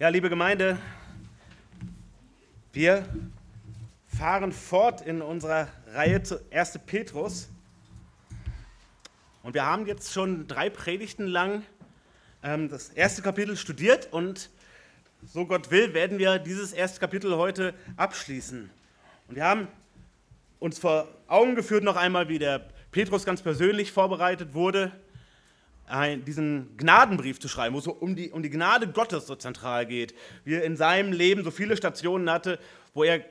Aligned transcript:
Ja, 0.00 0.08
liebe 0.08 0.28
Gemeinde, 0.28 0.76
wir 2.72 3.04
fahren 4.08 4.50
fort 4.50 5.02
in 5.02 5.22
unserer 5.22 5.68
Reihe 5.86 6.20
zu 6.20 6.40
1. 6.50 6.80
Petrus. 6.84 7.48
Und 9.44 9.54
wir 9.54 9.64
haben 9.64 9.86
jetzt 9.86 10.12
schon 10.12 10.48
drei 10.48 10.68
Predigten 10.68 11.28
lang 11.28 11.62
ähm, 12.42 12.68
das 12.68 12.88
erste 12.88 13.22
Kapitel 13.22 13.56
studiert 13.56 14.12
und 14.12 14.50
so 15.32 15.46
Gott 15.46 15.70
will, 15.70 15.94
werden 15.94 16.18
wir 16.18 16.40
dieses 16.40 16.72
erste 16.72 16.98
Kapitel 16.98 17.36
heute 17.36 17.72
abschließen. 17.96 18.68
Und 19.28 19.36
wir 19.36 19.44
haben 19.44 19.68
uns 20.58 20.80
vor 20.80 21.06
Augen 21.28 21.54
geführt 21.54 21.84
noch 21.84 21.94
einmal, 21.94 22.28
wie 22.28 22.40
der 22.40 22.66
Petrus 22.90 23.24
ganz 23.24 23.42
persönlich 23.42 23.92
vorbereitet 23.92 24.54
wurde 24.54 24.90
ein, 25.86 26.24
diesen 26.24 26.76
Gnadenbrief 26.76 27.40
zu 27.40 27.48
schreiben, 27.48 27.74
wo 27.74 27.78
es 27.78 27.84
so 27.84 27.92
um 27.92 28.16
die, 28.16 28.30
um 28.30 28.42
die 28.42 28.50
Gnade 28.50 28.88
Gottes 28.88 29.26
so 29.26 29.36
zentral 29.36 29.86
geht, 29.86 30.14
wie 30.44 30.54
er 30.54 30.64
in 30.64 30.76
seinem 30.76 31.12
Leben 31.12 31.44
so 31.44 31.50
viele 31.50 31.76
Stationen 31.76 32.30
hatte, 32.30 32.58
wo 32.94 33.04
er 33.04 33.24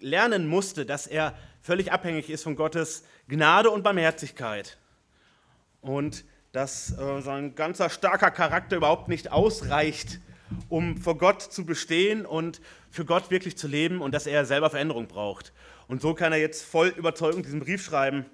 lernen 0.00 0.46
musste, 0.46 0.86
dass 0.86 1.06
er 1.06 1.36
völlig 1.60 1.92
abhängig 1.92 2.30
ist 2.30 2.42
von 2.42 2.56
Gottes 2.56 3.04
Gnade 3.28 3.70
und 3.70 3.82
Barmherzigkeit. 3.82 4.78
Und 5.82 6.24
dass 6.52 6.98
äh, 6.98 7.20
sein 7.20 7.54
ganzer 7.54 7.90
starker 7.90 8.30
Charakter 8.30 8.76
überhaupt 8.76 9.08
nicht 9.08 9.30
ausreicht, 9.30 10.20
um 10.68 10.96
vor 10.96 11.16
Gott 11.16 11.42
zu 11.42 11.64
bestehen 11.64 12.26
und 12.26 12.60
für 12.90 13.04
Gott 13.04 13.30
wirklich 13.30 13.56
zu 13.56 13.68
leben 13.68 14.00
und 14.00 14.12
dass 14.12 14.26
er 14.26 14.44
selber 14.44 14.70
Veränderung 14.70 15.06
braucht. 15.06 15.52
Und 15.86 16.02
so 16.02 16.14
kann 16.14 16.32
er 16.32 16.38
jetzt 16.38 16.64
voll 16.64 16.88
überzeugend 16.88 17.46
diesen 17.46 17.60
Brief 17.60 17.84
schreiben. 17.84 18.26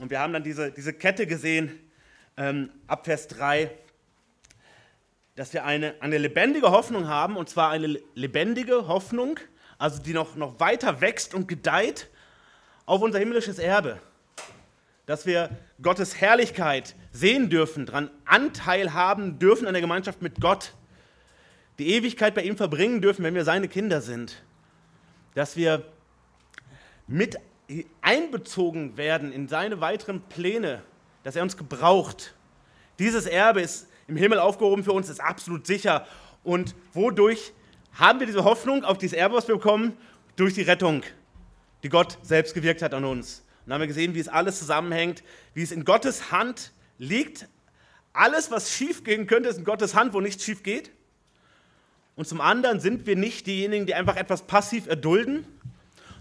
Und 0.00 0.10
wir 0.10 0.18
haben 0.18 0.32
dann 0.32 0.42
diese, 0.42 0.72
diese 0.72 0.92
Kette 0.92 1.26
gesehen, 1.26 1.78
ähm, 2.36 2.70
ab 2.86 3.06
Vers 3.06 3.28
3, 3.28 3.70
dass 5.34 5.52
wir 5.52 5.64
eine, 5.64 5.94
eine 6.00 6.18
lebendige 6.18 6.70
Hoffnung 6.70 7.08
haben, 7.08 7.36
und 7.36 7.48
zwar 7.48 7.70
eine 7.70 7.98
lebendige 8.14 8.88
Hoffnung, 8.88 9.38
also 9.78 10.02
die 10.02 10.14
noch, 10.14 10.36
noch 10.36 10.60
weiter 10.60 11.00
wächst 11.00 11.34
und 11.34 11.48
gedeiht 11.48 12.08
auf 12.86 13.02
unser 13.02 13.18
himmlisches 13.18 13.58
Erbe. 13.58 14.00
Dass 15.04 15.26
wir 15.26 15.50
Gottes 15.80 16.20
Herrlichkeit 16.20 16.94
sehen 17.12 17.50
dürfen, 17.50 17.86
daran 17.86 18.10
Anteil 18.24 18.92
haben 18.94 19.38
dürfen 19.38 19.66
an 19.66 19.74
der 19.74 19.82
Gemeinschaft 19.82 20.22
mit 20.22 20.40
Gott, 20.40 20.72
die 21.78 21.92
Ewigkeit 21.94 22.34
bei 22.34 22.42
ihm 22.42 22.56
verbringen 22.56 23.02
dürfen, 23.02 23.22
wenn 23.22 23.34
wir 23.34 23.44
seine 23.44 23.68
Kinder 23.68 24.00
sind. 24.00 24.42
Dass 25.34 25.56
wir 25.56 25.84
mit 27.06 27.38
einbezogen 28.00 28.96
werden 28.96 29.32
in 29.32 29.48
seine 29.48 29.80
weiteren 29.80 30.22
Pläne 30.22 30.82
dass 31.26 31.34
er 31.34 31.42
uns 31.42 31.56
gebraucht. 31.56 32.34
Dieses 33.00 33.26
Erbe 33.26 33.60
ist 33.60 33.88
im 34.06 34.16
Himmel 34.16 34.38
aufgehoben 34.38 34.84
für 34.84 34.92
uns, 34.92 35.08
ist 35.08 35.20
absolut 35.20 35.66
sicher. 35.66 36.06
Und 36.44 36.76
wodurch 36.92 37.52
haben 37.94 38.20
wir 38.20 38.28
diese 38.28 38.44
Hoffnung 38.44 38.84
auf 38.84 38.96
dieses 38.96 39.18
Erbe, 39.18 39.34
was 39.34 39.48
wir 39.48 39.56
bekommen? 39.56 39.96
Durch 40.36 40.54
die 40.54 40.62
Rettung, 40.62 41.02
die 41.82 41.88
Gott 41.88 42.16
selbst 42.22 42.54
gewirkt 42.54 42.80
hat 42.80 42.94
an 42.94 43.04
uns. 43.04 43.40
Und 43.40 43.70
dann 43.70 43.74
haben 43.74 43.80
wir 43.80 43.88
gesehen, 43.88 44.14
wie 44.14 44.20
es 44.20 44.28
alles 44.28 44.60
zusammenhängt, 44.60 45.24
wie 45.52 45.64
es 45.64 45.72
in 45.72 45.84
Gottes 45.84 46.30
Hand 46.30 46.70
liegt. 46.96 47.48
Alles, 48.12 48.52
was 48.52 48.70
schief 48.70 49.02
gehen 49.02 49.26
könnte, 49.26 49.48
ist 49.48 49.58
in 49.58 49.64
Gottes 49.64 49.96
Hand, 49.96 50.14
wo 50.14 50.20
nichts 50.20 50.44
schief 50.44 50.62
geht. 50.62 50.92
Und 52.14 52.28
zum 52.28 52.40
anderen 52.40 52.78
sind 52.78 53.04
wir 53.08 53.16
nicht 53.16 53.48
diejenigen, 53.48 53.84
die 53.84 53.96
einfach 53.96 54.14
etwas 54.14 54.42
passiv 54.46 54.86
erdulden, 54.86 55.44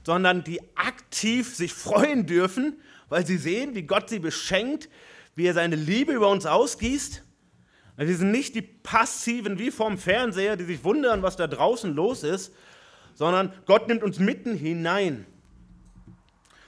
sondern 0.04 0.44
die 0.44 0.62
aktiv 0.76 1.56
sich 1.56 1.76
freuen 1.76 2.26
dürfen 2.26 2.82
weil 3.10 3.26
sie 3.26 3.38
sehen, 3.38 3.76
wie 3.76 3.84
Gott 3.84 4.10
sie 4.10 4.20
beschenkt, 4.20 4.90
wie 5.36 5.46
er 5.46 5.54
seine 5.54 5.76
Liebe 5.76 6.14
über 6.14 6.30
uns 6.30 6.46
ausgießt. 6.46 7.24
Wir 7.98 8.18
sind 8.18 8.32
nicht 8.32 8.56
die 8.56 8.62
Passiven 8.62 9.58
wie 9.58 9.72
vorm 9.72 9.98
Fernseher, 9.98 10.58
die 10.58 10.66
sich 10.66 10.84
wundern, 10.84 11.22
was 11.22 11.38
da 11.38 11.48
draußen 11.48 11.94
los 11.94 12.24
ist, 12.24 12.54
sondern 13.14 13.54
Gott 13.66 13.88
nimmt 13.88 14.04
uns 14.04 14.20
mitten 14.20 14.56
hinein. 14.56 15.26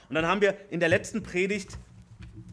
Und 0.10 0.16
dann 0.16 0.26
haben 0.26 0.40
wir 0.42 0.58
in 0.70 0.80
der 0.80 0.88
letzten 0.88 1.24
Predigt 1.24 1.78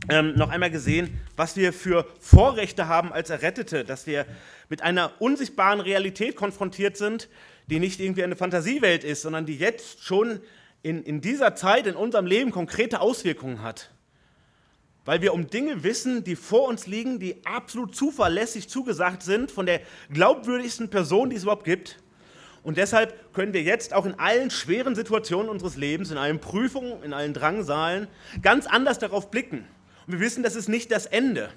ähm, 0.09 0.35
noch 0.35 0.51
einmal 0.51 0.71
gesehen, 0.71 1.21
was 1.37 1.57
wir 1.57 1.73
für 1.73 2.07
Vorrechte 2.19 2.89
haben 2.89 3.13
als 3.13 3.31
Errettete, 3.31 3.85
dass 3.85 4.07
wir 4.07 4.27
mit 4.69 4.83
einer 4.83 5.13
unsichtbaren 5.21 5.81
Realität 5.81 6.37
konfrontiert 6.37 6.97
sind, 6.97 7.29
die 7.69 7.79
nicht 7.79 8.01
irgendwie 8.01 8.25
eine 8.25 8.37
Fantasiewelt 8.37 9.05
ist, 9.05 9.23
sondern 9.23 9.47
die 9.47 9.57
jetzt 9.57 10.03
schon 10.03 10.41
in, 10.85 11.03
in 11.03 11.23
dieser 11.23 11.55
Zeit 11.57 11.87
in 11.87 11.97
unserem 11.97 12.27
Leben 12.27 12.51
konkrete 12.51 13.01
Auswirkungen 13.01 13.63
hat. 13.63 13.91
Weil 15.07 15.23
wir 15.23 15.33
um 15.33 15.49
Dinge 15.49 15.83
wissen, 15.83 16.25
die 16.25 16.37
vor 16.37 16.69
uns 16.69 16.87
liegen, 16.87 17.19
die 17.19 17.45
absolut 17.47 17.97
zuverlässig 17.97 18.69
zugesagt 18.69 19.23
sind 19.23 19.51
von 19.51 19.65
der 19.65 19.81
glaubwürdigsten 20.13 20.91
Person, 20.91 21.31
die 21.31 21.37
es 21.37 21.43
überhaupt 21.43 21.65
gibt. 21.65 21.99
Und 22.63 22.77
deshalb 22.77 23.33
können 23.33 23.55
wir 23.55 23.63
jetzt 23.63 23.95
auch 23.95 24.05
in 24.05 24.19
allen 24.19 24.51
schweren 24.51 24.95
Situationen 24.95 25.49
unseres 25.49 25.77
Lebens, 25.77 26.11
in 26.11 26.19
allen 26.19 26.39
Prüfungen, 26.39 27.03
in 27.03 27.15
allen 27.15 27.33
Drangsalen, 27.33 28.07
ganz 28.43 28.67
anders 28.67 28.99
darauf 28.99 29.31
blicken. 29.31 29.67
Und 30.07 30.13
wir 30.13 30.21
wissen, 30.21 30.43
das 30.43 30.55
ist 30.55 30.69
nicht 30.69 30.91
das 30.91 31.07
Ende. 31.07 31.49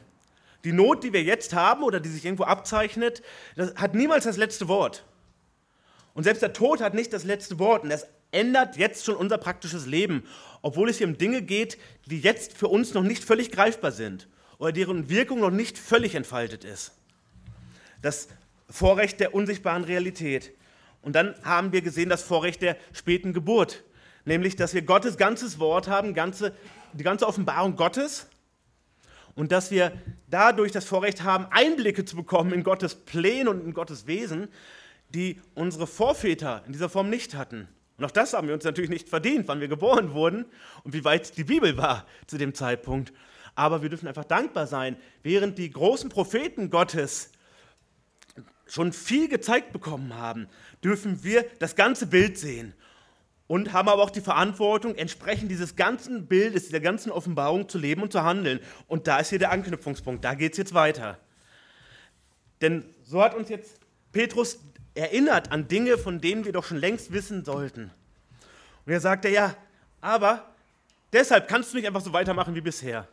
Die 0.64 0.72
Not, 0.72 1.04
die 1.04 1.12
wir 1.12 1.24
jetzt 1.24 1.54
haben 1.54 1.84
oder 1.84 2.00
die 2.00 2.10
sich 2.10 2.24
irgendwo 2.24 2.44
abzeichnet, 2.46 3.22
das 3.58 3.76
hat 3.76 3.94
niemals 3.94 4.24
das 4.24 4.38
letzte 4.38 4.70
Wort. 4.70 5.04
Und 6.14 6.24
selbst 6.24 6.42
der 6.42 6.54
Tod 6.54 6.82
hat 6.82 6.94
nicht 6.94 7.12
das 7.12 7.26
letzte 7.26 7.60
Wort. 7.60 7.84
Und 7.84 7.90
das 7.90 8.08
ändert 8.32 8.78
jetzt 8.78 9.06
schon 9.06 9.16
unser 9.16 9.38
praktisches 9.38 9.86
Leben, 9.86 10.24
obwohl 10.62 10.90
es 10.90 10.98
hier 10.98 11.08
um 11.08 11.18
Dinge 11.18 11.42
geht, 11.42 11.78
die 12.06 12.20
jetzt 12.20 12.58
für 12.58 12.68
uns 12.68 12.94
noch 12.94 13.04
nicht 13.04 13.24
völlig 13.24 13.52
greifbar 13.52 13.92
sind 13.92 14.28
oder 14.58 14.72
deren 14.72 15.10
Wirkung 15.10 15.40
noch 15.40 15.52
nicht 15.52 15.78
völlig 15.78 16.16
entfaltet 16.16 16.64
ist. 16.64 16.94
Das 18.02 18.28
Vorrecht 18.70 19.20
der 19.20 19.34
unsichtbaren 19.34 19.84
Realität. 19.84 20.52
Und 21.02 21.16
dann 21.16 21.36
haben 21.44 21.72
wir 21.72 21.82
gesehen 21.82 22.10
das 22.10 22.24
Vorrecht 22.24 22.62
der 22.62 22.76
späten 22.92 23.34
Geburt, 23.34 23.84
nämlich 24.26 24.56
dass 24.56 24.74
wir 24.74 24.82
Gottes 24.82 25.18
ganzes 25.18 25.60
Wort 25.60 25.88
haben, 25.88 26.14
ganze, 26.14 26.54
die 26.94 27.04
ganze 27.04 27.28
Offenbarung 27.28 27.76
Gottes 27.76 28.28
und 29.36 29.52
dass 29.52 29.72
wir 29.72 29.94
dadurch 30.30 30.72
das 30.72 30.86
Vorrecht 30.86 31.24
haben, 31.24 31.46
Einblicke 31.52 32.04
zu 32.04 32.16
bekommen 32.16 32.52
in 32.52 32.64
Gottes 32.64 32.96
Pläne 32.96 33.50
und 33.50 33.64
in 33.64 33.74
Gottes 33.74 34.08
Wesen, 34.08 34.50
die 35.10 35.40
unsere 35.54 35.88
Vorväter 35.88 36.64
in 36.66 36.74
dieser 36.74 36.90
Form 36.90 37.10
nicht 37.10 37.36
hatten. 37.36 37.70
Und 37.98 38.06
auch 38.06 38.12
das 38.12 38.34
haben 38.34 38.48
wir 38.48 38.54
uns 38.54 38.64
natürlich 38.64 38.92
nicht 38.92 39.10
verdient, 39.10 39.48
wann 39.48 39.60
wir 39.60 39.68
geboren 39.68 40.14
wurden 40.14 40.46
und 40.84 40.94
wie 40.94 41.04
weit 41.04 41.36
die 41.38 41.44
Bibel 41.44 41.78
war 41.78 42.06
zu 42.28 42.38
dem 42.38 42.54
Zeitpunkt. 42.54 43.12
Aber 43.56 43.82
wir 43.82 43.90
dürfen 43.90 44.08
einfach 44.08 44.26
dankbar 44.26 44.68
sein, 44.68 44.98
während 45.24 45.58
die 45.58 45.72
großen 45.72 46.10
Propheten 46.10 46.70
Gottes 46.70 47.32
schon 48.68 48.94
viel 48.94 49.28
gezeigt 49.28 49.74
bekommen 49.74 50.16
haben, 50.16 50.48
dürfen 50.84 51.24
wir 51.24 51.46
das 51.60 51.76
ganze 51.76 52.06
Bild 52.06 52.38
sehen 52.38 52.74
und 53.48 53.74
haben 53.74 53.90
aber 53.90 54.04
auch 54.04 54.10
die 54.10 54.22
Verantwortung, 54.22 54.96
entsprechend 54.96 55.50
dieses 55.50 55.76
ganzen 55.76 56.28
Bildes, 56.28 56.66
dieser 56.66 56.82
ganzen 56.82 57.12
Offenbarung 57.12 57.70
zu 57.70 57.78
leben 57.78 58.04
und 58.04 58.12
zu 58.12 58.24
handeln. 58.24 58.60
Und 58.88 59.08
da 59.08 59.20
ist 59.20 59.30
hier 59.30 59.40
der 59.40 59.52
Anknüpfungspunkt, 59.52 60.24
da 60.24 60.36
geht 60.36 60.52
es 60.52 60.58
jetzt 60.58 60.74
weiter. 60.74 61.18
Denn 62.62 62.86
so 63.04 63.24
hat 63.24 63.34
uns 63.34 63.50
jetzt 63.50 63.80
Petrus 64.12 64.60
erinnert 64.98 65.52
an 65.52 65.68
Dinge, 65.68 65.98
von 65.98 66.20
denen 66.20 66.46
wir 66.46 66.52
doch 66.52 66.66
schon 66.66 66.78
längst 66.78 67.12
wissen 67.12 67.46
sollten. 67.46 67.92
Und 68.86 68.94
er 68.94 69.00
sagte, 69.00 69.30
ja, 69.30 69.56
aber 70.02 70.46
deshalb 71.14 71.48
kannst 71.48 71.72
du 71.72 71.78
nicht 71.78 71.88
einfach 71.88 72.02
so 72.02 72.14
weitermachen 72.14 72.56
wie 72.56 72.62
bisher. 72.62 73.08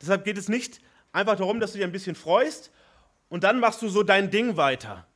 Deshalb 0.00 0.24
geht 0.24 0.38
es 0.38 0.48
nicht 0.48 0.80
einfach 1.12 1.36
darum, 1.36 1.60
dass 1.60 1.72
du 1.72 1.78
dich 1.78 1.84
ein 1.86 1.92
bisschen 1.92 2.14
freust 2.14 2.70
und 3.28 3.44
dann 3.44 3.60
machst 3.60 3.82
du 3.82 3.88
so 3.88 4.02
dein 4.02 4.30
Ding 4.30 4.56
weiter. 4.56 5.06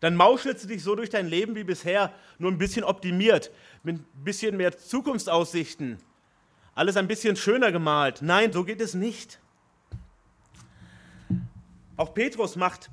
Dann 0.00 0.16
mauschelst 0.16 0.64
du 0.64 0.68
dich 0.68 0.82
so 0.82 0.96
durch 0.96 1.10
dein 1.10 1.28
Leben 1.28 1.54
wie 1.54 1.64
bisher, 1.64 2.12
nur 2.38 2.50
ein 2.50 2.58
bisschen 2.58 2.84
optimiert, 2.84 3.50
mit 3.82 3.96
ein 3.96 4.24
bisschen 4.24 4.56
mehr 4.56 4.76
Zukunftsaussichten. 4.76 5.98
Alles 6.74 6.96
ein 6.96 7.06
bisschen 7.06 7.36
schöner 7.36 7.70
gemalt. 7.70 8.20
Nein, 8.20 8.52
so 8.52 8.64
geht 8.64 8.80
es 8.80 8.94
nicht. 8.94 9.38
Auch 11.96 12.14
Petrus 12.14 12.56
macht 12.56 12.90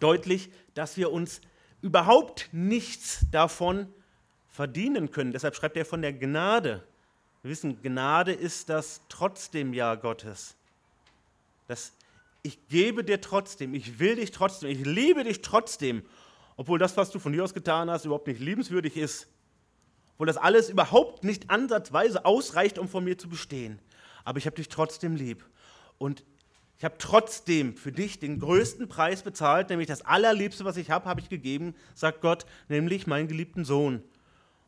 deutlich, 0.00 0.50
dass 0.74 0.96
wir 0.96 1.12
uns 1.12 1.40
überhaupt 1.80 2.48
nichts 2.52 3.26
davon 3.30 3.92
verdienen 4.48 5.10
können. 5.10 5.32
Deshalb 5.32 5.54
schreibt 5.54 5.76
er 5.76 5.84
von 5.84 6.02
der 6.02 6.12
Gnade. 6.12 6.86
Wir 7.42 7.50
wissen, 7.50 7.82
Gnade 7.82 8.32
ist 8.32 8.68
das 8.68 9.00
trotzdem 9.08 9.74
Ja 9.74 9.94
Gottes. 9.96 10.54
Das 11.68 11.92
ich 12.42 12.66
gebe 12.68 13.04
dir 13.04 13.20
trotzdem, 13.20 13.72
ich 13.74 13.98
will 13.98 14.16
dich 14.16 14.32
trotzdem, 14.32 14.68
ich 14.68 14.84
liebe 14.84 15.22
dich 15.24 15.42
trotzdem, 15.42 16.02
obwohl 16.56 16.78
das, 16.78 16.96
was 16.96 17.10
du 17.10 17.18
von 17.18 17.32
dir 17.32 17.44
aus 17.44 17.54
getan 17.54 17.88
hast, 17.88 18.04
überhaupt 18.04 18.26
nicht 18.26 18.40
liebenswürdig 18.40 18.96
ist. 18.96 19.28
Obwohl 20.14 20.26
das 20.26 20.36
alles 20.36 20.68
überhaupt 20.68 21.24
nicht 21.24 21.50
ansatzweise 21.50 22.24
ausreicht, 22.24 22.78
um 22.78 22.88
von 22.88 23.04
mir 23.04 23.16
zu 23.16 23.28
bestehen. 23.28 23.78
Aber 24.24 24.38
ich 24.38 24.46
habe 24.46 24.56
dich 24.56 24.68
trotzdem 24.68 25.16
lieb. 25.16 25.44
Und 25.98 26.24
ich 26.82 26.84
habe 26.84 26.98
trotzdem 26.98 27.76
für 27.76 27.92
dich 27.92 28.18
den 28.18 28.40
größten 28.40 28.88
Preis 28.88 29.22
bezahlt, 29.22 29.70
nämlich 29.70 29.86
das 29.86 30.02
Allerliebste, 30.02 30.64
was 30.64 30.76
ich 30.76 30.90
habe, 30.90 31.08
habe 31.08 31.20
ich 31.20 31.28
gegeben, 31.28 31.76
sagt 31.94 32.20
Gott, 32.22 32.44
nämlich 32.68 33.06
meinen 33.06 33.28
geliebten 33.28 33.64
Sohn. 33.64 34.02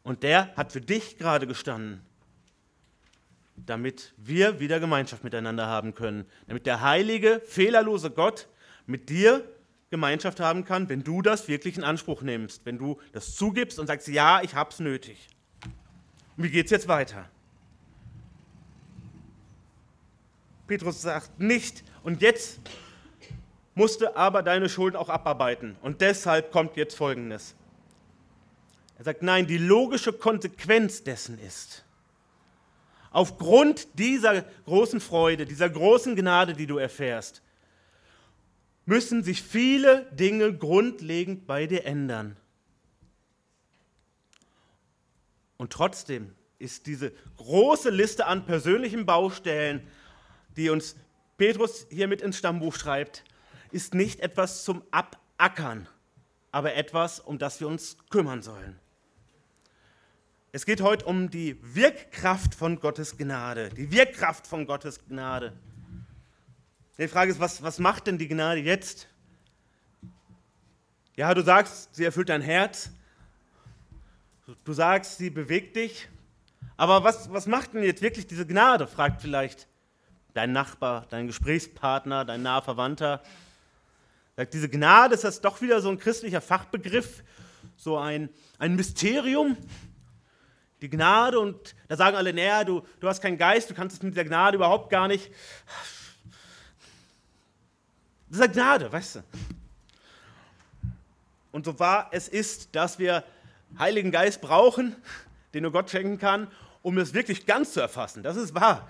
Und 0.04 0.22
der 0.22 0.54
hat 0.54 0.70
für 0.70 0.80
dich 0.80 1.18
gerade 1.18 1.48
gestanden, 1.48 2.02
damit 3.56 4.14
wir 4.16 4.60
wieder 4.60 4.78
Gemeinschaft 4.78 5.24
miteinander 5.24 5.66
haben 5.66 5.92
können, 5.92 6.24
damit 6.46 6.66
der 6.66 6.82
heilige, 6.82 7.42
fehlerlose 7.46 8.12
Gott 8.12 8.46
mit 8.86 9.08
dir 9.08 9.44
Gemeinschaft 9.90 10.38
haben 10.38 10.64
kann, 10.64 10.88
wenn 10.88 11.02
du 11.02 11.20
das 11.20 11.48
wirklich 11.48 11.76
in 11.76 11.82
Anspruch 11.82 12.22
nimmst, 12.22 12.64
wenn 12.64 12.78
du 12.78 13.00
das 13.10 13.34
zugibst 13.34 13.80
und 13.80 13.88
sagst, 13.88 14.06
ja, 14.06 14.40
ich 14.40 14.54
hab's 14.54 14.78
nötig. 14.78 15.26
Und 16.36 16.44
wie 16.44 16.50
geht's 16.50 16.70
jetzt 16.70 16.86
weiter? 16.86 17.28
Petrus 20.68 21.02
sagt 21.02 21.40
nicht, 21.40 21.84
und 22.04 22.22
jetzt 22.22 22.60
musste 23.74 24.16
aber 24.16 24.42
deine 24.42 24.68
Schulden 24.68 24.96
auch 24.96 25.08
abarbeiten. 25.08 25.76
Und 25.82 26.00
deshalb 26.00 26.52
kommt 26.52 26.76
jetzt 26.76 26.94
Folgendes. 26.94 27.56
Er 28.96 29.04
sagt, 29.04 29.22
nein, 29.22 29.46
die 29.46 29.58
logische 29.58 30.12
Konsequenz 30.12 31.02
dessen 31.02 31.38
ist, 31.40 31.84
aufgrund 33.10 33.98
dieser 33.98 34.42
großen 34.66 35.00
Freude, 35.00 35.46
dieser 35.46 35.68
großen 35.68 36.14
Gnade, 36.14 36.52
die 36.52 36.66
du 36.66 36.78
erfährst, 36.78 37.42
müssen 38.86 39.24
sich 39.24 39.42
viele 39.42 40.04
Dinge 40.12 40.52
grundlegend 40.56 41.46
bei 41.46 41.66
dir 41.66 41.84
ändern. 41.86 42.36
Und 45.56 45.72
trotzdem 45.72 46.34
ist 46.58 46.86
diese 46.86 47.12
große 47.38 47.90
Liste 47.90 48.26
an 48.26 48.44
persönlichen 48.44 49.06
Baustellen, 49.06 49.88
die 50.56 50.68
uns 50.68 50.96
Petrus 51.36 51.86
hier 51.90 52.08
mit 52.08 52.22
ins 52.22 52.38
Stammbuch 52.38 52.74
schreibt, 52.74 53.24
ist 53.72 53.94
nicht 53.94 54.20
etwas 54.20 54.64
zum 54.64 54.84
Abackern, 54.90 55.88
aber 56.52 56.74
etwas, 56.74 57.18
um 57.18 57.38
das 57.38 57.60
wir 57.60 57.66
uns 57.66 57.96
kümmern 58.10 58.42
sollen. 58.42 58.78
Es 60.52 60.66
geht 60.66 60.80
heute 60.80 61.06
um 61.06 61.30
die 61.30 61.58
Wirkkraft 61.62 62.54
von 62.54 62.78
Gottes 62.78 63.16
Gnade, 63.16 63.70
die 63.70 63.90
Wirkkraft 63.90 64.46
von 64.46 64.66
Gottes 64.66 65.04
Gnade. 65.04 65.52
Die 66.96 67.08
Frage 67.08 67.32
ist, 67.32 67.40
was, 67.40 67.62
was 67.64 67.80
macht 67.80 68.06
denn 68.06 68.18
die 68.18 68.28
Gnade 68.28 68.60
jetzt? 68.60 69.08
Ja, 71.16 71.34
du 71.34 71.42
sagst, 71.42 71.92
sie 71.96 72.04
erfüllt 72.04 72.28
dein 72.28 72.42
Herz. 72.42 72.90
Du 74.62 74.72
sagst, 74.72 75.18
sie 75.18 75.30
bewegt 75.30 75.74
dich. 75.74 76.08
Aber 76.76 77.02
was, 77.02 77.32
was 77.32 77.46
macht 77.46 77.74
denn 77.74 77.82
jetzt 77.82 78.02
wirklich 78.02 78.28
diese 78.28 78.46
Gnade? 78.46 78.86
fragt 78.86 79.22
vielleicht 79.22 79.66
dein 80.34 80.52
Nachbar, 80.52 81.06
dein 81.10 81.26
Gesprächspartner, 81.26 82.24
dein 82.24 82.42
naher 82.42 82.62
Verwandter. 82.62 83.22
Sagt, 84.36 84.52
diese 84.52 84.68
Gnade, 84.68 85.14
ist 85.14 85.24
das 85.24 85.40
doch 85.40 85.62
wieder 85.62 85.80
so 85.80 85.88
ein 85.88 85.98
christlicher 85.98 86.40
Fachbegriff, 86.40 87.22
so 87.76 87.96
ein, 87.96 88.28
ein 88.58 88.74
Mysterium? 88.74 89.56
Die 90.82 90.90
Gnade 90.90 91.38
und 91.38 91.74
da 91.88 91.96
sagen 91.96 92.16
alle, 92.16 92.34
naja, 92.34 92.64
du, 92.64 92.82
du 93.00 93.08
hast 93.08 93.22
keinen 93.22 93.38
Geist, 93.38 93.70
du 93.70 93.74
kannst 93.74 93.96
es 93.96 94.02
mit 94.02 94.16
der 94.16 94.24
Gnade 94.24 94.56
überhaupt 94.56 94.90
gar 94.90 95.08
nicht. 95.08 95.30
Das 98.28 98.40
ist 98.40 98.52
Gnade, 98.52 98.92
weißt 98.92 99.16
du. 99.16 99.24
Und 101.52 101.64
so 101.64 101.78
wahr 101.78 102.08
es 102.10 102.26
ist, 102.26 102.74
dass 102.74 102.98
wir 102.98 103.22
Heiligen 103.78 104.10
Geist 104.10 104.40
brauchen, 104.40 104.96
den 105.54 105.62
nur 105.62 105.70
Gott 105.72 105.88
schenken 105.88 106.18
kann, 106.18 106.48
um 106.82 106.98
es 106.98 107.14
wirklich 107.14 107.46
ganz 107.46 107.72
zu 107.72 107.80
erfassen. 107.80 108.24
Das 108.24 108.36
ist 108.36 108.54
wahr. 108.54 108.88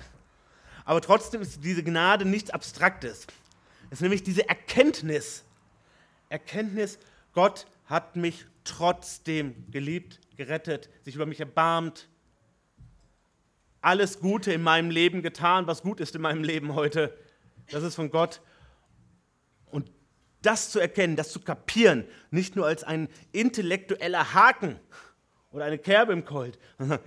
Aber 0.85 1.01
trotzdem 1.01 1.43
ist 1.43 1.65
diese 1.65 1.83
Gnade 1.83 2.25
nichts 2.25 2.51
Abstraktes. 2.51 3.27
Es 3.91 3.99
ist 3.99 4.01
nämlich 4.03 4.23
diese 4.23 4.49
Erkenntnis. 4.49 5.45
Erkenntnis, 6.29 6.99
Gott 7.33 7.67
hat 7.87 8.17
mich 8.17 8.47
trotzdem 8.65 9.71
geliebt, 9.71 10.21
gerettet, 10.37 10.89
sich 11.03 11.15
über 11.15 11.27
mich 11.27 11.41
erbarmt, 11.41 12.09
alles 13.81 14.21
Gute 14.21 14.53
in 14.53 14.63
meinem 14.63 14.91
Leben 14.91 15.23
getan, 15.23 15.67
was 15.67 15.83
gut 15.83 16.01
ist 16.01 16.15
in 16.15 16.23
meinem 16.23 16.43
Leben 16.43 16.75
heute. 16.75 17.17
Das 17.71 17.83
ist 17.83 17.95
von 17.95 18.11
Gott 18.11 18.41
das 20.45 20.71
zu 20.71 20.79
erkennen, 20.79 21.17
das 21.17 21.33
zu 21.33 21.41
kapieren, 21.41 22.05
nicht 22.31 22.57
nur 22.57 22.67
als 22.67 22.85
ein 22.85 23.09
intellektueller 23.33 24.35
Haken 24.35 24.79
oder 25.53 25.65
eine 25.65 25.79
Kerbe 25.79 26.13
im 26.13 26.25
Colt, 26.25 26.59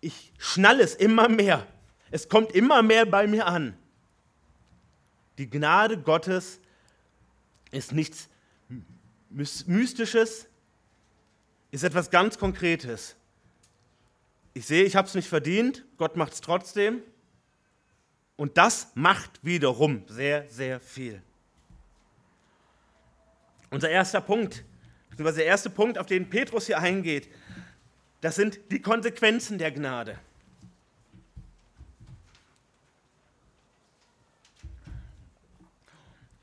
ich 0.00 0.32
schnall 0.38 0.80
es 0.80 0.94
immer 0.94 1.28
mehr. 1.28 1.66
Es 2.10 2.28
kommt 2.28 2.52
immer 2.52 2.82
mehr 2.82 3.06
bei 3.06 3.26
mir 3.26 3.46
an. 3.46 3.76
Die 5.36 5.48
Gnade 5.48 5.98
Gottes 5.98 6.60
ist 7.70 7.92
nichts 7.92 8.28
Mystisches, 9.30 10.48
ist 11.70 11.84
etwas 11.84 12.10
ganz 12.10 12.38
Konkretes. 12.38 13.14
Ich 14.54 14.66
sehe, 14.66 14.84
ich 14.84 14.96
habe 14.96 15.06
es 15.06 15.14
nicht 15.14 15.28
verdient, 15.28 15.84
Gott 15.98 16.16
macht 16.16 16.32
es 16.32 16.40
trotzdem. 16.40 17.02
Und 18.36 18.56
das 18.56 18.92
macht 18.94 19.44
wiederum 19.44 20.04
sehr, 20.08 20.48
sehr 20.48 20.80
viel. 20.80 21.22
Unser 23.70 23.90
erster 23.90 24.20
Punkt, 24.20 24.64
der 25.18 25.44
erste 25.44 25.68
Punkt, 25.68 25.98
auf 25.98 26.06
den 26.06 26.30
Petrus 26.30 26.66
hier 26.66 26.78
eingeht, 26.78 27.28
das 28.20 28.36
sind 28.36 28.58
die 28.70 28.80
Konsequenzen 28.80 29.58
der 29.58 29.72
Gnade. 29.72 30.18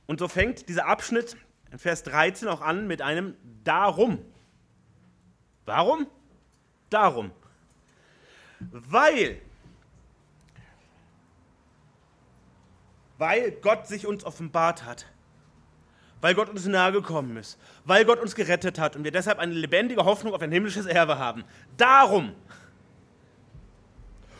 Und 0.07 0.19
so 0.19 0.27
fängt 0.27 0.69
dieser 0.69 0.87
Abschnitt 0.87 1.35
in 1.71 1.79
Vers 1.79 2.03
13 2.03 2.47
auch 2.47 2.61
an 2.61 2.87
mit 2.87 3.01
einem 3.01 3.35
Darum. 3.63 4.19
Warum? 5.65 6.07
Darum. 6.89 7.31
Weil, 8.59 9.41
weil 13.17 13.51
Gott 13.51 13.87
sich 13.87 14.05
uns 14.05 14.23
offenbart 14.23 14.85
hat 14.85 15.07
weil 16.25 16.33
Gott 16.33 16.49
uns 16.49 16.65
nahe 16.65 16.91
gekommen 16.91 17.37
ist, 17.37 17.59
weil 17.83 18.03
Gott 18.03 18.19
uns 18.19 18.33
gerettet 18.33 18.79
hat 18.79 18.95
und 18.95 19.03
wir 19.03 19.11
deshalb 19.11 19.37
eine 19.37 19.53
lebendige 19.53 20.05
Hoffnung 20.05 20.33
auf 20.33 20.41
ein 20.41 20.51
himmlisches 20.51 20.87
Erbe 20.87 21.19
haben. 21.19 21.43
Darum 21.77 22.33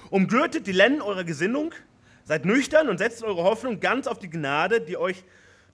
umgürtet 0.10 0.66
die 0.66 0.72
Lennen 0.72 1.00
eurer 1.00 1.24
Gesinnung, 1.24 1.74
seid 2.24 2.44
nüchtern 2.44 2.90
und 2.90 2.98
setzt 2.98 3.24
eure 3.24 3.44
Hoffnung 3.44 3.80
ganz 3.82 4.08
auf 4.08 4.18
die 4.18 4.32
Gnade, 4.32 4.82
die 4.82 4.98
euch 4.98 5.24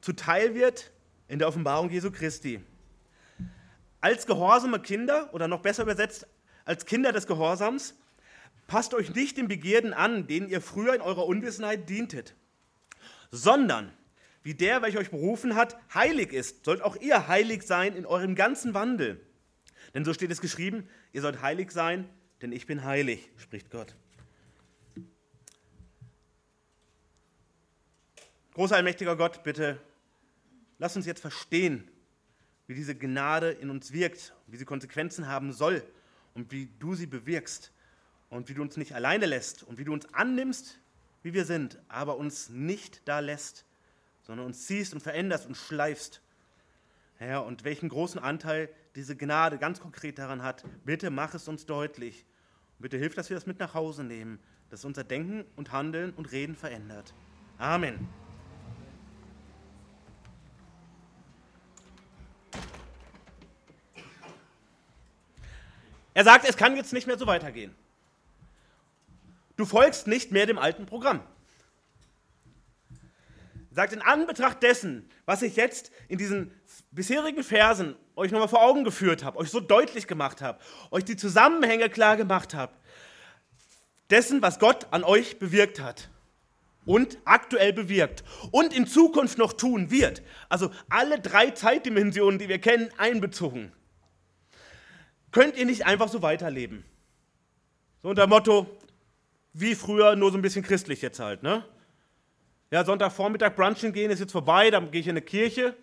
zuteil 0.01 0.55
wird 0.55 0.91
in 1.27 1.39
der 1.39 1.47
Offenbarung 1.47 1.89
Jesu 1.89 2.11
Christi. 2.11 2.61
Als 4.01 4.25
gehorsame 4.25 4.81
Kinder, 4.81 5.33
oder 5.33 5.47
noch 5.47 5.61
besser 5.61 5.83
übersetzt, 5.83 6.27
als 6.65 6.85
Kinder 6.85 7.11
des 7.11 7.27
Gehorsams, 7.27 7.95
passt 8.67 8.93
euch 8.93 9.13
nicht 9.13 9.37
den 9.37 9.47
Begierden 9.47 9.93
an, 9.93 10.27
denen 10.27 10.49
ihr 10.49 10.61
früher 10.61 10.95
in 10.95 11.01
eurer 11.01 11.25
Unwissenheit 11.25 11.89
dientet, 11.89 12.35
sondern 13.29 13.91
wie 14.43 14.55
der, 14.55 14.81
welcher 14.81 14.99
euch 14.99 15.11
berufen 15.11 15.55
hat, 15.55 15.77
heilig 15.93 16.33
ist, 16.33 16.65
sollt 16.65 16.81
auch 16.81 16.95
ihr 16.95 17.27
heilig 17.27 17.63
sein 17.63 17.95
in 17.95 18.05
eurem 18.05 18.33
ganzen 18.33 18.73
Wandel. 18.73 19.21
Denn 19.93 20.03
so 20.03 20.13
steht 20.13 20.31
es 20.31 20.41
geschrieben, 20.41 20.87
ihr 21.13 21.21
sollt 21.21 21.41
heilig 21.41 21.71
sein, 21.71 22.09
denn 22.41 22.51
ich 22.51 22.65
bin 22.65 22.83
heilig, 22.83 23.29
spricht 23.37 23.69
Gott. 23.69 23.95
Großer 28.53 28.75
allmächtiger 28.75 29.15
Gott, 29.15 29.43
bitte 29.43 29.79
lass 30.81 30.95
uns 30.95 31.05
jetzt 31.05 31.21
verstehen, 31.21 31.87
wie 32.65 32.73
diese 32.73 32.95
Gnade 32.95 33.51
in 33.51 33.69
uns 33.69 33.93
wirkt, 33.93 34.33
wie 34.47 34.57
sie 34.57 34.65
Konsequenzen 34.65 35.27
haben 35.27 35.53
soll 35.53 35.83
und 36.33 36.51
wie 36.51 36.69
du 36.79 36.95
sie 36.95 37.05
bewirkst 37.05 37.71
und 38.31 38.49
wie 38.49 38.55
du 38.55 38.63
uns 38.63 38.77
nicht 38.77 38.93
alleine 38.95 39.27
lässt 39.27 39.61
und 39.61 39.77
wie 39.77 39.83
du 39.83 39.93
uns 39.93 40.11
annimmst, 40.11 40.79
wie 41.21 41.35
wir 41.35 41.45
sind, 41.45 41.77
aber 41.87 42.17
uns 42.17 42.49
nicht 42.49 43.07
da 43.07 43.19
lässt, 43.19 43.63
sondern 44.23 44.47
uns 44.47 44.65
ziehst 44.65 44.93
und 44.93 45.01
veränderst 45.01 45.45
und 45.45 45.55
schleifst. 45.55 46.19
Herr, 47.17 47.45
und 47.45 47.63
welchen 47.63 47.87
großen 47.87 48.19
Anteil 48.19 48.67
diese 48.95 49.15
Gnade 49.15 49.59
ganz 49.59 49.81
konkret 49.81 50.17
daran 50.17 50.41
hat, 50.41 50.65
bitte 50.83 51.11
mach 51.11 51.35
es 51.35 51.47
uns 51.47 51.67
deutlich. 51.67 52.25
Und 52.79 52.83
bitte 52.83 52.97
hilf, 52.97 53.13
dass 53.13 53.29
wir 53.29 53.35
das 53.35 53.45
mit 53.45 53.59
nach 53.59 53.75
Hause 53.75 54.03
nehmen, 54.03 54.39
dass 54.71 54.83
unser 54.83 55.03
Denken 55.03 55.45
und 55.55 55.71
Handeln 55.71 56.11
und 56.13 56.31
Reden 56.31 56.55
verändert. 56.55 57.13
Amen. 57.59 58.09
Er 66.21 66.25
sagt, 66.25 66.47
es 66.47 66.55
kann 66.55 66.75
jetzt 66.75 66.93
nicht 66.93 67.07
mehr 67.07 67.17
so 67.17 67.25
weitergehen. 67.25 67.73
Du 69.55 69.65
folgst 69.65 70.05
nicht 70.05 70.31
mehr 70.31 70.45
dem 70.45 70.59
alten 70.59 70.85
Programm. 70.85 71.23
Sagt, 73.71 73.91
in 73.91 74.03
Anbetracht 74.03 74.61
dessen, 74.61 75.09
was 75.25 75.41
ich 75.41 75.55
jetzt 75.55 75.91
in 76.09 76.19
diesen 76.19 76.51
bisherigen 76.91 77.43
Versen 77.43 77.95
euch 78.15 78.31
nochmal 78.31 78.49
vor 78.49 78.61
Augen 78.61 78.83
geführt 78.83 79.23
habe, 79.23 79.39
euch 79.39 79.49
so 79.49 79.59
deutlich 79.59 80.05
gemacht 80.05 80.43
habe, 80.43 80.59
euch 80.91 81.05
die 81.05 81.17
Zusammenhänge 81.17 81.89
klar 81.89 82.17
gemacht 82.17 82.53
habe, 82.53 82.73
dessen, 84.11 84.43
was 84.43 84.59
Gott 84.59 84.85
an 84.91 85.03
euch 85.03 85.39
bewirkt 85.39 85.79
hat 85.79 86.11
und 86.85 87.17
aktuell 87.25 87.73
bewirkt 87.73 88.23
und 88.51 88.75
in 88.75 88.85
Zukunft 88.85 89.39
noch 89.39 89.53
tun 89.53 89.89
wird, 89.89 90.21
also 90.49 90.69
alle 90.87 91.19
drei 91.19 91.49
Zeitdimensionen, 91.49 92.37
die 92.37 92.47
wir 92.47 92.59
kennen, 92.59 92.91
einbezogen, 92.99 93.71
könnt 95.31 95.57
ihr 95.57 95.65
nicht 95.65 95.85
einfach 95.85 96.09
so 96.09 96.21
weiterleben. 96.21 96.83
So 98.03 98.09
unter 98.09 98.27
Motto, 98.27 98.67
wie 99.53 99.75
früher, 99.75 100.15
nur 100.15 100.31
so 100.31 100.37
ein 100.37 100.41
bisschen 100.41 100.63
christlich 100.63 101.01
jetzt 101.01 101.19
halt, 101.19 101.43
ne? 101.43 101.65
Ja, 102.71 102.85
Sonntagvormittag 102.85 103.55
brunchen 103.55 103.91
gehen 103.93 104.11
ist 104.11 104.19
jetzt 104.19 104.31
vorbei, 104.31 104.71
dann 104.71 104.91
gehe 104.91 105.01
ich 105.01 105.07
in 105.07 105.11
eine 105.11 105.21
Kirche. 105.21 105.75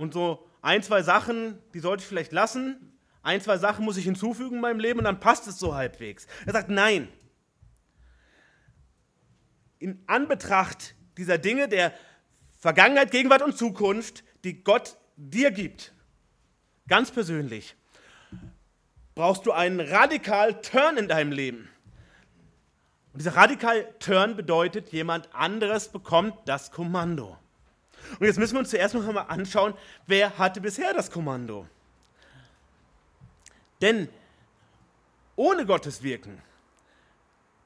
und 0.00 0.14
so 0.14 0.48
ein, 0.62 0.82
zwei 0.82 1.02
Sachen, 1.02 1.58
die 1.74 1.80
sollte 1.80 2.02
ich 2.02 2.08
vielleicht 2.08 2.32
lassen, 2.32 2.90
ein, 3.22 3.40
zwei 3.42 3.58
Sachen 3.58 3.84
muss 3.84 3.98
ich 3.98 4.04
hinzufügen 4.04 4.56
in 4.56 4.60
meinem 4.62 4.80
Leben 4.80 4.98
und 4.98 5.04
dann 5.04 5.20
passt 5.20 5.46
es 5.46 5.58
so 5.58 5.74
halbwegs. 5.74 6.26
Er 6.46 6.54
sagt, 6.54 6.70
nein. 6.70 7.08
In 9.78 10.02
Anbetracht 10.06 10.94
dieser 11.18 11.36
Dinge 11.36 11.68
der 11.68 11.92
Vergangenheit, 12.58 13.10
Gegenwart 13.10 13.42
und 13.42 13.58
Zukunft, 13.58 14.24
die 14.42 14.64
Gott 14.64 14.96
dir 15.16 15.50
gibt, 15.50 15.92
ganz 16.90 17.10
persönlich, 17.10 17.76
brauchst 19.14 19.46
du 19.46 19.52
einen 19.52 19.80
radikal 19.80 20.60
Turn 20.60 20.98
in 20.98 21.08
deinem 21.08 21.32
Leben. 21.32 21.70
Und 23.12 23.20
dieser 23.20 23.36
radikal 23.36 23.88
Turn 24.00 24.36
bedeutet, 24.36 24.92
jemand 24.92 25.32
anderes 25.34 25.88
bekommt 25.88 26.34
das 26.46 26.70
Kommando. 26.70 27.38
Und 28.18 28.26
jetzt 28.26 28.38
müssen 28.38 28.54
wir 28.54 28.60
uns 28.60 28.70
zuerst 28.70 28.94
noch 28.94 29.06
einmal 29.06 29.26
anschauen, 29.28 29.74
wer 30.06 30.36
hatte 30.36 30.60
bisher 30.60 30.92
das 30.92 31.10
Kommando. 31.10 31.66
Denn 33.80 34.08
ohne 35.36 35.64
Gottes 35.64 36.02
Wirken 36.02 36.42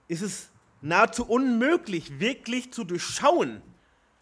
ist 0.06 0.22
es 0.22 0.50
nahezu 0.80 1.26
unmöglich, 1.26 2.20
wirklich 2.20 2.72
zu 2.72 2.84
durchschauen, 2.84 3.62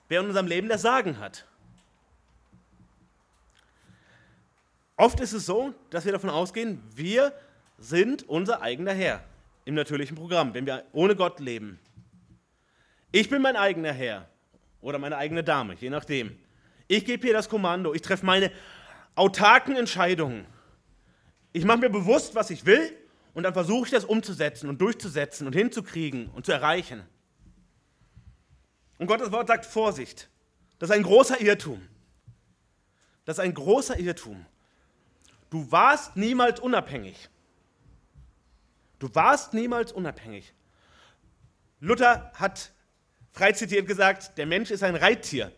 wer 0.09 0.21
in 0.21 0.29
unserem 0.29 0.47
Leben 0.47 0.69
das 0.69 0.83
Sagen 0.83 1.19
hat. 1.19 1.47
Oft 4.97 5.21
ist 5.21 5.33
es 5.33 5.47
so, 5.47 5.75
dass 5.91 6.05
wir 6.05 6.13
davon 6.13 6.31
ausgehen, 6.31 6.83
wir 6.95 7.33
sind 7.79 8.29
unser 8.29 8.63
eigener 8.63 8.93
Herr 8.93 9.25
im 9.65 9.75
natürlichen 9.75 10.17
Programm, 10.17 10.55
wenn 10.55 10.67
wir 10.67 10.85
ohne 10.93 11.17
Gott 11.17 11.41
leben. 11.41 11.79
Ich 13.11 13.29
bin 13.29 13.43
mein 13.43 13.57
eigener 13.57 13.93
Herr 13.93 14.29
oder 14.81 14.99
meine 14.99 15.17
eigene 15.17 15.45
Dame, 15.45 15.75
je 15.75 15.91
nachdem. 15.91 16.39
Ich 16.89 17.05
gebe 17.05 17.23
hier 17.23 17.33
das 17.33 17.49
Kommando, 17.49 17.95
ich 17.95 18.03
treffe 18.03 18.27
meine 18.27 18.51
autarken 19.15 19.77
Entscheidungen. 19.77 20.47
Ich 21.53 21.65
mache 21.65 21.79
mir 21.79 21.91
bewusst, 21.91 22.35
was 22.35 22.51
ich 22.51 22.65
will 22.65 22.97
und 23.35 23.45
dann 23.45 23.53
versuche 23.53 23.87
ich 23.87 23.91
das 23.91 24.05
umzusetzen 24.05 24.69
und 24.69 24.81
durchzusetzen 24.81 25.47
und 25.47 25.55
hinzukriegen 25.55 26.29
und 26.31 26.47
zu 26.47 26.53
erreichen. 26.53 27.03
Und 28.99 29.07
Gottes 29.07 29.33
Wort 29.33 29.49
sagt 29.49 29.67
Vorsicht. 29.67 30.29
Das 30.79 30.91
ist 30.91 30.97
ein 30.97 31.03
großer 31.03 31.41
Irrtum. 31.41 31.81
Das 33.25 33.39
ist 33.39 33.45
ein 33.45 33.55
großer 33.55 33.99
Irrtum. 33.99 34.45
Du 35.53 35.71
warst 35.71 36.17
niemals 36.17 36.61
unabhängig. 36.61 37.29
Du 38.99 39.15
warst 39.15 39.53
niemals 39.53 39.93
unabhängig. 39.93 40.55
Luther 41.79 42.33
hat 42.37 42.73
frei 43.33 43.53
zitiert 43.53 43.87
gesagt, 43.87 44.39
der 44.39 44.47
Mensch 44.47 44.71
ist 44.71 44.83
ein 44.83 44.97
Reittier. 44.97 45.53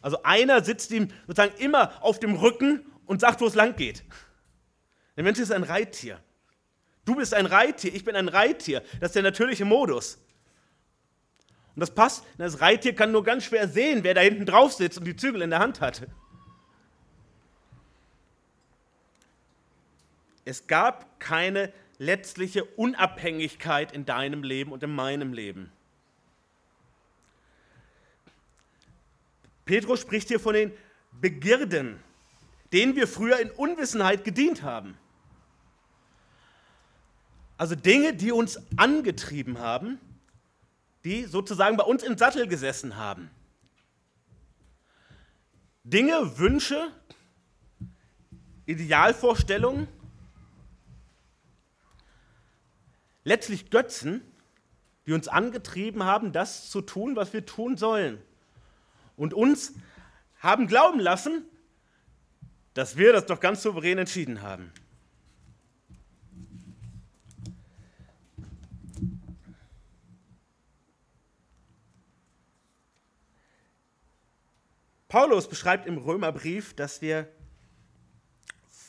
Also 0.00 0.22
einer 0.22 0.62
sitzt 0.62 0.92
ihm 0.92 1.08
sozusagen 1.26 1.56
immer 1.56 2.00
auf 2.04 2.20
dem 2.20 2.36
Rücken 2.36 2.86
und 3.04 3.20
sagt, 3.20 3.40
wo 3.40 3.48
es 3.48 3.56
lang 3.56 3.74
geht. 3.74 4.04
Der 5.16 5.24
Mensch 5.24 5.40
ist 5.40 5.50
ein 5.50 5.64
Reittier. 5.64 6.20
Du 7.04 7.16
bist 7.16 7.34
ein 7.34 7.46
Reittier, 7.46 7.92
ich 7.92 8.04
bin 8.04 8.14
ein 8.14 8.28
Reittier. 8.28 8.84
Das 9.00 9.08
ist 9.08 9.16
der 9.16 9.24
natürliche 9.24 9.64
Modus. 9.64 10.18
Und 11.74 11.80
das 11.80 11.92
passt, 11.92 12.22
das 12.38 12.60
Reittier 12.60 12.94
kann 12.94 13.10
nur 13.10 13.24
ganz 13.24 13.42
schwer 13.42 13.66
sehen, 13.66 14.04
wer 14.04 14.14
da 14.14 14.20
hinten 14.20 14.46
drauf 14.46 14.72
sitzt 14.72 14.98
und 14.98 15.04
die 15.04 15.16
Zügel 15.16 15.42
in 15.42 15.50
der 15.50 15.58
Hand 15.58 15.80
hat. 15.80 16.06
Es 20.44 20.66
gab 20.66 21.20
keine 21.20 21.72
letztliche 21.98 22.64
Unabhängigkeit 22.64 23.92
in 23.92 24.04
deinem 24.04 24.42
Leben 24.42 24.72
und 24.72 24.82
in 24.82 24.94
meinem 24.94 25.32
Leben. 25.32 25.70
Petrus 29.64 30.00
spricht 30.00 30.28
hier 30.28 30.40
von 30.40 30.54
den 30.54 30.72
Begierden, 31.12 32.00
denen 32.72 32.96
wir 32.96 33.06
früher 33.06 33.38
in 33.38 33.50
Unwissenheit 33.50 34.24
gedient 34.24 34.62
haben. 34.62 34.98
Also 37.56 37.76
Dinge, 37.76 38.14
die 38.14 38.32
uns 38.32 38.60
angetrieben 38.76 39.60
haben, 39.60 40.00
die 41.04 41.24
sozusagen 41.24 41.76
bei 41.76 41.84
uns 41.84 42.02
im 42.02 42.18
Sattel 42.18 42.48
gesessen 42.48 42.96
haben. 42.96 43.30
Dinge, 45.84 46.38
Wünsche, 46.38 46.90
Idealvorstellungen, 48.66 49.86
letztlich 53.24 53.70
Götzen, 53.70 54.22
die 55.06 55.12
uns 55.12 55.28
angetrieben 55.28 56.04
haben, 56.04 56.32
das 56.32 56.70
zu 56.70 56.80
tun, 56.80 57.16
was 57.16 57.32
wir 57.32 57.44
tun 57.44 57.76
sollen. 57.76 58.22
Und 59.16 59.34
uns 59.34 59.74
haben 60.38 60.66
glauben 60.66 61.00
lassen, 61.00 61.44
dass 62.74 62.96
wir 62.96 63.12
das 63.12 63.26
doch 63.26 63.40
ganz 63.40 63.62
souverän 63.62 63.98
entschieden 63.98 64.42
haben. 64.42 64.72
Paulus 75.08 75.46
beschreibt 75.46 75.86
im 75.86 75.98
Römerbrief, 75.98 76.72
dass 76.72 77.02
wir 77.02 77.28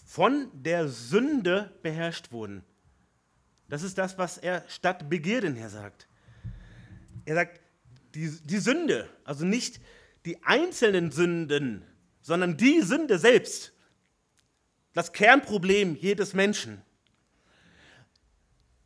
von 0.05 0.49
der 0.53 0.87
Sünde 0.87 1.77
beherrscht 1.81 2.31
wurden. 2.31 2.63
Das 3.73 3.81
ist 3.81 3.97
das, 3.97 4.19
was 4.19 4.37
er 4.37 4.63
statt 4.67 5.09
Begierden 5.09 5.55
her 5.55 5.67
sagt. 5.67 6.07
Er 7.25 7.33
sagt, 7.33 7.59
die, 8.13 8.29
die 8.43 8.59
Sünde, 8.59 9.09
also 9.23 9.45
nicht 9.45 9.81
die 10.25 10.43
einzelnen 10.43 11.09
Sünden, 11.09 11.83
sondern 12.21 12.55
die 12.55 12.81
Sünde 12.81 13.17
selbst, 13.17 13.73
das 14.93 15.11
Kernproblem 15.11 15.95
jedes 15.95 16.35
Menschen. 16.35 16.83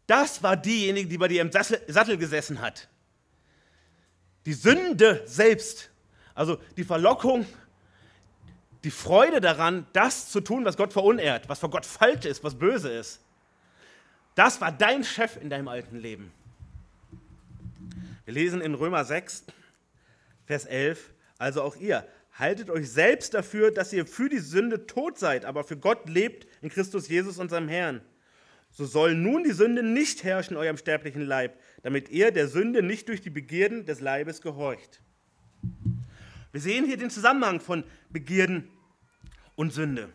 Das 0.06 0.42
war 0.42 0.56
diejenige, 0.56 1.10
die 1.10 1.18
bei 1.18 1.28
dir 1.28 1.42
im 1.42 1.52
Sattel 1.52 2.18
gesessen 2.18 2.62
hat. 2.62 2.88
Die 4.46 4.54
Sünde 4.54 5.22
selbst, 5.26 5.90
also 6.34 6.62
die 6.78 6.86
Verlockung, 6.86 7.46
die 8.86 8.92
Freude 8.92 9.42
daran, 9.42 9.86
das 9.92 10.30
zu 10.30 10.40
tun, 10.40 10.64
was 10.64 10.78
Gott 10.78 10.94
verunehrt, 10.94 11.50
was 11.50 11.60
vor 11.60 11.72
Gott 11.72 11.86
falsch 11.86 12.24
ist, 12.24 12.42
was 12.42 12.58
böse 12.58 12.90
ist. 12.90 13.20
Das 14.38 14.62
war 14.62 14.72
dein 14.72 15.04
Chef 15.04 15.36
in 15.42 15.50
deinem 15.50 15.68
alten 15.68 15.98
Leben. 15.98 16.32
Wir 18.26 18.36
lesen 18.36 18.62
in 18.62 18.76
Römer 18.76 19.04
6, 19.04 19.46
Vers 20.46 20.66
11, 20.66 21.12
also 21.40 21.64
auch 21.64 21.76
ihr, 21.76 22.08
haltet 22.34 22.70
euch 22.70 22.88
selbst 22.88 23.34
dafür, 23.34 23.72
dass 23.72 23.92
ihr 23.94 24.06
für 24.06 24.30
die 24.30 24.38
Sünde 24.38 24.86
tot 24.86 25.18
seid, 25.18 25.44
aber 25.44 25.64
für 25.64 25.76
Gott 25.76 26.08
lebt 26.08 26.46
in 26.62 26.70
Christus 26.70 27.08
Jesus, 27.08 27.40
unserem 27.40 27.68
Herrn. 27.68 28.02
So 28.70 28.86
soll 28.86 29.16
nun 29.16 29.44
die 29.44 29.54
Sünde 29.54 29.82
nicht 29.82 30.24
herrschen 30.24 30.54
in 30.56 30.62
eurem 30.62 30.78
sterblichen 30.78 31.24
Leib, 31.24 31.60
damit 31.82 32.10
ihr 32.10 32.30
der 32.30 32.48
Sünde 32.48 32.84
nicht 32.84 33.08
durch 33.08 33.22
die 33.22 33.32
Begierden 33.32 33.88
des 33.88 34.02
Leibes 34.02 34.44
gehorcht. 34.44 35.02
Wir 36.52 36.62
sehen 36.62 36.86
hier 36.86 36.98
den 36.98 37.10
Zusammenhang 37.10 37.60
von 37.60 37.84
Begierden 38.12 38.70
und 39.56 39.74
Sünde. 39.74 40.10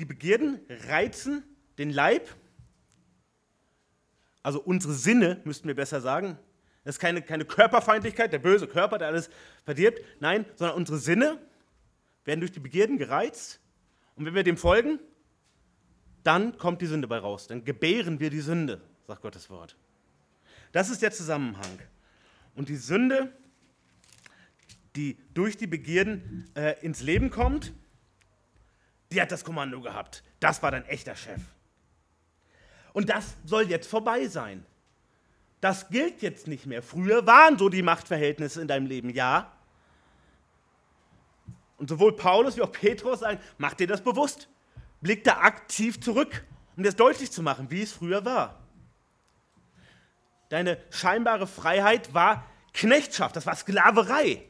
Die 0.00 0.06
Begierden 0.06 0.60
reizen 0.88 1.44
den 1.76 1.90
Leib, 1.90 2.34
also 4.42 4.60
unsere 4.60 4.94
Sinne, 4.94 5.42
müssten 5.44 5.68
wir 5.68 5.74
besser 5.74 6.00
sagen. 6.00 6.38
Das 6.84 6.94
ist 6.94 6.98
keine, 6.98 7.20
keine 7.20 7.44
Körperfeindlichkeit, 7.44 8.32
der 8.32 8.38
böse 8.38 8.66
Körper, 8.66 8.96
der 8.96 9.08
alles 9.08 9.28
verdirbt. 9.64 10.00
Nein, 10.18 10.46
sondern 10.56 10.78
unsere 10.78 10.98
Sinne 10.98 11.38
werden 12.24 12.40
durch 12.40 12.52
die 12.52 12.60
Begierden 12.60 12.96
gereizt. 12.96 13.60
Und 14.16 14.24
wenn 14.24 14.34
wir 14.34 14.42
dem 14.42 14.56
folgen, 14.56 14.98
dann 16.22 16.56
kommt 16.56 16.80
die 16.80 16.86
Sünde 16.86 17.06
bei 17.06 17.18
raus. 17.18 17.46
Dann 17.46 17.66
gebären 17.66 18.20
wir 18.20 18.30
die 18.30 18.40
Sünde, 18.40 18.80
sagt 19.06 19.20
Gottes 19.20 19.50
Wort. 19.50 19.76
Das 20.72 20.88
ist 20.88 21.02
der 21.02 21.10
Zusammenhang. 21.10 21.78
Und 22.54 22.70
die 22.70 22.76
Sünde, 22.76 23.32
die 24.96 25.18
durch 25.34 25.58
die 25.58 25.66
Begierden 25.66 26.48
äh, 26.54 26.80
ins 26.80 27.02
Leben 27.02 27.28
kommt, 27.28 27.74
die 29.10 29.20
hat 29.20 29.32
das 29.32 29.44
Kommando 29.44 29.80
gehabt. 29.80 30.22
Das 30.38 30.62
war 30.62 30.70
dein 30.70 30.84
echter 30.86 31.16
Chef. 31.16 31.40
Und 32.92 33.08
das 33.08 33.36
soll 33.44 33.68
jetzt 33.68 33.88
vorbei 33.88 34.26
sein. 34.26 34.64
Das 35.60 35.88
gilt 35.90 36.22
jetzt 36.22 36.46
nicht 36.46 36.66
mehr. 36.66 36.82
Früher 36.82 37.26
waren 37.26 37.58
so 37.58 37.68
die 37.68 37.82
Machtverhältnisse 37.82 38.62
in 38.62 38.68
deinem 38.68 38.86
Leben, 38.86 39.10
ja. 39.10 39.52
Und 41.76 41.88
sowohl 41.88 42.16
Paulus 42.16 42.56
wie 42.56 42.62
auch 42.62 42.72
Petrus 42.72 43.20
sagen, 43.20 43.40
mach 43.58 43.74
dir 43.74 43.86
das 43.86 44.02
bewusst. 44.02 44.48
Blick 45.00 45.24
da 45.24 45.38
aktiv 45.38 46.00
zurück, 46.00 46.44
um 46.76 46.82
das 46.82 46.96
deutlich 46.96 47.30
zu 47.30 47.42
machen, 47.42 47.70
wie 47.70 47.82
es 47.82 47.92
früher 47.92 48.24
war. 48.24 48.58
Deine 50.50 50.78
scheinbare 50.90 51.46
Freiheit 51.46 52.12
war 52.12 52.44
Knechtschaft, 52.72 53.36
das 53.36 53.46
war 53.46 53.54
Sklaverei. 53.54 54.44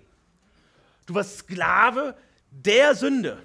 Du 1.06 1.14
warst 1.14 1.38
Sklave 1.38 2.16
der 2.50 2.94
Sünde. 2.94 3.42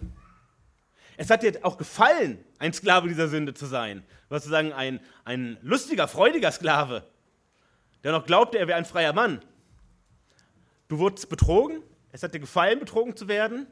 Es 1.17 1.29
hat 1.29 1.43
dir 1.43 1.59
auch 1.63 1.77
gefallen, 1.77 2.43
ein 2.59 2.73
Sklave 2.73 3.07
dieser 3.07 3.27
Sünde 3.27 3.53
zu 3.53 3.65
sein. 3.65 4.03
Was 4.29 4.43
zu 4.43 4.49
sagen, 4.49 4.73
ein, 4.73 4.99
ein 5.23 5.57
lustiger, 5.61 6.07
freudiger 6.07 6.51
Sklave, 6.51 7.03
der 8.03 8.11
noch 8.11 8.25
glaubte, 8.25 8.57
er 8.57 8.67
wäre 8.67 8.77
ein 8.77 8.85
freier 8.85 9.13
Mann. 9.13 9.41
Du 10.87 10.99
wurdest 10.99 11.29
betrogen, 11.29 11.81
es 12.11 12.23
hat 12.23 12.33
dir 12.33 12.39
gefallen, 12.39 12.79
betrogen 12.79 13.15
zu 13.15 13.27
werden. 13.27 13.67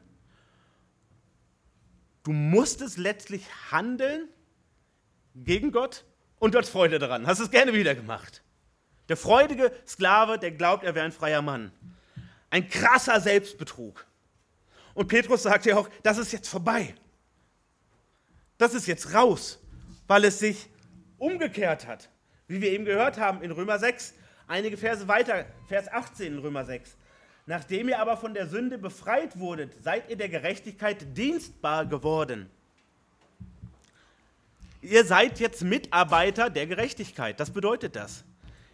Du 2.24 2.32
musstest 2.32 2.98
letztlich 2.98 3.44
handeln 3.70 4.28
gegen 5.34 5.72
Gott 5.72 6.04
und 6.38 6.56
hast 6.56 6.70
Freude 6.70 6.98
daran. 6.98 7.26
Hast 7.26 7.40
es 7.40 7.50
gerne 7.50 7.74
wieder 7.74 7.94
gemacht. 7.94 8.42
Der 9.08 9.16
freudige 9.16 9.72
Sklave, 9.86 10.38
der 10.38 10.50
glaubt, 10.50 10.84
er 10.84 10.94
wäre 10.94 11.04
ein 11.04 11.12
freier 11.12 11.42
Mann. 11.42 11.72
Ein 12.50 12.68
krasser 12.68 13.20
Selbstbetrug. 13.20 14.06
Und 14.94 15.08
Petrus 15.08 15.42
sagt 15.42 15.66
ja 15.66 15.76
auch, 15.76 15.88
das 16.02 16.18
ist 16.18 16.32
jetzt 16.32 16.48
vorbei. 16.48 16.94
Das 18.58 18.74
ist 18.74 18.86
jetzt 18.86 19.14
raus, 19.14 19.58
weil 20.06 20.24
es 20.24 20.38
sich 20.38 20.68
umgekehrt 21.18 21.86
hat. 21.86 22.08
Wie 22.46 22.60
wir 22.60 22.70
eben 22.70 22.84
gehört 22.84 23.18
haben 23.18 23.42
in 23.42 23.50
Römer 23.50 23.78
6, 23.78 24.14
einige 24.46 24.76
Verse 24.76 25.08
weiter, 25.08 25.46
Vers 25.66 25.88
18 25.90 26.34
in 26.34 26.38
Römer 26.38 26.64
6. 26.64 26.96
Nachdem 27.46 27.88
ihr 27.88 27.98
aber 27.98 28.16
von 28.16 28.32
der 28.32 28.46
Sünde 28.46 28.78
befreit 28.78 29.38
wurdet, 29.38 29.82
seid 29.82 30.08
ihr 30.08 30.16
der 30.16 30.28
Gerechtigkeit 30.28 31.16
dienstbar 31.16 31.86
geworden. 31.86 32.48
Ihr 34.80 35.04
seid 35.04 35.40
jetzt 35.40 35.62
Mitarbeiter 35.62 36.50
der 36.50 36.66
Gerechtigkeit. 36.66 37.40
Das 37.40 37.50
bedeutet 37.50 37.96
das. 37.96 38.24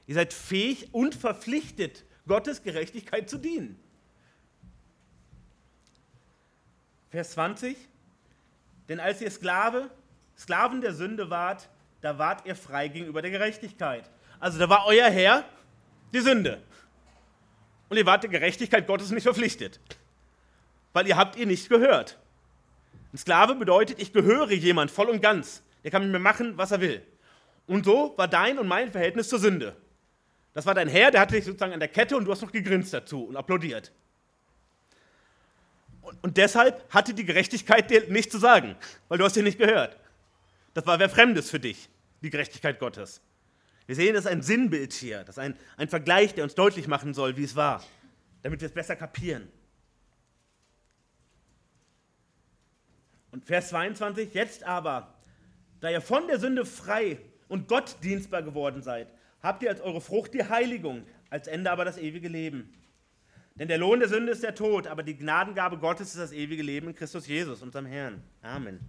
Ihr 0.06 0.14
seid 0.14 0.32
fähig 0.32 0.92
und 0.92 1.14
verpflichtet, 1.14 2.04
Gottes 2.26 2.62
Gerechtigkeit 2.62 3.30
zu 3.30 3.38
dienen. 3.38 3.78
Vers 7.10 7.32
20. 7.32 7.76
Denn 8.90 8.98
als 8.98 9.20
ihr 9.20 9.30
Sklave, 9.30 9.88
Sklaven 10.36 10.80
der 10.80 10.92
Sünde 10.92 11.30
wart, 11.30 11.68
da 12.00 12.18
wart 12.18 12.44
ihr 12.44 12.56
frei 12.56 12.88
gegenüber 12.88 13.22
der 13.22 13.30
Gerechtigkeit. 13.30 14.10
Also 14.40 14.58
da 14.58 14.68
war 14.68 14.84
euer 14.86 15.08
Herr 15.08 15.44
die 16.12 16.18
Sünde. 16.18 16.60
Und 17.88 17.98
ihr 17.98 18.04
wart 18.04 18.24
der 18.24 18.30
Gerechtigkeit 18.30 18.88
Gottes 18.88 19.12
nicht 19.12 19.22
verpflichtet. 19.22 19.78
Weil 20.92 21.06
ihr 21.06 21.16
habt 21.16 21.36
ihr 21.36 21.46
nicht 21.46 21.68
gehört. 21.68 22.18
Ein 23.12 23.18
Sklave 23.18 23.54
bedeutet, 23.54 24.02
ich 24.02 24.12
gehöre 24.12 24.50
jemand 24.50 24.90
voll 24.90 25.08
und 25.08 25.22
ganz. 25.22 25.62
Der 25.84 25.92
kann 25.92 26.02
mit 26.02 26.10
mir 26.10 26.18
machen, 26.18 26.58
was 26.58 26.72
er 26.72 26.80
will. 26.80 27.00
Und 27.68 27.84
so 27.84 28.14
war 28.16 28.26
dein 28.26 28.58
und 28.58 28.66
mein 28.66 28.90
Verhältnis 28.90 29.28
zur 29.28 29.38
Sünde. 29.38 29.76
Das 30.52 30.66
war 30.66 30.74
dein 30.74 30.88
Herr, 30.88 31.12
der 31.12 31.20
hatte 31.20 31.36
dich 31.36 31.44
sozusagen 31.44 31.72
an 31.72 31.78
der 31.78 31.88
Kette 31.88 32.16
und 32.16 32.24
du 32.24 32.32
hast 32.32 32.42
noch 32.42 32.50
gegrinst 32.50 32.92
dazu 32.92 33.26
und 33.26 33.36
applaudiert. 33.36 33.92
Und, 36.22 36.36
deshalb 36.36 36.92
hatte 36.92 37.14
die 37.14 37.24
Gerechtigkeit 37.24 37.90
dir 37.90 38.08
nichts 38.08 38.32
zu 38.32 38.38
sagen, 38.38 38.76
weil 39.08 39.18
du 39.18 39.24
hast 39.24 39.36
dir 39.36 39.42
nicht 39.42 39.58
gehört. 39.58 39.96
Das 40.74 40.86
war 40.86 40.98
wer 40.98 41.08
Fremdes 41.08 41.50
für 41.50 41.60
dich, 41.60 41.88
die 42.22 42.30
Gerechtigkeit 42.30 42.78
Gottes. 42.78 43.20
Wir 43.86 43.96
sehen, 43.96 44.14
das 44.14 44.24
ist 44.24 44.30
ein 44.30 44.42
Sinnbild 44.42 44.92
hier, 44.92 45.20
das 45.24 45.36
ist 45.36 45.38
ein, 45.38 45.56
ein 45.76 45.88
Vergleich, 45.88 46.34
der 46.34 46.44
uns 46.44 46.54
deutlich 46.54 46.86
machen 46.86 47.12
soll, 47.12 47.36
wie 47.36 47.44
es 47.44 47.56
war, 47.56 47.84
damit 48.42 48.60
wir 48.60 48.66
es 48.66 48.74
besser 48.74 48.94
kapieren. 48.94 49.48
Und 53.32 53.44
Vers 53.44 53.70
22, 53.70 54.34
jetzt 54.34 54.64
aber, 54.64 55.14
da 55.80 55.90
ihr 55.90 56.00
von 56.00 56.26
der 56.26 56.38
Sünde 56.38 56.64
frei 56.64 57.18
und 57.48 57.68
Gott 57.68 57.96
dienstbar 58.02 58.42
geworden 58.42 58.82
seid, 58.82 59.08
habt 59.42 59.62
ihr 59.62 59.70
als 59.70 59.80
eure 59.80 60.00
Frucht 60.00 60.34
die 60.34 60.44
Heiligung, 60.44 61.06
als 61.30 61.46
Ende 61.46 61.70
aber 61.70 61.84
das 61.84 61.98
ewige 61.98 62.28
Leben. 62.28 62.72
Denn 63.60 63.68
der 63.68 63.76
Lohn 63.76 64.00
der 64.00 64.08
Sünde 64.08 64.32
ist 64.32 64.42
der 64.42 64.54
Tod, 64.54 64.86
aber 64.86 65.02
die 65.02 65.14
Gnadengabe 65.14 65.76
Gottes 65.76 66.08
ist 66.08 66.18
das 66.18 66.32
ewige 66.32 66.62
Leben 66.62 66.88
in 66.88 66.94
Christus 66.94 67.26
Jesus, 67.26 67.60
unserem 67.60 67.84
Herrn. 67.84 68.22
Amen. 68.40 68.80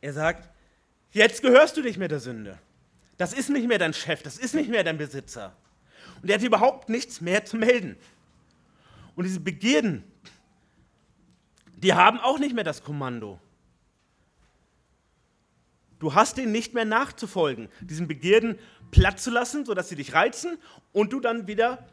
Er 0.00 0.12
sagt, 0.12 0.50
jetzt 1.12 1.42
gehörst 1.42 1.76
du 1.76 1.82
nicht 1.82 1.96
mehr 1.96 2.08
der 2.08 2.18
Sünde. 2.18 2.58
Das 3.18 3.32
ist 3.32 3.50
nicht 3.50 3.68
mehr 3.68 3.78
dein 3.78 3.94
Chef, 3.94 4.20
das 4.20 4.36
ist 4.36 4.56
nicht 4.56 4.68
mehr 4.68 4.82
dein 4.82 4.98
Besitzer. 4.98 5.56
Und 6.20 6.28
er 6.28 6.38
hat 6.38 6.42
überhaupt 6.42 6.88
nichts 6.88 7.20
mehr 7.20 7.44
zu 7.44 7.56
melden. 7.56 7.96
Und 9.14 9.22
diese 9.22 9.38
Begierden, 9.38 10.02
die 11.76 11.94
haben 11.94 12.18
auch 12.18 12.40
nicht 12.40 12.56
mehr 12.56 12.64
das 12.64 12.82
Kommando. 12.82 13.38
Du 16.04 16.12
hast 16.12 16.36
ihnen 16.36 16.52
nicht 16.52 16.74
mehr 16.74 16.84
nachzufolgen, 16.84 17.70
diesen 17.80 18.06
Begierden 18.06 18.58
Platz 18.90 19.24
zu 19.24 19.30
lassen, 19.30 19.64
sodass 19.64 19.88
sie 19.88 19.96
dich 19.96 20.12
reizen 20.12 20.58
und 20.92 21.14
du 21.14 21.18
dann 21.18 21.46
wieder 21.46 21.88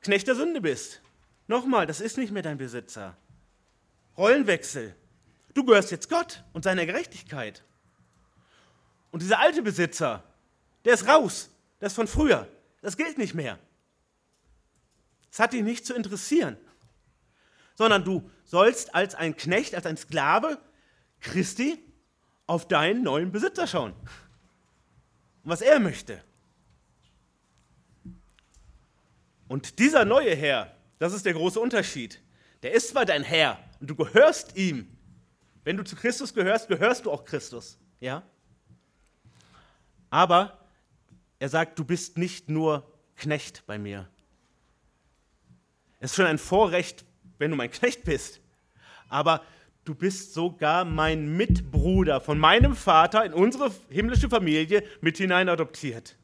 Knecht 0.00 0.28
der 0.28 0.34
Sünde 0.34 0.62
bist. 0.62 1.02
Nochmal, 1.46 1.84
das 1.84 2.00
ist 2.00 2.16
nicht 2.16 2.32
mehr 2.32 2.42
dein 2.42 2.56
Besitzer. 2.56 3.18
Rollenwechsel. 4.16 4.96
Du 5.52 5.62
gehörst 5.62 5.90
jetzt 5.90 6.08
Gott 6.08 6.42
und 6.54 6.64
seiner 6.64 6.86
Gerechtigkeit. 6.86 7.64
Und 9.10 9.20
dieser 9.20 9.40
alte 9.40 9.60
Besitzer, 9.60 10.24
der 10.86 10.94
ist 10.94 11.06
raus. 11.06 11.50
Der 11.82 11.88
ist 11.88 11.96
von 11.96 12.06
früher. 12.06 12.48
Das 12.80 12.96
gilt 12.96 13.18
nicht 13.18 13.34
mehr. 13.34 13.58
Es 15.30 15.38
hat 15.38 15.52
dich 15.52 15.62
nicht 15.62 15.84
zu 15.84 15.92
interessieren. 15.92 16.56
Sondern 17.74 18.04
du 18.04 18.30
sollst 18.46 18.94
als 18.94 19.14
ein 19.14 19.36
Knecht, 19.36 19.74
als 19.74 19.84
ein 19.84 19.98
Sklave 19.98 20.58
Christi 21.20 21.84
auf 22.48 22.66
deinen 22.66 23.04
neuen 23.04 23.30
Besitzer 23.30 23.68
schauen. 23.68 23.92
Und 23.92 25.50
was 25.50 25.60
er 25.60 25.78
möchte. 25.78 26.20
Und 29.46 29.78
dieser 29.78 30.04
neue 30.04 30.34
Herr, 30.34 30.74
das 30.98 31.12
ist 31.12 31.24
der 31.24 31.34
große 31.34 31.60
Unterschied. 31.60 32.20
Der 32.62 32.72
ist 32.72 32.88
zwar 32.88 33.04
dein 33.04 33.22
Herr 33.22 33.58
und 33.80 33.88
du 33.88 33.94
gehörst 33.94 34.56
ihm. 34.56 34.88
Wenn 35.62 35.76
du 35.76 35.84
zu 35.84 35.94
Christus 35.94 36.34
gehörst, 36.34 36.68
gehörst 36.68 37.06
du 37.06 37.12
auch 37.12 37.24
Christus. 37.24 37.78
Ja? 38.00 38.22
Aber 40.10 40.58
er 41.38 41.48
sagt, 41.48 41.78
du 41.78 41.84
bist 41.84 42.16
nicht 42.16 42.48
nur 42.48 42.90
Knecht 43.16 43.64
bei 43.66 43.78
mir. 43.78 44.08
Es 46.00 46.12
ist 46.12 46.16
schon 46.16 46.26
ein 46.26 46.38
Vorrecht, 46.38 47.04
wenn 47.38 47.50
du 47.50 47.56
mein 47.56 47.70
Knecht 47.70 48.04
bist. 48.04 48.40
Aber 49.08 49.42
du 49.88 49.94
bist 49.94 50.34
sogar 50.34 50.84
mein 50.84 51.34
Mitbruder 51.36 52.20
von 52.20 52.38
meinem 52.38 52.76
Vater 52.76 53.24
in 53.24 53.32
unsere 53.32 53.72
himmlische 53.88 54.28
Familie 54.28 54.82
mit 55.00 55.16
hinein 55.16 55.48
adoptiert. 55.48 56.16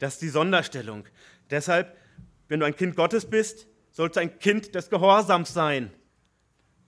Das 0.00 0.14
ist 0.14 0.22
die 0.22 0.30
Sonderstellung. 0.30 1.04
Deshalb, 1.50 1.96
wenn 2.48 2.58
du 2.58 2.66
ein 2.66 2.74
Kind 2.74 2.96
Gottes 2.96 3.24
bist, 3.26 3.68
sollst 3.92 4.16
du 4.16 4.20
ein 4.20 4.40
Kind 4.40 4.74
des 4.74 4.90
Gehorsams 4.90 5.54
sein. 5.54 5.92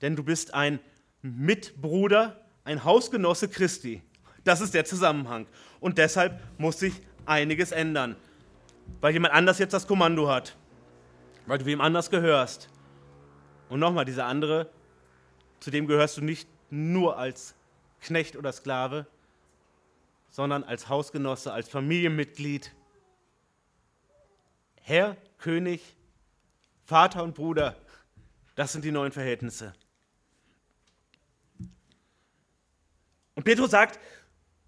Denn 0.01 0.17
du 0.17 0.25
bist 0.25 0.53
ein 0.53 0.81
Mitbruder, 1.21 2.45
ein 2.65 2.83
Hausgenosse 2.83 3.49
Christi. 3.49 4.03
Das 4.43 4.61
ist 4.61 4.75
der 4.75 4.85
Zusammenhang. 4.85 5.47
Und 5.79 5.99
deshalb 5.99 6.41
muss 6.59 6.81
sich 6.81 6.95
einiges 7.25 7.71
ändern. 7.71 8.17
Weil 9.01 9.13
jemand 9.13 9.33
anders 9.33 9.61
jetzt 9.61 9.75
das 9.75 9.87
Kommando 9.87 10.29
hat. 10.29 10.57
Weil 11.47 11.59
du 11.59 11.67
wem 11.67 11.81
anders 11.81 12.11
gehörst. 12.11 12.69
Und 13.69 13.79
nochmal, 13.79 14.05
dieser 14.05 14.27
andere 14.27 14.69
zu 15.63 15.71
dem 15.71 15.87
gehörst 15.87 16.17
du 16.17 16.23
nicht 16.23 16.49
nur 16.71 17.19
als 17.19 17.55
Knecht 18.01 18.35
oder 18.35 18.53
Sklave, 18.53 19.07
sondern 20.29 20.65
als 20.65 20.89
Hausgenosse, 20.89 21.53
als 21.53 21.69
Familienmitglied. 21.69 22.75
Herr, 24.81 25.17
König, 25.39 25.97
Vater 26.85 27.23
und 27.23 27.37
Bruder, 27.37 27.77
das 28.57 28.73
sind 28.73 28.85
die 28.85 28.91
neuen 28.91 29.13
Verhältnisse. 29.13 29.73
Und 33.37 33.45
Petrus 33.45 33.71
sagt, 33.71 34.01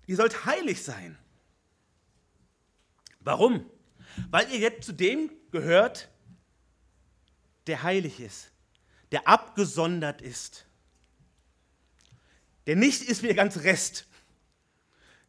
ihr 0.06 0.14
sollt 0.14 0.44
heilig 0.44 0.84
sein. 0.84 1.18
Warum? 3.18 3.68
Weil 4.30 4.48
ihr 4.52 4.58
jetzt 4.58 4.86
zu 4.86 4.92
dem 4.92 5.32
gehört, 5.50 6.08
der 7.66 7.82
heilig 7.82 8.20
ist, 8.20 8.52
der 9.10 9.26
abgesondert 9.26 10.22
ist 10.22 10.66
der 12.66 12.76
nicht 12.76 13.02
ist 13.02 13.22
wie 13.22 13.28
der 13.28 13.36
ganze 13.36 13.64
Rest, 13.64 14.06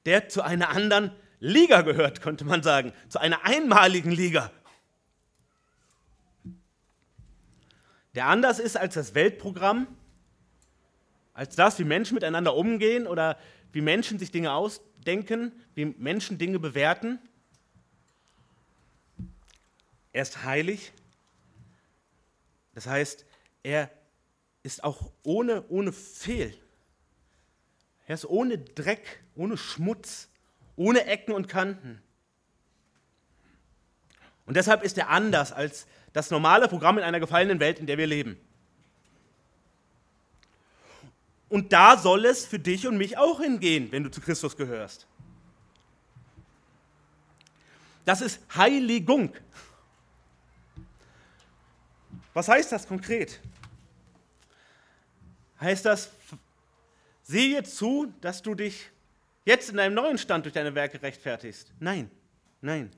der 0.06 0.30
zu 0.30 0.42
einer 0.42 0.70
anderen 0.70 1.12
Liga 1.40 1.82
gehört, 1.82 2.22
könnte 2.22 2.46
man 2.46 2.64
sagen, 2.64 2.94
zu 3.10 3.20
einer 3.20 3.44
einmaligen 3.44 4.12
Liga. 4.12 4.52
Der 8.16 8.28
anders 8.28 8.60
ist 8.60 8.78
als 8.78 8.94
das 8.94 9.14
Weltprogramm, 9.14 9.88
als 11.34 11.56
das, 11.56 11.78
wie 11.80 11.84
Menschen 11.84 12.16
miteinander 12.16 12.56
umgehen 12.56 13.08
oder 13.08 13.38
wie 13.74 13.82
Menschen 13.82 14.20
sich 14.20 14.32
Dinge 14.32 14.54
ausdenken, 14.54 15.52
wie 15.74 15.86
Menschen 15.86 16.38
Dinge 16.38 16.60
bewerten. 16.60 17.20
Er 20.14 20.22
ist 20.22 20.46
heilig. 20.46 20.94
Das 22.74 22.88
heißt, 22.88 23.26
er 23.64 23.92
ist 24.64 24.82
auch 24.84 25.12
ohne, 25.24 25.66
ohne 25.68 25.92
Fehl. 25.92 26.58
Er 28.06 28.16
ist 28.16 28.26
ohne 28.26 28.58
Dreck, 28.58 29.24
ohne 29.36 29.58
Schmutz, 29.58 30.30
ohne 30.76 31.06
Ecken 31.06 31.34
und 31.34 31.48
Kanten. 31.48 32.02
Und 34.46 34.56
deshalb 34.58 34.84
ist 34.84 34.98
er 34.98 35.10
anders 35.10 35.52
als 35.52 35.88
das 36.14 36.30
normale 36.30 36.68
Programm 36.68 36.98
in 36.98 37.04
einer 37.04 37.20
gefallenen 37.20 37.60
Welt, 37.60 37.80
in 37.80 37.88
der 37.88 37.98
wir 37.98 38.08
leben. 38.08 38.40
Und 41.50 41.74
da 41.74 41.98
soll 41.98 42.26
es 42.26 42.46
für 42.46 42.60
dich 42.60 42.88
und 42.88 42.98
mich 42.98 43.18
auch 43.18 43.40
hingehen, 43.40 43.92
wenn 43.92 44.04
du 44.04 44.12
zu 44.12 44.22
Christus 44.22 44.56
gehörst. 44.56 45.08
Das 48.04 48.22
ist 48.22 48.40
Heiligung. 48.56 49.34
Was 52.34 52.48
heißt 52.48 52.72
das 52.72 52.88
konkret? 52.88 53.40
Heißt 55.60 55.86
das, 55.86 56.12
sehe 57.26 57.64
zu, 57.64 58.14
dass 58.22 58.42
du 58.42 58.54
dich 58.54 58.92
jetzt 59.46 59.70
in 59.70 59.78
deinem 59.78 59.96
neuen 59.96 60.18
Stand 60.18 60.46
durch 60.46 60.54
deine 60.54 60.76
Werke 60.76 61.02
rechtfertigst? 61.02 61.74
Nein, 61.80 62.10
nein. 62.62 62.92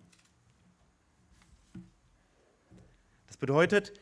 Das 3.28 3.38
bedeutet, 3.38 3.94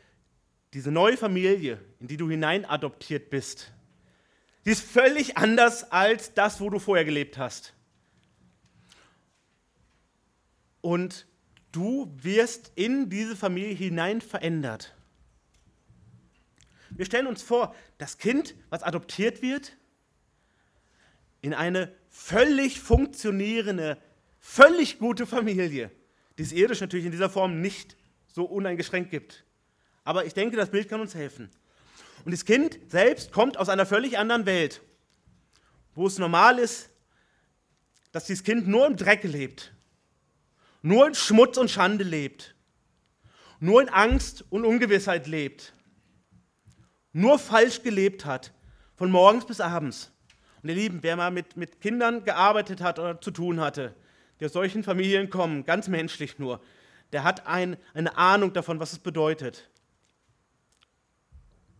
diese 0.74 0.92
neue 0.92 1.16
Familie, 1.16 1.80
in 2.00 2.08
die 2.08 2.18
du 2.18 2.30
hinein 2.30 2.66
adoptiert 2.66 3.30
bist, 3.30 3.72
die 4.66 4.72
ist 4.72 4.82
völlig 4.82 5.38
anders 5.38 5.92
als 5.92 6.34
das, 6.34 6.60
wo 6.60 6.72
du 6.72 6.80
vorher 6.80 7.06
gelebt 7.06 7.38
hast. 7.38 7.74
Und 10.82 11.28
du 11.72 12.12
wirst 12.16 12.72
in 12.76 13.10
diese 13.10 13.36
Familie 13.36 13.76
hinein 13.76 14.22
verändert. 14.22 14.96
Wir 16.90 17.06
stellen 17.06 17.28
uns 17.28 17.44
vor, 17.44 17.76
das 18.00 18.18
Kind, 18.18 18.56
was 18.70 18.82
adoptiert 18.82 19.42
wird, 19.42 19.78
in 21.45 21.53
eine 21.53 21.93
völlig 22.10 22.81
funktionierende, 22.81 23.99
völlig 24.39 24.97
gute 24.97 25.27
Familie, 25.27 25.91
die 26.39 26.41
es 26.41 26.51
irdisch 26.51 26.81
natürlich 26.81 27.05
in 27.05 27.12
dieser 27.12 27.29
Form 27.29 27.62
nicht 27.62 27.95
so 28.27 28.45
uneingeschränkt 28.45 29.12
gibt. 29.12 29.45
Aber 30.03 30.25
ich 30.25 30.34
denke, 30.34 30.58
das 30.58 30.71
Bild 30.71 30.89
kann 30.89 31.01
uns 31.01 31.13
helfen. 31.13 31.51
Und 32.25 32.31
das 32.31 32.45
Kind 32.45 32.79
selbst 32.88 33.31
kommt 33.31 33.58
aus 33.58 33.69
einer 33.69 33.86
völlig 33.86 34.17
anderen 34.17 34.47
Welt, 34.47 34.81
wo 35.93 36.08
es 36.08 36.17
normal 36.17 36.58
ist, 36.58 36.89
dass 38.12 38.25
dieses 38.25 38.43
Kind 38.43 38.67
nur 38.67 38.88
im 38.88 38.95
Dreck 38.95 39.23
lebt, 39.23 39.71
nur 40.81 41.08
in 41.08 41.13
Schmutz 41.13 41.58
und 41.58 41.69
Schande 41.69 42.03
lebt, 42.03 42.55
nur 43.60 43.84
in 43.84 43.89
Angst 43.89 44.43
und 44.49 44.65
Ungewissheit 44.65 45.27
lebt, 45.27 45.73
nur 47.13 47.38
falsch 47.38 47.84
gelebt 47.84 48.25
hat, 48.25 48.51
von 48.95 49.12
morgens 49.12 49.45
bis 49.45 49.62
abends. 49.62 50.12
Und 50.65 50.69
ihr 50.69 50.78
Lieben, 50.78 51.04
wer 51.04 51.15
mal 51.15 51.30
mit, 51.30 51.58
mit 51.58 51.80
Kindern 51.80 52.23
gearbeitet 52.23 52.82
hat 52.82 52.97
oder 52.97 53.21
zu 53.21 53.30
tun 53.30 53.60
hatte, 53.60 53.93
die 54.39 54.45
aus 54.45 54.54
solchen 54.54 54.82
Familien 54.82 55.30
kommen, 55.30 55.63
ganz 55.63 55.88
menschlich 55.88 56.39
nur, 56.39 56.60
der 57.13 57.23
hat 57.23 57.45
ein, 57.45 57.78
eine 57.93 58.17
Ahnung 58.17 58.51
davon, 58.51 58.80
was 58.80 58.91
es 58.91 58.97
bedeutet. 58.97 59.69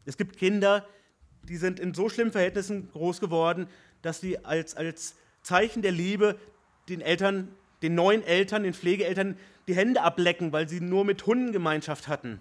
Es 0.06 0.18
gibt 0.18 0.38
Kinder, 0.38 0.88
die 1.50 1.58
sind 1.58 1.80
in 1.80 1.96
so 1.96 2.10
schlimmen 2.10 2.32
Verhältnissen 2.32 2.92
groß 2.92 3.22
geworden, 3.22 3.66
dass 4.04 4.22
sie 4.22 4.46
als, 4.46 4.76
als 4.76 5.16
Zeichen 5.42 5.82
der 5.82 5.92
Liebe 5.92 6.38
den 6.88 7.02
Eltern, 7.02 7.48
den 7.82 7.96
neuen 7.96 8.22
Eltern, 8.22 8.62
den 8.62 8.76
Pflegeeltern 8.76 9.36
die 9.68 9.74
Hände 9.74 10.04
ablecken, 10.04 10.54
weil 10.54 10.70
sie 10.70 10.80
nur 10.80 11.06
mit 11.06 11.26
Hunden 11.26 11.54
Gemeinschaft 11.54 12.08
hatten. 12.08 12.40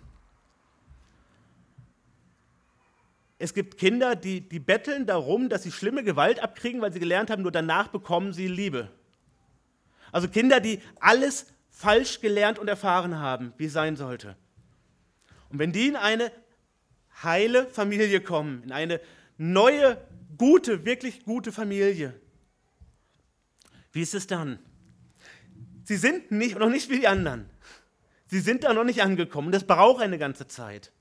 Es 3.45 3.53
gibt 3.53 3.77
Kinder, 3.77 4.17
die, 4.17 4.41
die 4.41 4.59
betteln 4.59 5.05
darum, 5.05 5.51
dass 5.51 5.65
sie 5.65 5.71
schlimme 5.71 6.03
Gewalt 6.03 6.43
abkriegen, 6.43 6.81
weil 6.81 6.95
sie 6.95 6.99
gelernt 6.99 7.29
haben, 7.29 7.43
nur 7.43 7.53
danach 7.53 7.89
bekommen 7.89 8.33
sie 8.33 8.49
Liebe. 8.49 8.91
Also 10.13 10.29
Kinder, 10.29 10.61
die 10.61 10.81
alles 10.99 11.49
falsch 11.69 12.23
gelernt 12.23 12.59
und 12.59 12.69
erfahren 12.69 13.19
haben, 13.19 13.53
wie 13.59 13.67
es 13.67 13.75
sein 13.75 13.97
sollte. 13.97 14.35
Und 15.51 15.59
wenn 15.59 15.73
die 15.73 15.89
in 15.89 15.97
eine 15.97 16.33
heile 17.23 17.67
Familie 17.67 18.23
kommen, 18.23 18.63
in 18.63 18.73
eine 18.73 18.99
neue, 19.37 19.99
gute, 20.39 20.87
wirklich 20.87 21.27
gute 21.27 21.53
Familie. 21.53 22.19
Wie 23.93 24.01
ist 24.01 24.15
es 24.15 24.27
dann? 24.27 24.59
Sie 25.83 25.99
sind 25.99 26.31
nicht, 26.31 26.59
noch 26.59 26.71
nicht 26.71 26.89
wie 26.89 27.01
die 27.01 27.09
anderen. 27.09 27.51
Sie 28.27 28.41
sind 28.41 28.65
da 28.65 28.73
noch 28.73 28.85
nicht 28.85 29.03
angekommen. 29.03 29.53
Das 29.53 29.65
braucht 29.67 30.03
eine 30.03 30.17
ganze 30.17 30.47
Zeit. 30.47 30.93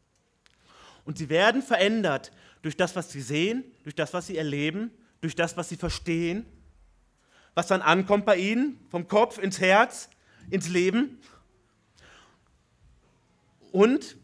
Und 1.06 1.18
sie 1.18 1.30
werden 1.30 1.62
verändert 1.62 2.32
durch 2.62 2.78
das, 2.78 2.96
was 2.96 3.12
sie 3.12 3.22
sehen, 3.22 3.64
durch 3.84 3.96
das, 3.96 4.14
was 4.14 4.28
sie 4.28 4.38
erleben, 4.38 4.92
durch 5.22 5.36
das, 5.36 5.58
was 5.58 5.70
sie 5.70 5.76
verstehen, 5.76 6.46
was 7.56 7.68
dann 7.68 7.82
ankommt 7.82 8.26
bei 8.26 8.38
ihnen, 8.38 8.80
vom 8.90 9.08
Kopf 9.08 9.38
ins 9.38 9.60
Herz, 9.60 10.10
ins 10.50 10.70
Leben. 10.70 11.20
Und 13.72 14.18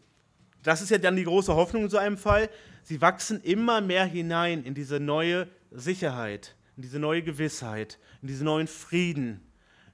das 0.63 0.81
ist 0.81 0.89
ja 0.89 0.97
dann 0.97 1.15
die 1.15 1.23
große 1.23 1.53
Hoffnung 1.53 1.83
in 1.83 1.89
so 1.89 1.97
einem 1.97 2.17
Fall. 2.17 2.49
Sie 2.83 3.01
wachsen 3.01 3.41
immer 3.41 3.81
mehr 3.81 4.05
hinein 4.05 4.63
in 4.63 4.73
diese 4.73 4.99
neue 4.99 5.47
Sicherheit, 5.71 6.55
in 6.75 6.83
diese 6.83 6.99
neue 6.99 7.23
Gewissheit, 7.23 7.99
in 8.21 8.27
diesen 8.27 8.45
neuen 8.45 8.67
Frieden, 8.67 9.41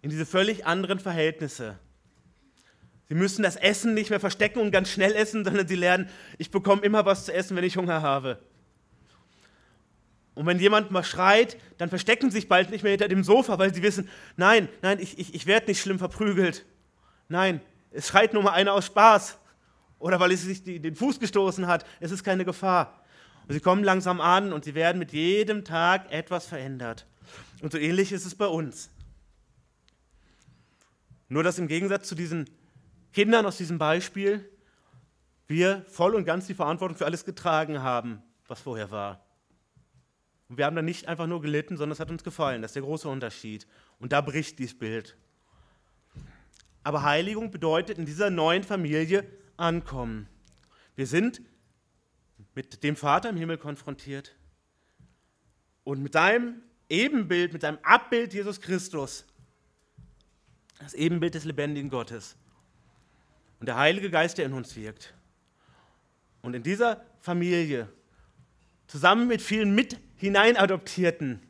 in 0.01 0.09
diese 0.09 0.25
völlig 0.25 0.65
anderen 0.65 0.99
Verhältnisse. 0.99 1.77
Sie 3.07 3.15
müssen 3.15 3.43
das 3.43 3.55
Essen 3.55 3.93
nicht 3.93 4.09
mehr 4.09 4.19
verstecken 4.19 4.59
und 4.59 4.71
ganz 4.71 4.89
schnell 4.89 5.13
essen, 5.13 5.43
sondern 5.43 5.67
sie 5.67 5.75
lernen, 5.75 6.09
ich 6.37 6.49
bekomme 6.49 6.81
immer 6.81 7.05
was 7.05 7.25
zu 7.25 7.33
essen, 7.33 7.55
wenn 7.55 7.63
ich 7.63 7.77
Hunger 7.77 8.01
habe. 8.01 8.39
Und 10.33 10.45
wenn 10.45 10.59
jemand 10.59 10.91
mal 10.91 11.03
schreit, 11.03 11.57
dann 11.77 11.89
verstecken 11.89 12.29
sie 12.29 12.37
sich 12.37 12.49
bald 12.49 12.69
nicht 12.69 12.83
mehr 12.83 12.91
hinter 12.91 13.07
dem 13.07 13.23
Sofa, 13.23 13.57
weil 13.57 13.73
sie 13.73 13.83
wissen, 13.83 14.09
nein, 14.35 14.67
nein, 14.81 14.99
ich, 14.99 15.17
ich, 15.17 15.33
ich 15.33 15.45
werde 15.45 15.67
nicht 15.67 15.79
schlimm 15.79 15.97
verprügelt. 15.97 16.65
Nein, 17.29 17.61
es 17.91 18.07
schreit 18.07 18.33
nur 18.33 18.43
mal 18.43 18.51
einer 18.51 18.73
aus 18.73 18.87
Spaß 18.87 19.37
oder 19.97 20.19
weil 20.19 20.31
es 20.31 20.43
sich 20.43 20.63
den 20.63 20.95
Fuß 20.95 21.19
gestoßen 21.19 21.67
hat. 21.67 21.85
Es 21.99 22.11
ist 22.11 22.23
keine 22.23 22.43
Gefahr. 22.43 23.01
Und 23.47 23.53
sie 23.53 23.61
kommen 23.61 23.83
langsam 23.83 24.19
an 24.19 24.51
und 24.51 24.65
sie 24.65 24.75
werden 24.75 24.99
mit 24.99 25.13
jedem 25.13 25.63
Tag 25.63 26.11
etwas 26.11 26.47
verändert. 26.47 27.05
Und 27.61 27.71
so 27.71 27.77
ähnlich 27.77 28.11
ist 28.11 28.25
es 28.25 28.35
bei 28.35 28.47
uns. 28.47 28.89
Nur 31.29 31.43
dass 31.43 31.59
im 31.59 31.67
Gegensatz 31.67 32.07
zu 32.07 32.15
diesen 32.15 32.49
Kindern 33.15 33.45
aus 33.45 33.55
diesem 33.55 33.77
Beispiel 33.77 34.43
wir 35.47 35.85
voll 35.87 36.15
und 36.15 36.25
ganz 36.25 36.47
die 36.47 36.53
Verantwortung 36.53 36.97
für 36.97 37.05
alles 37.05 37.23
getragen 37.23 37.81
haben, 37.81 38.21
was 38.45 38.59
vorher 38.59 38.91
war. 38.91 39.25
Und 40.49 40.57
wir 40.57 40.65
haben 40.65 40.75
dann 40.75 40.83
nicht 40.83 41.07
einfach 41.07 41.25
nur 41.25 41.41
gelitten, 41.41 41.77
sondern 41.77 41.93
es 41.93 42.01
hat 42.01 42.11
uns 42.11 42.25
gefallen. 42.25 42.61
Das 42.61 42.71
ist 42.71 42.75
der 42.75 42.83
große 42.83 43.07
Unterschied. 43.07 43.67
Und 43.99 44.11
da 44.11 44.19
bricht 44.19 44.59
dieses 44.59 44.77
Bild. 44.77 45.15
Aber 46.83 47.03
Heiligung 47.03 47.51
bedeutet 47.51 47.97
in 47.97 48.05
dieser 48.05 48.29
neuen 48.29 48.65
Familie 48.65 49.25
ankommen. 49.55 50.27
Wir 50.97 51.07
sind 51.07 51.41
mit 52.53 52.83
dem 52.83 52.97
Vater 52.97 53.29
im 53.29 53.37
Himmel 53.37 53.57
konfrontiert 53.57 54.35
und 55.85 56.03
mit 56.03 56.11
seinem 56.11 56.61
Ebenbild, 56.89 57.53
mit 57.53 57.61
seinem 57.61 57.79
Abbild 57.81 58.33
Jesus 58.33 58.59
Christus, 58.59 59.25
das 60.79 60.93
Ebenbild 60.93 61.35
des 61.35 61.45
lebendigen 61.45 61.89
Gottes 61.89 62.35
und 63.59 63.67
der 63.67 63.77
Heilige 63.77 64.09
Geist, 64.09 64.37
der 64.37 64.45
in 64.45 64.53
uns 64.53 64.75
wirkt. 64.75 65.13
Und 66.41 66.53
in 66.53 66.63
dieser 66.63 67.03
Familie, 67.21 67.89
zusammen 68.87 69.27
mit 69.27 69.41
vielen 69.41 69.73
mit 69.73 69.99
hineinadoptierten, 70.17 71.41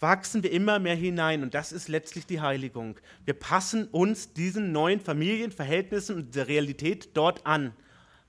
wachsen 0.00 0.42
wir 0.42 0.50
immer 0.50 0.78
mehr 0.78 0.94
hinein 0.94 1.42
und 1.42 1.54
das 1.54 1.72
ist 1.72 1.88
letztlich 1.88 2.26
die 2.26 2.40
Heiligung. 2.40 2.98
Wir 3.24 3.34
passen 3.34 3.86
uns 3.88 4.32
diesen 4.32 4.72
neuen 4.72 5.00
Familienverhältnissen 5.00 6.16
und 6.16 6.34
der 6.34 6.48
Realität 6.48 7.10
dort 7.14 7.46
an, 7.46 7.72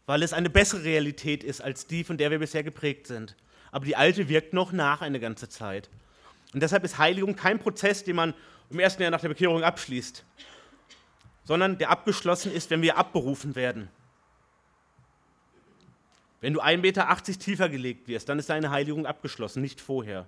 weil 0.06 0.21
es 0.24 0.34
eine 0.34 0.50
bessere 0.50 0.84
Realität 0.84 1.43
ist 1.43 1.62
als 1.62 1.88
die, 1.88 2.04
von 2.04 2.17
der 2.17 2.32
wir 2.32 2.39
bisher 2.39 2.63
geprägt 2.63 3.08
sind. 3.08 3.36
Aber 3.71 3.86
die 3.86 3.95
alte 3.95 4.28
wirkt 4.28 4.54
noch 4.54 4.74
nach 4.74 5.02
eine 5.02 5.19
ganze 5.19 5.47
Zeit. 5.47 5.89
Und 6.54 6.62
deshalb 6.62 6.84
ist 6.84 6.97
Heiligung 6.97 7.38
kein 7.38 7.60
Prozess, 7.60 8.04
den 8.04 8.17
man 8.17 8.34
im 8.69 8.80
ersten 8.80 9.02
Jahr 9.02 9.12
nach 9.12 9.21
der 9.21 9.30
Bekehrung 9.30 9.63
abschließt, 9.63 10.26
sondern 11.44 11.78
der 11.78 11.90
abgeschlossen 11.90 12.52
ist, 12.52 12.70
wenn 12.70 12.82
wir 12.82 12.98
abberufen 12.98 13.56
werden. 13.56 13.90
Wenn 16.40 16.54
du 16.54 16.62
1,80 16.62 16.78
Meter 16.78 17.18
tiefer 17.24 17.70
gelegt 17.70 18.08
wirst, 18.08 18.28
dann 18.28 18.40
ist 18.40 18.50
deine 18.50 18.72
Heiligung 18.72 19.06
abgeschlossen, 19.06 19.62
nicht 19.62 19.80
vorher. 19.80 20.28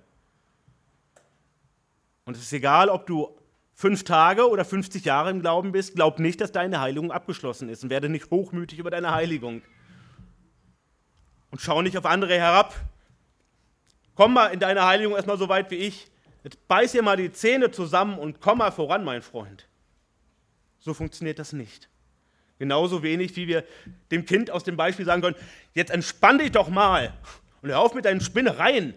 Und 2.24 2.36
es 2.36 2.42
ist 2.42 2.52
egal, 2.52 2.88
ob 2.88 3.06
du 3.06 3.36
fünf 3.74 4.04
Tage 4.04 4.48
oder 4.48 4.64
50 4.64 5.04
Jahre 5.04 5.30
im 5.30 5.40
Glauben 5.40 5.72
bist, 5.72 5.94
glaub 5.94 6.20
nicht, 6.20 6.40
dass 6.40 6.52
deine 6.52 6.80
Heiligung 6.80 7.10
abgeschlossen 7.10 7.68
ist 7.68 7.82
und 7.82 7.90
werde 7.90 8.08
nicht 8.08 8.30
hochmütig 8.30 8.78
über 8.78 8.90
deine 8.90 9.12
Heiligung. 9.12 9.62
Und 11.50 11.60
schau 11.60 11.82
nicht 11.82 11.98
auf 11.98 12.06
andere 12.06 12.36
herab. 12.36 12.74
Komm 14.14 14.34
mal 14.34 14.48
in 14.48 14.60
deiner 14.60 14.86
Heiligung 14.86 15.14
erstmal 15.16 15.38
so 15.38 15.48
weit 15.48 15.70
wie 15.70 15.76
ich. 15.76 16.10
Jetzt 16.44 16.66
beiß 16.68 16.92
dir 16.92 17.02
mal 17.02 17.16
die 17.16 17.32
Zähne 17.32 17.70
zusammen 17.70 18.18
und 18.18 18.40
komm 18.40 18.58
mal 18.58 18.70
voran, 18.70 19.04
mein 19.04 19.22
Freund. 19.22 19.68
So 20.84 20.92
funktioniert 20.92 21.38
das 21.38 21.54
nicht. 21.54 21.88
Genauso 22.58 23.02
wenig, 23.02 23.34
wie 23.36 23.48
wir 23.48 23.64
dem 24.10 24.26
Kind 24.26 24.50
aus 24.50 24.64
dem 24.64 24.76
Beispiel 24.76 25.06
sagen 25.06 25.22
können, 25.22 25.36
jetzt 25.72 25.90
entspann 25.90 26.36
dich 26.36 26.52
doch 26.52 26.68
mal 26.68 27.14
und 27.62 27.70
hör 27.70 27.80
auf 27.80 27.94
mit 27.94 28.04
deinen 28.04 28.20
Spinnereien. 28.20 28.92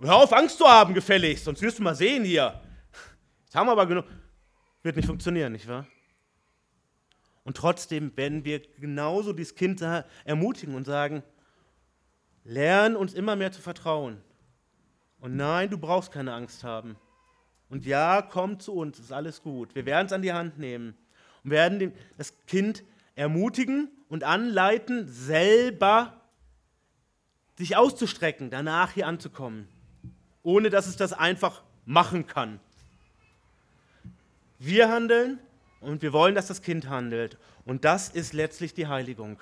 Hör 0.00 0.16
auf, 0.16 0.32
Angst 0.32 0.56
zu 0.56 0.64
haben, 0.64 0.94
gefälligst, 0.94 1.44
sonst 1.44 1.60
wirst 1.60 1.78
du 1.78 1.82
mal 1.82 1.94
sehen 1.94 2.24
hier. 2.24 2.62
Jetzt 3.44 3.54
haben 3.54 3.66
wir 3.66 3.72
aber 3.72 3.84
genug. 3.84 4.06
Wird 4.82 4.96
nicht 4.96 5.04
funktionieren, 5.04 5.52
nicht 5.52 5.68
wahr? 5.68 5.86
Und 7.44 7.58
trotzdem 7.58 8.16
werden 8.16 8.46
wir 8.46 8.62
genauso 8.78 9.34
dieses 9.34 9.54
Kind 9.54 9.82
ermutigen 10.24 10.74
und 10.74 10.86
sagen, 10.86 11.22
lern 12.42 12.96
uns 12.96 13.12
immer 13.12 13.36
mehr 13.36 13.52
zu 13.52 13.60
vertrauen. 13.60 14.22
Und 15.20 15.36
nein, 15.36 15.68
du 15.68 15.76
brauchst 15.76 16.10
keine 16.10 16.32
Angst 16.32 16.64
haben. 16.64 16.96
Und 17.68 17.84
ja, 17.84 18.22
kommt 18.22 18.62
zu 18.62 18.72
uns, 18.74 18.98
ist 18.98 19.12
alles 19.12 19.42
gut. 19.42 19.74
Wir 19.74 19.86
werden 19.86 20.06
es 20.06 20.12
an 20.12 20.22
die 20.22 20.32
Hand 20.32 20.58
nehmen 20.58 20.96
und 21.42 21.50
werden 21.50 21.92
das 22.16 22.34
Kind 22.46 22.84
ermutigen 23.14 23.90
und 24.08 24.24
anleiten, 24.24 25.08
selber 25.08 26.20
sich 27.56 27.76
auszustrecken, 27.76 28.50
danach 28.50 28.92
hier 28.92 29.06
anzukommen, 29.06 29.66
ohne 30.42 30.70
dass 30.70 30.86
es 30.86 30.96
das 30.96 31.12
einfach 31.12 31.62
machen 31.86 32.26
kann. 32.26 32.60
Wir 34.58 34.90
handeln 34.90 35.38
und 35.80 36.02
wir 36.02 36.12
wollen, 36.12 36.34
dass 36.34 36.46
das 36.46 36.62
Kind 36.62 36.88
handelt. 36.88 37.38
Und 37.64 37.84
das 37.84 38.08
ist 38.08 38.32
letztlich 38.32 38.74
die 38.74 38.86
Heiligung. 38.86 39.40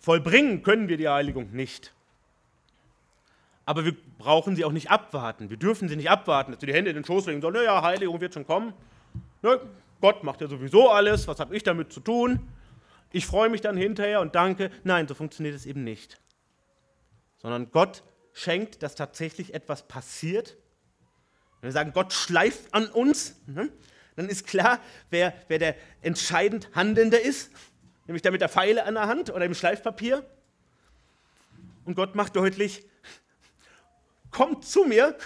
Vollbringen 0.00 0.62
können 0.62 0.88
wir 0.88 0.96
die 0.96 1.08
Heiligung 1.08 1.52
nicht. 1.52 1.92
Aber 3.64 3.84
wir 3.84 3.96
brauchen 4.18 4.56
sie 4.56 4.64
auch 4.64 4.72
nicht 4.72 4.90
abwarten. 4.90 5.50
Wir 5.50 5.56
dürfen 5.56 5.88
sie 5.88 5.96
nicht 5.96 6.10
abwarten, 6.10 6.52
dass 6.52 6.60
wir 6.60 6.66
die 6.66 6.74
Hände 6.74 6.90
in 6.90 6.96
den 6.96 7.04
Schoß 7.04 7.26
legen 7.26 7.36
und 7.36 7.42
sagen, 7.42 7.54
naja, 7.54 7.82
Heiligung 7.82 8.20
wird 8.20 8.34
schon 8.34 8.46
kommen. 8.46 8.72
Ne, 9.42 9.60
Gott 10.00 10.24
macht 10.24 10.40
ja 10.40 10.48
sowieso 10.48 10.90
alles, 10.90 11.28
was 11.28 11.38
habe 11.38 11.56
ich 11.56 11.62
damit 11.62 11.92
zu 11.92 12.00
tun? 12.00 12.40
Ich 13.12 13.26
freue 13.26 13.50
mich 13.50 13.60
dann 13.60 13.76
hinterher 13.76 14.20
und 14.20 14.34
danke. 14.34 14.70
Nein, 14.84 15.06
so 15.06 15.14
funktioniert 15.14 15.54
es 15.54 15.66
eben 15.66 15.84
nicht. 15.84 16.20
Sondern 17.38 17.70
Gott 17.70 18.02
schenkt, 18.32 18.82
dass 18.82 18.94
tatsächlich 18.94 19.54
etwas 19.54 19.86
passiert. 19.86 20.56
Wenn 21.60 21.68
wir 21.68 21.72
sagen, 21.72 21.92
Gott 21.92 22.12
schleift 22.12 22.72
an 22.74 22.86
uns, 22.86 23.40
ne, 23.46 23.70
dann 24.16 24.28
ist 24.28 24.46
klar, 24.46 24.80
wer, 25.10 25.34
wer 25.48 25.58
der 25.58 25.76
entscheidend 26.00 26.68
Handelnde 26.74 27.16
ist, 27.16 27.52
nämlich 28.06 28.22
der 28.22 28.32
mit 28.32 28.40
der 28.40 28.48
Pfeile 28.48 28.84
an 28.84 28.94
der 28.94 29.06
Hand 29.06 29.30
oder 29.30 29.44
im 29.44 29.54
Schleifpapier. 29.54 30.24
Und 31.84 31.94
Gott 31.94 32.14
macht 32.14 32.36
deutlich, 32.36 32.84
kommt 34.32 34.64
zu 34.64 34.84
mir 34.84 35.16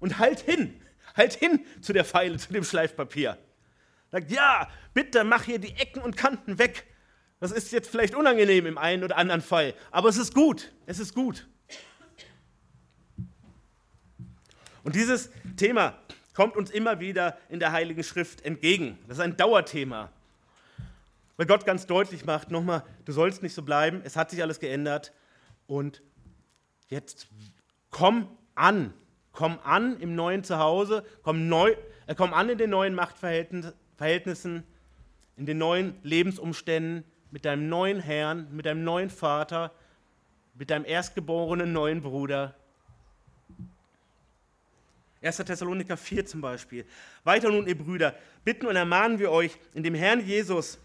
und 0.00 0.18
halt 0.18 0.40
hin, 0.40 0.78
halt 1.16 1.32
hin 1.32 1.64
zu 1.80 1.92
der 1.92 2.04
Pfeile, 2.04 2.36
zu 2.36 2.52
dem 2.52 2.64
Schleifpapier. 2.64 3.38
Sagt, 4.10 4.30
ja, 4.30 4.68
bitte 4.92 5.24
mach 5.24 5.44
hier 5.44 5.58
die 5.58 5.74
Ecken 5.74 6.02
und 6.02 6.16
Kanten 6.16 6.58
weg. 6.58 6.84
Das 7.40 7.52
ist 7.52 7.72
jetzt 7.72 7.88
vielleicht 7.88 8.14
unangenehm 8.14 8.66
im 8.66 8.78
einen 8.78 9.04
oder 9.04 9.16
anderen 9.16 9.42
Fall, 9.42 9.74
aber 9.90 10.08
es 10.08 10.16
ist 10.16 10.34
gut, 10.34 10.72
es 10.86 10.98
ist 10.98 11.14
gut. 11.14 11.46
Und 14.82 14.94
dieses 14.94 15.30
Thema 15.56 15.98
kommt 16.34 16.56
uns 16.56 16.70
immer 16.70 16.98
wieder 17.00 17.36
in 17.48 17.60
der 17.60 17.72
Heiligen 17.72 18.02
Schrift 18.02 18.44
entgegen. 18.44 18.98
Das 19.06 19.18
ist 19.18 19.22
ein 19.22 19.36
Dauerthema. 19.36 20.10
Weil 21.36 21.46
Gott 21.46 21.66
ganz 21.66 21.86
deutlich 21.86 22.24
macht, 22.24 22.50
nochmal, 22.50 22.84
du 23.04 23.12
sollst 23.12 23.42
nicht 23.42 23.54
so 23.54 23.62
bleiben, 23.62 24.00
es 24.04 24.16
hat 24.16 24.30
sich 24.30 24.42
alles 24.42 24.58
geändert 24.60 25.12
und 25.66 26.02
jetzt 26.88 27.28
komm 27.90 28.37
an, 28.58 28.92
komm 29.32 29.58
an 29.62 29.98
im 30.00 30.14
neuen 30.14 30.44
Zuhause, 30.44 31.04
komm, 31.22 31.48
neu, 31.48 31.74
äh, 32.06 32.14
komm 32.14 32.34
an 32.34 32.48
in 32.48 32.58
den 32.58 32.70
neuen 32.70 32.94
Machtverhältnissen, 32.94 34.64
in 35.36 35.46
den 35.46 35.58
neuen 35.58 35.96
Lebensumständen, 36.02 37.04
mit 37.30 37.44
deinem 37.44 37.68
neuen 37.68 38.00
Herrn, 38.00 38.48
mit 38.50 38.66
deinem 38.66 38.84
neuen 38.84 39.10
Vater, 39.10 39.72
mit 40.54 40.70
deinem 40.70 40.84
erstgeborenen 40.84 41.72
neuen 41.72 42.00
Bruder. 42.00 42.54
1. 45.22 45.36
Thessaloniker 45.38 45.96
4 45.96 46.26
zum 46.26 46.40
Beispiel. 46.40 46.84
Weiter 47.24 47.50
nun, 47.50 47.66
ihr 47.66 47.76
Brüder, 47.76 48.14
bitten 48.44 48.66
und 48.66 48.76
ermahnen 48.76 49.18
wir 49.18 49.30
euch 49.30 49.58
in 49.74 49.82
dem 49.82 49.94
Herrn 49.94 50.24
Jesus, 50.24 50.78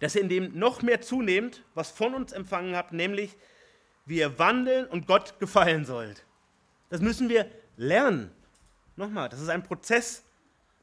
dass 0.00 0.14
ihr 0.14 0.22
in 0.22 0.28
dem 0.28 0.58
noch 0.58 0.82
mehr 0.82 1.00
zunehmt, 1.00 1.64
was 1.74 1.90
von 1.90 2.14
uns 2.14 2.32
empfangen 2.32 2.76
habt, 2.76 2.92
nämlich 2.92 3.36
wie 4.06 4.18
ihr 4.18 4.38
wandeln 4.38 4.86
und 4.86 5.06
Gott 5.06 5.38
gefallen 5.38 5.84
sollt. 5.84 6.24
Das 6.88 7.00
müssen 7.00 7.28
wir 7.28 7.50
lernen. 7.76 8.30
Nochmal, 8.96 9.28
das 9.28 9.40
ist 9.40 9.48
ein 9.48 9.62
Prozess. 9.62 10.24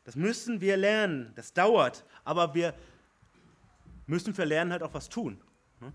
Das 0.05 0.15
müssen 0.15 0.61
wir 0.61 0.77
lernen. 0.77 1.33
Das 1.35 1.53
dauert. 1.53 2.05
Aber 2.23 2.53
wir 2.53 2.73
müssen 4.07 4.33
für 4.33 4.45
Lernen 4.45 4.71
halt 4.71 4.83
auch 4.83 4.93
was 4.93 5.09
tun. 5.09 5.41
Ne? 5.81 5.91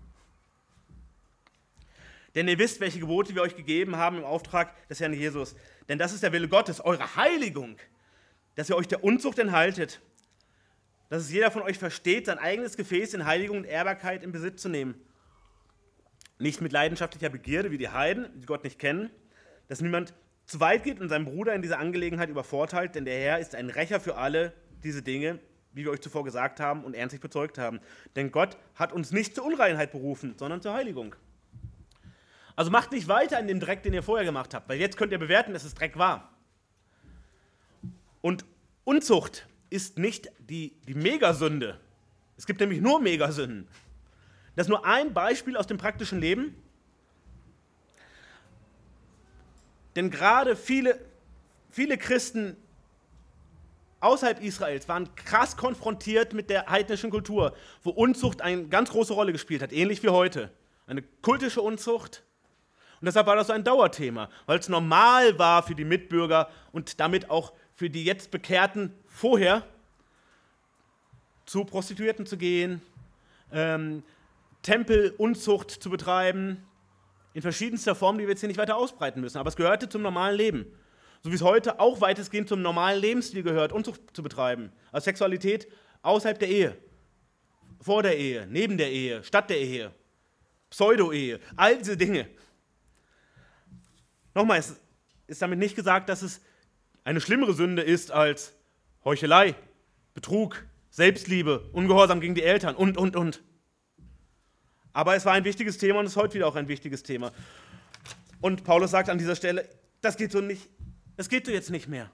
Denn 2.35 2.47
ihr 2.47 2.59
wisst, 2.59 2.79
welche 2.79 2.99
Gebote 2.99 3.33
wir 3.35 3.41
euch 3.41 3.55
gegeben 3.55 3.95
haben 3.95 4.17
im 4.17 4.23
Auftrag 4.23 4.87
des 4.89 4.99
Herrn 4.99 5.13
Jesus. 5.13 5.55
Denn 5.87 5.97
das 5.97 6.13
ist 6.13 6.23
der 6.23 6.31
Wille 6.33 6.47
Gottes, 6.47 6.81
eure 6.81 7.15
Heiligung, 7.15 7.77
dass 8.55 8.69
ihr 8.69 8.75
euch 8.75 8.87
der 8.87 9.03
Unzucht 9.03 9.39
enthaltet, 9.39 10.01
dass 11.09 11.23
es 11.23 11.31
jeder 11.31 11.51
von 11.51 11.61
euch 11.61 11.77
versteht, 11.77 12.27
sein 12.27 12.37
eigenes 12.37 12.77
Gefäß 12.77 13.13
in 13.13 13.25
Heiligung 13.25 13.57
und 13.57 13.65
Ehrbarkeit 13.65 14.23
in 14.23 14.31
Besitz 14.31 14.61
zu 14.61 14.69
nehmen. 14.69 14.95
Nicht 16.37 16.61
mit 16.61 16.71
leidenschaftlicher 16.71 17.29
Begierde 17.29 17.71
wie 17.71 17.77
die 17.77 17.89
Heiden, 17.89 18.29
die 18.39 18.45
Gott 18.45 18.63
nicht 18.63 18.79
kennen, 18.79 19.09
dass 19.71 19.79
niemand 19.79 20.13
zu 20.47 20.59
weit 20.59 20.83
geht 20.83 20.99
und 20.99 21.07
seinen 21.07 21.23
Bruder 21.23 21.55
in 21.55 21.61
dieser 21.61 21.79
Angelegenheit 21.79 22.27
übervorteilt, 22.27 22.93
denn 22.93 23.05
der 23.05 23.17
Herr 23.17 23.39
ist 23.39 23.55
ein 23.55 23.69
Rächer 23.69 24.01
für 24.01 24.17
alle 24.17 24.51
diese 24.83 25.01
Dinge, 25.01 25.39
wie 25.71 25.85
wir 25.85 25.91
euch 25.91 26.01
zuvor 26.01 26.25
gesagt 26.25 26.59
haben 26.59 26.83
und 26.83 26.93
ernstlich 26.93 27.21
bezeugt 27.21 27.57
haben. 27.57 27.79
Denn 28.17 28.33
Gott 28.33 28.57
hat 28.75 28.91
uns 28.91 29.13
nicht 29.13 29.33
zur 29.33 29.45
Unreinheit 29.45 29.93
berufen, 29.93 30.35
sondern 30.37 30.61
zur 30.61 30.73
Heiligung. 30.73 31.15
Also 32.57 32.69
macht 32.69 32.91
nicht 32.91 33.07
weiter 33.07 33.39
in 33.39 33.47
dem 33.47 33.61
Dreck, 33.61 33.81
den 33.81 33.93
ihr 33.93 34.03
vorher 34.03 34.25
gemacht 34.25 34.53
habt, 34.53 34.67
weil 34.67 34.77
jetzt 34.77 34.97
könnt 34.97 35.13
ihr 35.13 35.19
bewerten, 35.19 35.53
dass 35.53 35.63
es 35.63 35.73
Dreck 35.73 35.97
war. 35.97 36.33
Und 38.19 38.43
Unzucht 38.83 39.47
ist 39.69 39.97
nicht 39.97 40.29
die, 40.37 40.75
die 40.85 40.95
Megasünde. 40.95 41.79
Es 42.35 42.45
gibt 42.45 42.59
nämlich 42.59 42.81
nur 42.81 42.99
Megasünden. 42.99 43.69
Das 44.57 44.65
ist 44.67 44.69
nur 44.69 44.85
ein 44.85 45.13
Beispiel 45.13 45.55
aus 45.55 45.65
dem 45.65 45.77
praktischen 45.77 46.19
Leben. 46.19 46.61
Denn 49.95 50.09
gerade 50.09 50.55
viele, 50.55 50.99
viele 51.69 51.97
Christen 51.97 52.55
außerhalb 53.99 54.41
Israels 54.41 54.87
waren 54.87 55.13
krass 55.15 55.55
konfrontiert 55.55 56.33
mit 56.33 56.49
der 56.49 56.67
heidnischen 56.67 57.09
Kultur, 57.09 57.55
wo 57.83 57.91
Unzucht 57.91 58.41
eine 58.41 58.67
ganz 58.67 58.89
große 58.89 59.13
Rolle 59.13 59.31
gespielt 59.31 59.61
hat, 59.61 59.71
ähnlich 59.71 60.03
wie 60.03 60.09
heute. 60.09 60.51
Eine 60.87 61.03
kultische 61.21 61.61
Unzucht. 61.61 62.23
Und 62.99 63.05
deshalb 63.05 63.27
war 63.27 63.35
das 63.35 63.47
so 63.47 63.53
ein 63.53 63.63
Dauerthema, 63.63 64.29
weil 64.45 64.59
es 64.59 64.69
normal 64.69 65.37
war 65.39 65.63
für 65.63 65.75
die 65.75 65.85
Mitbürger 65.85 66.49
und 66.71 66.99
damit 66.99 67.29
auch 67.29 67.53
für 67.75 67.89
die 67.89 68.03
jetzt 68.03 68.31
Bekehrten 68.31 68.93
vorher, 69.07 69.63
zu 71.45 71.65
Prostituierten 71.65 72.25
zu 72.25 72.37
gehen, 72.37 72.81
ähm, 73.51 74.03
Tempelunzucht 74.61 75.71
zu 75.71 75.89
betreiben, 75.89 76.63
in 77.33 77.41
verschiedenster 77.41 77.95
Form, 77.95 78.17
die 78.17 78.25
wir 78.25 78.31
jetzt 78.31 78.41
hier 78.41 78.47
nicht 78.47 78.57
weiter 78.57 78.77
ausbreiten 78.77 79.21
müssen. 79.21 79.37
Aber 79.37 79.49
es 79.49 79.55
gehörte 79.55 79.89
zum 79.89 80.01
normalen 80.01 80.35
Leben. 80.35 80.65
So 81.23 81.31
wie 81.31 81.35
es 81.35 81.41
heute 81.41 81.79
auch 81.79 82.01
weitestgehend 82.01 82.49
zum 82.49 82.61
normalen 82.61 82.99
Lebensstil 82.99 83.43
gehört, 83.43 83.71
Unzucht 83.71 84.01
zu 84.13 84.23
betreiben. 84.23 84.71
Also 84.91 85.05
Sexualität 85.05 85.67
außerhalb 86.01 86.39
der 86.39 86.49
Ehe, 86.49 86.77
vor 87.79 88.01
der 88.03 88.17
Ehe, 88.17 88.47
neben 88.49 88.77
der 88.77 88.91
Ehe, 88.91 89.23
statt 89.23 89.49
der 89.49 89.59
Ehe, 89.59 89.93
Pseudo-Ehe, 90.71 91.39
all 91.55 91.77
diese 91.77 91.95
Dinge. 91.95 92.27
Nochmal, 94.33 94.59
es 94.59 94.79
ist 95.27 95.41
damit 95.41 95.59
nicht 95.59 95.75
gesagt, 95.75 96.09
dass 96.09 96.21
es 96.21 96.41
eine 97.03 97.21
schlimmere 97.21 97.53
Sünde 97.53 97.81
ist 97.81 98.11
als 98.11 98.53
Heuchelei, 99.03 99.55
Betrug, 100.13 100.65
Selbstliebe, 100.89 101.69
Ungehorsam 101.71 102.19
gegen 102.19 102.35
die 102.35 102.43
Eltern 102.43 102.75
und, 102.75 102.97
und, 102.97 103.15
und. 103.15 103.43
Aber 104.93 105.15
es 105.15 105.25
war 105.25 105.33
ein 105.33 105.43
wichtiges 105.43 105.77
Thema 105.77 105.99
und 105.99 106.05
ist 106.05 106.17
heute 106.17 106.35
wieder 106.35 106.47
auch 106.47 106.55
ein 106.55 106.67
wichtiges 106.67 107.03
Thema. 107.03 107.31
Und 108.41 108.63
Paulus 108.63 108.91
sagt 108.91 109.09
an 109.09 109.17
dieser 109.17 109.35
Stelle, 109.35 109.67
das 110.01 110.17
geht 110.17 110.31
so 110.31 110.41
nicht, 110.41 110.69
das 111.15 111.29
geht 111.29 111.45
so 111.45 111.51
jetzt 111.51 111.69
nicht 111.69 111.87
mehr. 111.87 112.09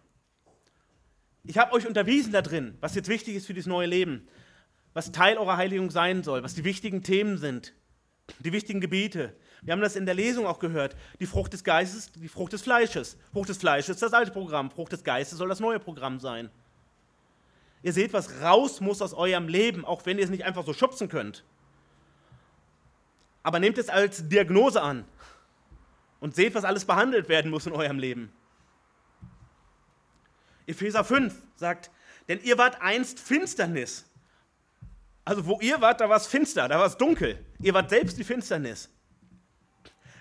Ich 1.44 1.58
habe 1.58 1.72
euch 1.74 1.88
unterwiesen 1.88 2.34
da 2.34 2.42
drin, 2.42 2.78
was 2.82 2.94
jetzt 2.96 3.08
wichtig 3.08 3.36
ist 3.36 3.48
für 3.48 3.54
dieses 3.54 3.68
neue 3.68 3.88
Leben, 3.88 4.28
was 4.94 5.12
Teil 5.12 5.38
eurer 5.38 5.58
Heiligung 5.58 5.90
sein 5.90 6.24
soll, 6.24 6.44
was 6.44 6.56
die 6.56 6.66
wichtigen 6.66 7.04
Themen 7.04 7.38
sind, 7.38 7.74
die 8.40 8.52
wichtigen 8.52 8.82
Gebiete. 8.82 9.34
Wir 9.62 9.72
haben 9.72 9.82
das 9.82 9.96
in 9.96 10.06
der 10.06 10.13
Lesung 10.13 10.46
auch 10.46 10.60
gehört. 10.60 10.96
Die 11.20 11.26
Frucht 11.26 11.54
des 11.54 11.63
Geistes, 11.63 12.12
die 12.12 12.28
Frucht 12.28 12.54
des 12.54 12.62
Fleisches. 12.62 13.18
Frucht 13.32 13.50
des 13.50 13.58
Fleisches 13.58 13.96
ist 13.96 14.04
das 14.04 14.13
alte 14.13 14.32
Programm, 14.32 14.70
Frucht 14.70 14.92
des 14.92 15.04
Geistes 15.04 15.38
soll 15.38 15.48
das 15.48 15.62
neue 15.62 15.80
Programm 15.80 16.20
sein. 16.20 16.50
Ihr 17.82 17.94
seht, 17.94 18.12
was 18.12 18.42
raus 18.42 18.82
muss 18.82 19.02
aus 19.02 19.13
eurem 19.13 19.48
Leben, 19.48 19.86
auch 19.86 20.06
wenn 20.06 20.18
ihr 20.18 20.26
es 20.26 20.30
nicht 20.30 20.44
einfach 20.44 20.66
so 20.66 20.74
schubsen 20.74 21.08
könnt 21.08 21.44
aber 23.43 23.60
nehmt 23.60 23.78
es 23.78 23.89
als 23.89 24.28
Diagnose 24.28 24.82
an 24.82 25.06
und 26.19 26.36
seht, 26.36 26.56
was 26.56 26.63
alles 26.63 26.86
behandelt 26.86 27.30
werden 27.30 27.52
muss 27.52 27.65
in 27.65 27.73
eurem 27.73 28.00
Leben. 28.00 28.32
Epheser 30.65 31.04
5 31.04 31.34
sagt, 31.56 31.91
denn 32.28 32.41
ihr 32.41 32.58
wart 32.58 32.82
einst 32.82 33.19
Finsternis. 33.19 34.06
Also 35.23 35.45
wo 35.45 35.60
ihr 35.60 35.82
wart, 35.82 36.02
da 36.02 36.10
war 36.10 36.17
es 36.17 36.28
finster, 36.28 36.67
da 36.67 36.80
war 36.80 36.86
es 36.86 36.97
dunkel. 36.97 37.43
Ihr 37.60 37.73
wart 37.73 37.89
selbst 37.89 38.17
die 38.17 38.23
Finsternis. 38.23 38.89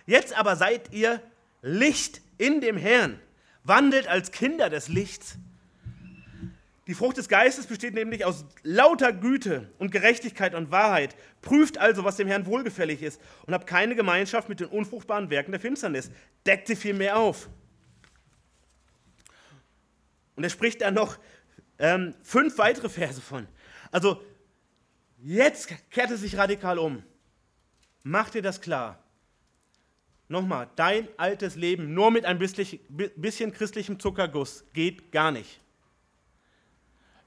Jetzt 0.05 0.37
aber 0.37 0.57
seid 0.57 0.93
ihr 0.93 1.21
Licht 1.63 2.21
in 2.39 2.61
dem 2.61 2.77
Herrn, 2.77 3.21
wandelt 3.65 4.09
als 4.09 4.31
Kinder 4.31 4.71
des 4.71 4.89
Lichts. 4.89 5.37
Die 6.87 6.95
Frucht 6.95 7.17
des 7.17 7.29
Geistes 7.29 7.67
besteht 7.67 7.95
nämlich 7.95 8.25
aus 8.25 8.45
lauter 8.63 9.13
Güte 9.13 9.69
und 9.79 9.91
Gerechtigkeit 9.91 10.55
und 10.55 10.71
Wahrheit. 10.71 11.17
Prüft 11.43 11.79
also, 11.79 12.05
was 12.05 12.17
dem 12.17 12.29
Herrn 12.29 12.47
wohlgefällig 12.47 13.03
ist 13.03 13.21
und 13.45 13.55
habt 13.55 13.67
keine 13.67 13.97
Gemeinschaft 13.97 14.49
mit 14.49 14.61
den 14.61 14.69
unfruchtbaren 14.69 15.29
Werken 15.29 15.51
der 15.51 15.61
Finsternis. 15.61 16.11
Deckt 16.47 16.69
sie 16.69 16.77
vielmehr 16.77 17.19
auf. 17.19 17.49
Und 20.37 20.45
er 20.45 20.51
spricht 20.51 20.81
da 20.81 20.93
noch 20.93 21.19
ähm, 21.79 22.15
fünf 22.23 22.57
weitere 22.59 22.89
Verse 22.89 23.21
von. 23.21 23.49
Also 23.91 24.23
jetzt 25.19 25.69
kehrt 25.91 26.11
es 26.13 26.21
sich 26.21 26.37
radikal 26.37 26.79
um. 26.79 27.03
Mach 28.05 28.31
dir 28.31 28.43
das 28.43 28.61
klar. 28.61 29.03
Nochmal, 30.29 30.69
dein 30.77 31.09
altes 31.17 31.57
Leben 31.57 31.95
nur 31.95 32.13
mit 32.13 32.25
ein 32.25 32.39
bisschen 32.39 33.53
christlichem 33.53 33.99
Zuckerguss 33.99 34.65
geht 34.73 35.11
gar 35.11 35.33
nicht. 35.33 35.61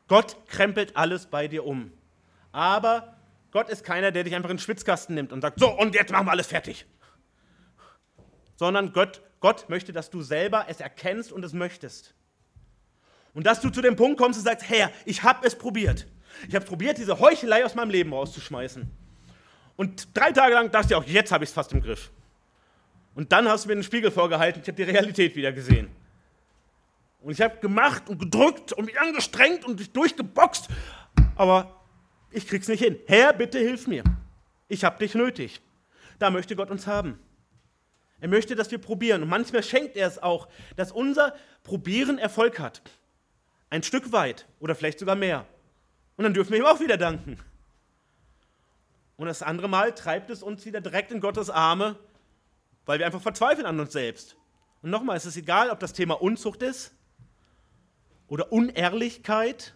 Gott 0.10 0.36
krempelt 0.48 0.98
alles 0.98 1.28
bei 1.28 1.48
dir 1.48 1.66
um. 1.66 1.94
Aber 2.52 3.16
Gott 3.52 3.70
ist 3.70 3.86
keiner, 3.86 4.12
der 4.12 4.26
dich 4.26 4.36
einfach 4.36 4.50
in 4.50 4.58
den 4.58 4.62
Schwitzkasten 4.62 5.16
nimmt 5.16 5.32
und 5.32 5.42
sagt, 5.42 5.60
so, 5.60 5.70
und 5.70 5.96
jetzt 5.96 6.12
machen 6.12 6.28
wir 6.28 6.32
alles 6.32 6.48
fertig. 6.48 6.86
Sondern 8.58 8.92
Gott, 8.92 9.22
Gott 9.40 9.70
möchte, 9.70 9.94
dass 9.94 10.10
du 10.10 10.22
selber 10.22 10.66
es 10.68 10.82
erkennst 10.82 11.32
und 11.32 11.46
es 11.46 11.54
möchtest. 11.54 12.14
Und 13.34 13.46
dass 13.46 13.62
du 13.62 13.70
zu 13.70 13.82
dem 13.82 13.96
Punkt 13.96 14.20
kommst 14.20 14.40
und 14.40 14.46
sagst, 14.46 14.68
Herr, 14.68 14.92
ich 15.06 15.24
habe 15.24 15.46
es 15.48 15.56
probiert. 15.56 16.08
Ich 16.48 16.56
habe 16.56 16.66
probiert, 16.66 16.98
diese 16.98 17.20
Heuchelei 17.20 17.64
aus 17.64 17.76
meinem 17.76 17.92
Leben 17.92 18.12
rauszuschmeißen. 18.12 18.90
Und 19.78 20.18
drei 20.18 20.32
Tage 20.32 20.56
lang 20.56 20.72
dachte 20.72 20.88
ich 20.90 20.96
auch, 20.96 21.06
jetzt 21.06 21.32
habe 21.32 21.44
ich 21.44 21.52
es 21.52 21.54
fast 21.54 21.72
im 21.72 21.82
Griff. 21.82 22.12
Und 23.14 23.32
dann 23.32 23.48
hast 23.48 23.66
du 23.66 23.70
mir 23.70 23.76
den 23.76 23.84
Spiegel 23.84 24.12
vorgehalten, 24.12 24.62
ich 24.62 24.68
habe 24.68 24.76
die 24.76 24.90
Realität 24.90 25.36
wieder 25.36 25.52
gesehen. 25.52 25.90
Und 27.22 27.32
ich 27.32 27.42
habe 27.42 27.58
gemacht 27.58 28.10
und 28.10 28.20
gedrückt 28.20 28.74
und 28.74 28.86
mich 28.86 29.00
angestrengt 29.00 29.66
und 29.66 29.80
dich 29.80 29.92
durchgeboxt, 29.92 30.70
aber 31.36 31.84
ich 32.32 32.48
krieg's 32.48 32.68
nicht 32.68 32.84
hin. 32.84 32.98
Herr, 33.08 33.34
bitte 33.34 33.60
hilf 33.60 33.88
mir. 33.88 34.04
Ich 34.68 34.84
habe 34.84 35.00
dich 35.00 35.16
nötig. 35.16 35.62
Da 36.20 36.30
möchte 36.30 36.56
Gott 36.56 36.70
uns 36.70 36.88
haben. 36.88 37.20
Er 38.22 38.28
möchte, 38.28 38.56
dass 38.56 38.72
wir 38.72 38.78
probieren. 38.78 39.24
Und 39.24 39.30
manchmal 39.30 39.64
schenkt 39.64 39.96
er 39.96 40.08
es 40.08 40.22
auch, 40.22 40.48
dass 40.76 40.92
unser 40.92 41.36
Probieren 41.64 42.18
Erfolg 42.18 42.60
hat. 42.60 42.82
Ein 43.70 43.84
Stück 43.84 44.12
weit 44.12 44.48
oder 44.60 44.76
vielleicht 44.76 45.00
sogar 45.00 45.16
mehr. 45.16 45.46
Und 46.18 46.24
dann 46.24 46.34
dürfen 46.34 46.52
wir 46.52 46.60
ihm 46.60 46.66
auch 46.66 46.80
wieder 46.80 46.98
danken. 46.98 47.38
Und 49.16 49.28
das 49.28 49.42
andere 49.42 49.68
Mal 49.68 49.94
treibt 49.94 50.30
es 50.30 50.44
uns 50.44 50.66
wieder 50.66 50.82
direkt 50.82 51.12
in 51.12 51.20
Gottes 51.20 51.50
Arme, 51.50 51.98
weil 52.86 53.00
wir 53.00 53.06
einfach 53.06 53.22
verzweifeln 53.22 53.66
an 53.66 53.80
uns 53.80 53.94
selbst. 53.94 54.36
Und 54.82 54.90
nochmal, 54.90 55.18
es 55.18 55.26
ist 55.26 55.38
egal, 55.38 55.70
ob 55.70 55.80
das 55.80 55.94
Thema 55.94 56.22
Unzucht 56.22 56.62
ist 56.64 56.94
oder 58.30 58.52
Unehrlichkeit 58.52 59.76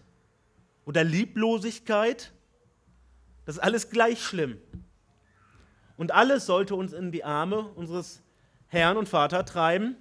oder 0.84 1.04
Lieblosigkeit. 1.04 2.32
Das 3.44 3.56
ist 3.56 3.62
alles 3.62 3.90
gleich 3.90 4.22
schlimm. 4.22 4.58
Und 5.96 6.12
alles 6.12 6.46
sollte 6.46 6.74
uns 6.74 6.92
in 6.92 7.12
die 7.12 7.24
Arme 7.24 7.68
unseres 7.74 8.22
Herrn 8.66 8.96
und 8.96 9.08
Vater 9.08 9.44
treiben. 9.44 9.96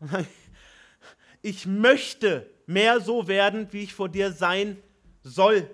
Ich 1.46 1.66
möchte 1.66 2.50
mehr 2.64 3.00
so 3.00 3.28
werden, 3.28 3.68
wie 3.70 3.82
ich 3.82 3.92
vor 3.92 4.08
dir 4.08 4.32
sein 4.32 4.78
soll. 5.22 5.68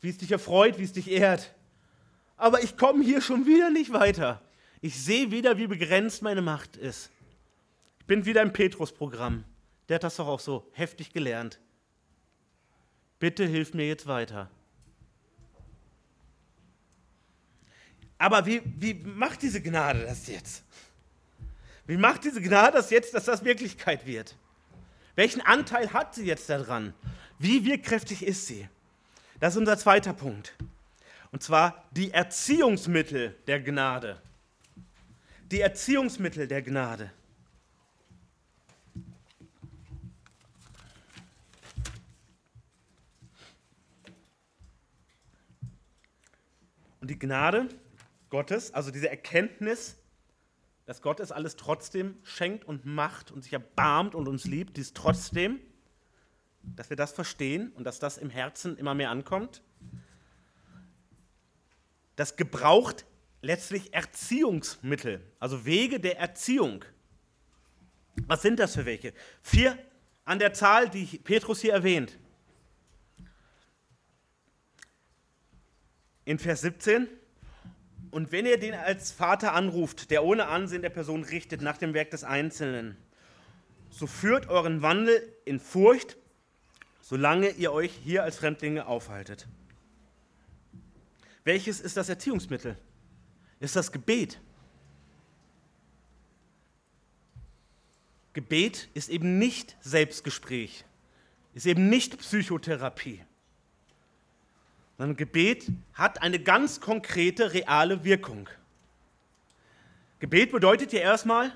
Wie 0.00 0.08
es 0.08 0.18
dich 0.18 0.30
erfreut, 0.30 0.78
wie 0.78 0.84
es 0.84 0.92
dich 0.92 1.10
ehrt. 1.10 1.52
Aber 2.36 2.62
ich 2.62 2.76
komme 2.76 3.02
hier 3.02 3.20
schon 3.20 3.44
wieder 3.44 3.70
nicht 3.70 3.92
weiter. 3.92 4.40
Ich 4.80 5.02
sehe 5.02 5.32
wieder, 5.32 5.58
wie 5.58 5.66
begrenzt 5.66 6.22
meine 6.22 6.42
Macht 6.42 6.76
ist. 6.76 7.10
Ich 7.98 8.06
bin 8.06 8.24
wieder 8.24 8.42
im 8.42 8.52
Petrus-Programm. 8.52 9.42
Der 9.88 9.96
hat 9.96 10.04
das 10.04 10.16
doch 10.16 10.28
auch 10.28 10.40
so 10.40 10.68
heftig 10.72 11.12
gelernt. 11.12 11.60
Bitte 13.18 13.44
hilf 13.46 13.74
mir 13.74 13.86
jetzt 13.86 14.06
weiter. 14.06 14.50
Aber 18.18 18.46
wie, 18.46 18.62
wie 18.64 18.94
macht 18.94 19.42
diese 19.42 19.60
Gnade 19.60 20.04
das 20.04 20.26
jetzt? 20.28 20.64
Wie 21.86 21.96
macht 21.96 22.24
diese 22.24 22.40
Gnade 22.40 22.72
das 22.72 22.90
jetzt, 22.90 23.12
dass 23.12 23.24
das 23.24 23.44
Wirklichkeit 23.44 24.06
wird? 24.06 24.36
Welchen 25.14 25.40
Anteil 25.42 25.92
hat 25.92 26.14
sie 26.14 26.24
jetzt 26.24 26.48
daran? 26.48 26.94
Wie 27.38 27.64
wirkkräftig 27.64 28.24
ist 28.24 28.46
sie? 28.46 28.68
Das 29.40 29.54
ist 29.54 29.58
unser 29.58 29.76
zweiter 29.76 30.12
Punkt. 30.12 30.54
Und 31.32 31.42
zwar 31.42 31.84
die 31.90 32.12
Erziehungsmittel 32.12 33.36
der 33.46 33.60
Gnade. 33.60 34.20
Die 35.50 35.60
Erziehungsmittel 35.60 36.48
der 36.48 36.62
Gnade. 36.62 37.10
Und 47.04 47.08
die 47.08 47.18
Gnade 47.18 47.68
Gottes, 48.30 48.72
also 48.72 48.90
diese 48.90 49.10
Erkenntnis, 49.10 49.98
dass 50.86 51.02
Gott 51.02 51.20
es 51.20 51.32
alles 51.32 51.56
trotzdem 51.56 52.16
schenkt 52.22 52.64
und 52.64 52.86
macht 52.86 53.30
und 53.30 53.42
sich 53.42 53.52
erbarmt 53.52 54.14
und 54.14 54.26
uns 54.26 54.46
liebt, 54.46 54.78
dies 54.78 54.94
trotzdem, 54.94 55.60
dass 56.62 56.88
wir 56.88 56.96
das 56.96 57.12
verstehen 57.12 57.72
und 57.72 57.84
dass 57.84 57.98
das 57.98 58.16
im 58.16 58.30
Herzen 58.30 58.78
immer 58.78 58.94
mehr 58.94 59.10
ankommt. 59.10 59.62
Das 62.16 62.36
gebraucht 62.36 63.04
letztlich 63.42 63.92
Erziehungsmittel, 63.92 65.20
also 65.40 65.66
Wege 65.66 66.00
der 66.00 66.18
Erziehung. 66.18 66.86
Was 68.26 68.40
sind 68.40 68.58
das 68.58 68.76
für 68.76 68.86
welche? 68.86 69.12
Vier 69.42 69.76
an 70.24 70.38
der 70.38 70.54
Zahl, 70.54 70.88
die 70.88 71.04
Petrus 71.18 71.60
hier 71.60 71.74
erwähnt. 71.74 72.18
In 76.24 76.38
Vers 76.38 76.62
17 76.62 77.08
und 78.14 78.30
wenn 78.30 78.46
ihr 78.46 78.60
den 78.60 78.74
als 78.74 79.10
Vater 79.10 79.54
anruft, 79.54 80.12
der 80.12 80.22
ohne 80.22 80.46
Ansehen 80.46 80.82
der 80.82 80.90
Person 80.90 81.24
richtet 81.24 81.62
nach 81.62 81.78
dem 81.78 81.94
Werk 81.94 82.12
des 82.12 82.22
Einzelnen, 82.22 82.96
so 83.90 84.06
führt 84.06 84.48
euren 84.48 84.82
Wandel 84.82 85.20
in 85.44 85.58
Furcht, 85.58 86.16
solange 87.00 87.50
ihr 87.50 87.72
euch 87.72 87.90
hier 88.04 88.22
als 88.22 88.36
Fremdlinge 88.36 88.86
aufhaltet. 88.86 89.48
Welches 91.42 91.80
ist 91.80 91.96
das 91.96 92.08
Erziehungsmittel? 92.08 92.78
Ist 93.58 93.74
das 93.74 93.90
Gebet? 93.90 94.40
Gebet 98.32 98.88
ist 98.94 99.08
eben 99.08 99.40
nicht 99.40 99.76
Selbstgespräch, 99.80 100.84
ist 101.52 101.66
eben 101.66 101.88
nicht 101.88 102.18
Psychotherapie 102.18 103.22
sondern 104.98 105.16
Gebet 105.16 105.66
hat 105.92 106.22
eine 106.22 106.38
ganz 106.38 106.80
konkrete, 106.80 107.52
reale 107.52 108.04
Wirkung. 108.04 108.48
Gebet 110.20 110.52
bedeutet 110.52 110.92
ja 110.92 111.00
erstmal, 111.00 111.52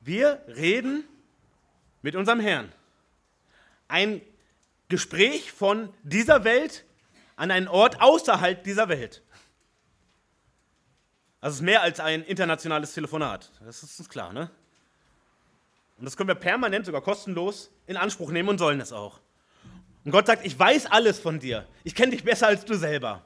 wir 0.00 0.42
reden 0.48 1.04
mit 2.02 2.14
unserem 2.14 2.40
Herrn. 2.40 2.70
Ein 3.88 4.20
Gespräch 4.88 5.50
von 5.50 5.92
dieser 6.02 6.44
Welt 6.44 6.84
an 7.36 7.50
einen 7.50 7.68
Ort 7.68 8.00
außerhalb 8.00 8.62
dieser 8.62 8.88
Welt. 8.88 9.22
Also 11.40 11.54
es 11.54 11.60
ist 11.60 11.64
mehr 11.64 11.82
als 11.82 12.00
ein 12.00 12.22
internationales 12.22 12.94
Telefonat. 12.94 13.50
Das 13.64 13.82
ist 13.82 13.98
uns 13.98 14.08
klar, 14.08 14.32
ne? 14.32 14.50
Und 15.98 16.04
das 16.04 16.16
können 16.16 16.28
wir 16.28 16.34
permanent, 16.34 16.86
sogar 16.86 17.00
kostenlos, 17.00 17.70
in 17.86 17.96
Anspruch 17.96 18.30
nehmen 18.30 18.48
und 18.48 18.58
sollen 18.58 18.80
es 18.80 18.92
auch. 18.92 19.20
Und 20.04 20.12
Gott 20.12 20.26
sagt, 20.26 20.44
ich 20.44 20.58
weiß 20.58 20.86
alles 20.86 21.18
von 21.18 21.38
dir. 21.38 21.66
Ich 21.82 21.94
kenne 21.94 22.12
dich 22.12 22.24
besser 22.24 22.46
als 22.46 22.64
du 22.64 22.74
selber. 22.74 23.24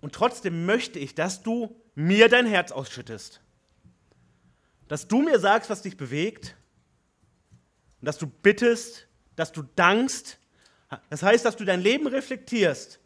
Und 0.00 0.14
trotzdem 0.14 0.66
möchte 0.66 0.98
ich, 0.98 1.14
dass 1.14 1.42
du 1.42 1.80
mir 1.94 2.28
dein 2.28 2.46
Herz 2.46 2.72
ausschüttest. 2.72 3.40
Dass 4.88 5.06
du 5.06 5.22
mir 5.22 5.38
sagst, 5.38 5.70
was 5.70 5.82
dich 5.82 5.96
bewegt. 5.96 6.56
Und 8.00 8.06
dass 8.06 8.18
du 8.18 8.26
bittest, 8.26 9.06
dass 9.36 9.52
du 9.52 9.62
dankst. 9.76 10.38
Das 11.10 11.22
heißt, 11.22 11.44
dass 11.44 11.56
du 11.56 11.64
dein 11.64 11.80
Leben 11.80 12.06
reflektierst 12.06 12.98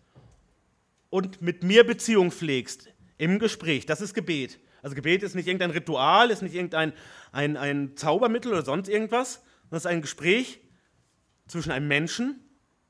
und 1.11 1.43
mit 1.43 1.63
mir 1.63 1.85
Beziehung 1.85 2.31
pflegst 2.31 2.89
im 3.19 3.39
Gespräch. 3.39 3.85
Das 3.85 4.01
ist 4.01 4.15
Gebet. 4.15 4.59
Also 4.83 4.97
Gebet 4.97 5.23
ist 5.23 5.35
nicht 5.35 5.47
irgendein 5.47 5.71
Ritual, 5.71 6.31
ist 6.31 6.43
nicht 6.43 6.55
irgendein 6.55 6.93
ein, 7.33 7.57
ein 7.57 7.97
Zaubermittel 7.97 8.53
oder 8.53 8.65
sonst 8.65 8.89
irgendwas, 8.89 9.43
es 9.71 9.79
ist 9.79 9.87
ein 9.87 10.03
Gespräch 10.03 10.61
zwischen 11.53 11.71
einem 11.71 11.87
Menschen 11.87 12.41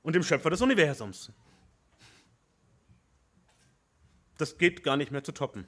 und 0.02 0.14
dem 0.14 0.22
Schöpfer 0.22 0.50
des 0.50 0.60
Universums. 0.60 1.30
Das 4.38 4.56
geht 4.56 4.82
gar 4.82 4.96
nicht 4.96 5.10
mehr 5.10 5.22
zu 5.22 5.32
toppen. 5.32 5.66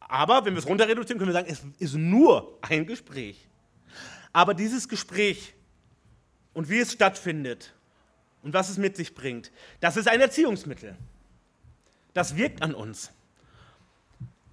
Aber 0.00 0.44
wenn 0.44 0.54
wir 0.54 0.58
es 0.58 0.66
runter 0.66 0.88
reduzieren, 0.88 1.18
können 1.18 1.30
wir 1.30 1.34
sagen, 1.34 1.50
es 1.50 1.62
ist 1.78 1.94
nur 1.94 2.58
ein 2.62 2.86
Gespräch. 2.86 3.46
Aber 4.32 4.54
dieses 4.54 4.88
Gespräch 4.88 5.54
und 6.54 6.68
wie 6.68 6.78
es 6.78 6.92
stattfindet 6.92 7.74
und 8.42 8.54
was 8.54 8.70
es 8.70 8.78
mit 8.78 8.96
sich 8.96 9.14
bringt, 9.14 9.50
das 9.80 9.96
ist 9.96 10.08
ein 10.08 10.20
Erziehungsmittel. 10.20 10.96
Das 12.14 12.36
wirkt 12.36 12.62
an 12.62 12.74
uns. 12.74 13.12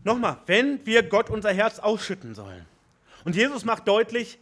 Nochmal, 0.03 0.41
wenn 0.45 0.85
wir 0.85 1.03
Gott 1.03 1.29
unser 1.29 1.53
Herz 1.53 1.79
ausschütten 1.79 2.35
sollen. 2.35 2.65
Und 3.23 3.35
Jesus 3.35 3.65
macht 3.65 3.87
deutlich, 3.87 4.39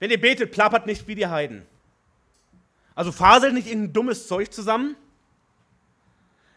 wenn 0.00 0.10
ihr 0.10 0.20
betet, 0.20 0.50
plappert 0.50 0.86
nicht 0.86 1.06
wie 1.06 1.14
die 1.14 1.28
Heiden. 1.28 1.62
Also 2.96 3.12
faselt 3.12 3.54
nicht 3.54 3.68
irgendein 3.68 3.92
dummes 3.92 4.26
Zeug 4.26 4.52
zusammen. 4.52 4.96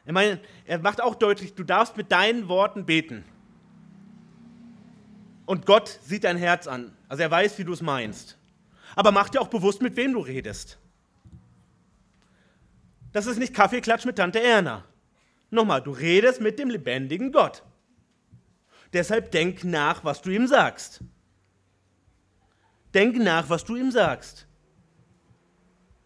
Ich 0.06 0.12
meine, 0.12 0.40
er 0.66 0.80
macht 0.80 1.00
auch 1.02 1.16
deutlich, 1.16 1.54
du 1.54 1.64
darfst 1.64 1.96
mit 1.96 2.12
deinen 2.12 2.48
Worten 2.48 2.86
beten. 2.86 3.24
Und 5.46 5.66
Gott 5.66 6.00
sieht 6.04 6.24
dein 6.24 6.38
Herz 6.38 6.68
an. 6.68 6.96
Also 7.08 7.24
er 7.24 7.32
weiß, 7.32 7.58
wie 7.60 7.64
du 7.64 7.74
es 7.74 7.82
meinst. 7.82 8.38
Aber 8.96 9.12
mach 9.12 9.30
dir 9.30 9.42
auch 9.42 9.48
bewusst, 9.48 9.82
mit 9.82 9.96
wem 9.96 10.14
du 10.14 10.20
redest. 10.20 10.78
Das 13.12 13.28
ist 13.28 13.38
nicht 13.38 13.54
Kaffeeklatsch 13.54 14.06
mit 14.06 14.18
Tante 14.18 14.42
Erna. 14.42 14.86
Nochmal, 15.50 15.82
du 15.82 15.92
redest 15.92 16.42
mit 16.42 16.60
dem 16.60 16.70
lebendigen 16.70 17.32
Gott. 17.32 17.64
Deshalb 18.94 19.32
denk 19.32 19.64
nach, 19.64 20.04
was 20.04 20.22
du 20.22 20.32
ihm 20.32 20.48
sagst. 20.48 21.02
Denk 22.94 23.18
nach, 23.18 23.50
was 23.50 23.64
du 23.66 23.76
ihm 23.76 23.92
sagst. 23.92 24.48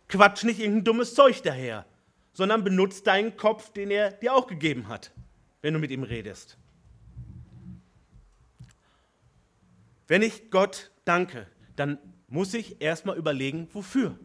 Quatsch 0.07 0.43
nicht 0.43 0.59
irgendein 0.59 0.85
dummes 0.85 1.13
Zeug 1.13 1.41
daher, 1.43 1.85
sondern 2.33 2.63
benutzt 2.63 3.07
deinen 3.07 3.35
Kopf, 3.35 3.71
den 3.73 3.91
er 3.91 4.11
dir 4.11 4.33
auch 4.33 4.47
gegeben 4.47 4.87
hat, 4.87 5.11
wenn 5.61 5.73
du 5.73 5.79
mit 5.79 5.91
ihm 5.91 6.03
redest. 6.03 6.57
Wenn 10.07 10.21
ich 10.21 10.49
Gott 10.49 10.91
danke, 11.03 11.47
dann 11.75 11.97
muss 12.29 12.53
ich 12.53 12.81
erstmal 12.81 13.17
überlegen, 13.17 13.67
wofür. 13.73 14.17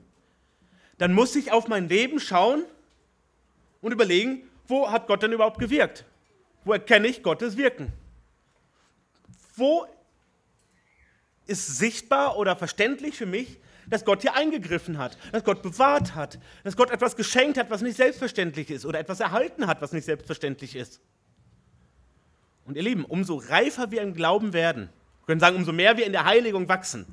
Dann 0.99 1.13
muss 1.13 1.35
ich 1.35 1.51
auf 1.51 1.67
mein 1.67 1.89
Leben 1.89 2.21
schauen 2.21 2.65
und 3.81 3.93
überlegen, 3.93 4.49
wo 4.69 4.91
hat 4.91 5.09
Gott 5.09 5.23
denn 5.23 5.33
überhaupt 5.33 5.59
gewirkt? 5.59 6.05
Wo 6.65 6.73
erkenne 6.73 7.09
ich 7.09 7.25
Gottes 7.25 7.57
Wirken? 7.57 7.93
Wo 9.57 9.87
ist 11.47 11.79
sichtbar 11.79 12.37
oder 12.37 12.57
verständlich 12.57 13.17
für 13.17 13.27
mich, 13.27 13.59
dass 13.87 14.05
Gott 14.05 14.23
hier 14.23 14.35
eingegriffen 14.35 14.99
hat, 14.99 15.19
dass 15.33 15.45
Gott 15.45 15.63
bewahrt 15.63 16.15
hat, 16.15 16.39
dass 16.65 16.77
Gott 16.77 16.91
etwas 16.91 17.17
geschenkt 17.17 17.59
hat, 17.59 17.71
was 17.71 17.83
nicht 17.83 17.97
selbstverständlich 17.97 18.71
ist 18.71 18.87
oder 18.87 18.99
etwas 18.99 19.21
erhalten 19.21 19.67
hat, 19.67 19.83
was 19.83 19.93
nicht 19.93 20.05
selbstverständlich 20.05 20.77
ist. 20.77 21.01
Und 22.65 22.77
ihr 22.77 22.83
Lieben, 22.83 23.05
umso 23.05 23.37
reifer 23.37 23.91
wir 23.91 24.03
im 24.03 24.15
Glauben 24.15 24.53
werden, 24.53 24.89
wir 25.21 25.27
können 25.27 25.41
sagen, 25.41 25.57
umso 25.57 25.73
mehr 25.73 25.97
wir 25.97 26.07
in 26.07 26.13
der 26.13 26.25
Heiligung 26.25 26.69
wachsen, 26.69 27.07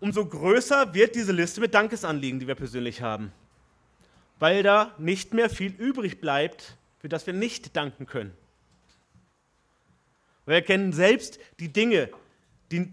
umso 0.00 0.24
größer 0.26 0.94
wird 0.94 1.14
diese 1.14 1.32
Liste 1.32 1.60
mit 1.60 1.74
Dankesanliegen, 1.74 2.40
die 2.40 2.46
wir 2.46 2.54
persönlich 2.54 3.02
haben, 3.02 3.32
weil 4.38 4.62
da 4.62 4.94
nicht 4.98 5.34
mehr 5.34 5.48
viel 5.48 5.72
übrig 5.72 6.20
bleibt, 6.20 6.76
für 6.98 7.08
das 7.08 7.26
wir 7.26 7.34
nicht 7.34 7.76
danken 7.76 8.06
können. 8.06 8.32
Wir 10.46 10.56
erkennen 10.56 10.92
selbst 10.92 11.38
die 11.58 11.72
Dinge, 11.72 12.10
die 12.70 12.92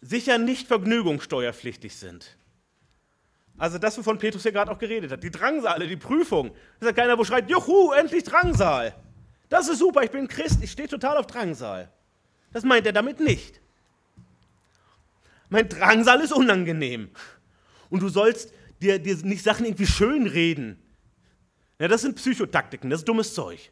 sicher 0.00 0.38
nicht 0.38 0.66
vergnügungssteuerpflichtig 0.66 1.96
sind. 1.96 2.36
Also 3.58 3.78
das, 3.78 3.96
wovon 3.98 4.18
Petrus 4.18 4.42
hier 4.42 4.52
gerade 4.52 4.70
auch 4.70 4.78
geredet 4.78 5.12
hat, 5.12 5.22
die 5.22 5.30
Drangsale, 5.30 5.86
die 5.86 5.96
Prüfung. 5.96 6.50
Da 6.80 6.86
ist 6.88 6.96
ja 6.96 7.02
keiner, 7.02 7.18
wo 7.18 7.24
schreit, 7.24 7.48
juhu, 7.48 7.92
endlich 7.92 8.24
Drangsal. 8.24 8.94
Das 9.48 9.68
ist 9.68 9.78
super, 9.78 10.02
ich 10.02 10.10
bin 10.10 10.26
Christ, 10.26 10.62
ich 10.62 10.72
stehe 10.72 10.88
total 10.88 11.16
auf 11.16 11.26
Drangsal. 11.26 11.92
Das 12.52 12.64
meint 12.64 12.86
er 12.86 12.92
damit 12.92 13.20
nicht. 13.20 13.60
Mein 15.48 15.68
Drangsal 15.68 16.20
ist 16.22 16.32
unangenehm. 16.32 17.10
Und 17.90 18.00
du 18.00 18.08
sollst 18.08 18.52
dir, 18.80 18.98
dir 18.98 19.16
nicht 19.18 19.44
Sachen 19.44 19.66
irgendwie 19.66 19.86
schön 19.86 20.26
reden. 20.26 20.82
Ja, 21.78 21.88
das 21.88 22.02
sind 22.02 22.16
Psychotaktiken, 22.16 22.88
das 22.90 23.00
ist 23.00 23.08
dummes 23.08 23.34
Zeug. 23.34 23.70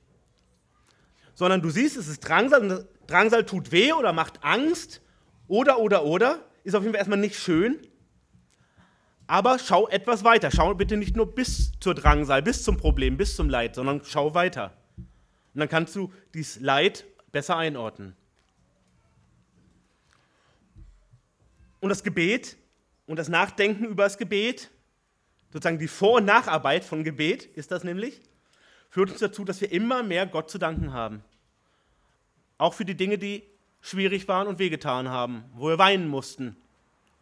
Sondern 1.35 1.63
du 1.63 1.71
siehst, 1.71 1.97
es 1.97 2.07
ist 2.07 2.21
Drangsal 2.21 2.71
und 2.71 2.87
Drangsal 3.07 3.47
tut 3.47 3.73
weh 3.73 3.93
oder 3.93 4.13
macht 4.13 4.45
Angst 4.45 5.01
oder, 5.51 5.81
oder, 5.81 6.05
oder, 6.05 6.45
ist 6.63 6.75
auf 6.75 6.83
jeden 6.83 6.93
Fall 6.93 7.01
erstmal 7.01 7.19
nicht 7.19 7.37
schön. 7.37 7.81
Aber 9.27 9.59
schau 9.59 9.89
etwas 9.89 10.23
weiter. 10.23 10.51
Schau 10.51 10.75
bitte 10.75 10.97
nicht 10.97 11.17
nur 11.17 11.35
bis 11.35 11.73
zur 11.81 11.95
Drangsal, 11.95 12.41
bis 12.41 12.63
zum 12.63 12.77
Problem, 12.77 13.17
bis 13.17 13.35
zum 13.35 13.49
Leid, 13.49 13.75
sondern 13.75 14.03
schau 14.05 14.35
weiter. 14.35 14.73
Und 14.97 15.59
dann 15.59 15.69
kannst 15.69 15.97
du 15.97 16.13
dieses 16.35 16.61
Leid 16.61 17.05
besser 17.33 17.57
einordnen. 17.57 18.15
Und 21.81 21.89
das 21.89 22.05
Gebet 22.05 22.57
und 23.07 23.19
das 23.19 23.29
Nachdenken 23.29 23.87
über 23.87 24.05
das 24.05 24.19
Gebet, 24.19 24.71
sozusagen 25.53 25.79
die 25.79 25.89
Vor- 25.89 26.19
und 26.19 26.27
Nacharbeit 26.27 26.85
von 26.85 27.03
Gebet 27.03 27.47
ist 27.57 27.73
das 27.73 27.83
nämlich, 27.83 28.21
führt 28.89 29.11
uns 29.11 29.19
dazu, 29.19 29.45
dass 29.45 29.61
wir 29.61 29.73
immer 29.73 30.05
mehr 30.05 30.27
Gott 30.27 30.49
zu 30.49 30.59
danken 30.59 30.93
haben. 30.93 31.25
Auch 32.57 32.75
für 32.75 32.85
die 32.85 32.97
Dinge, 32.97 33.19
die 33.19 33.50
schwierig 33.81 34.29
waren 34.29 34.47
und 34.47 34.59
wehgetan 34.59 35.09
haben, 35.09 35.45
wo 35.55 35.69
wir 35.69 35.79
weinen 35.79 36.09
mussten, 36.09 36.57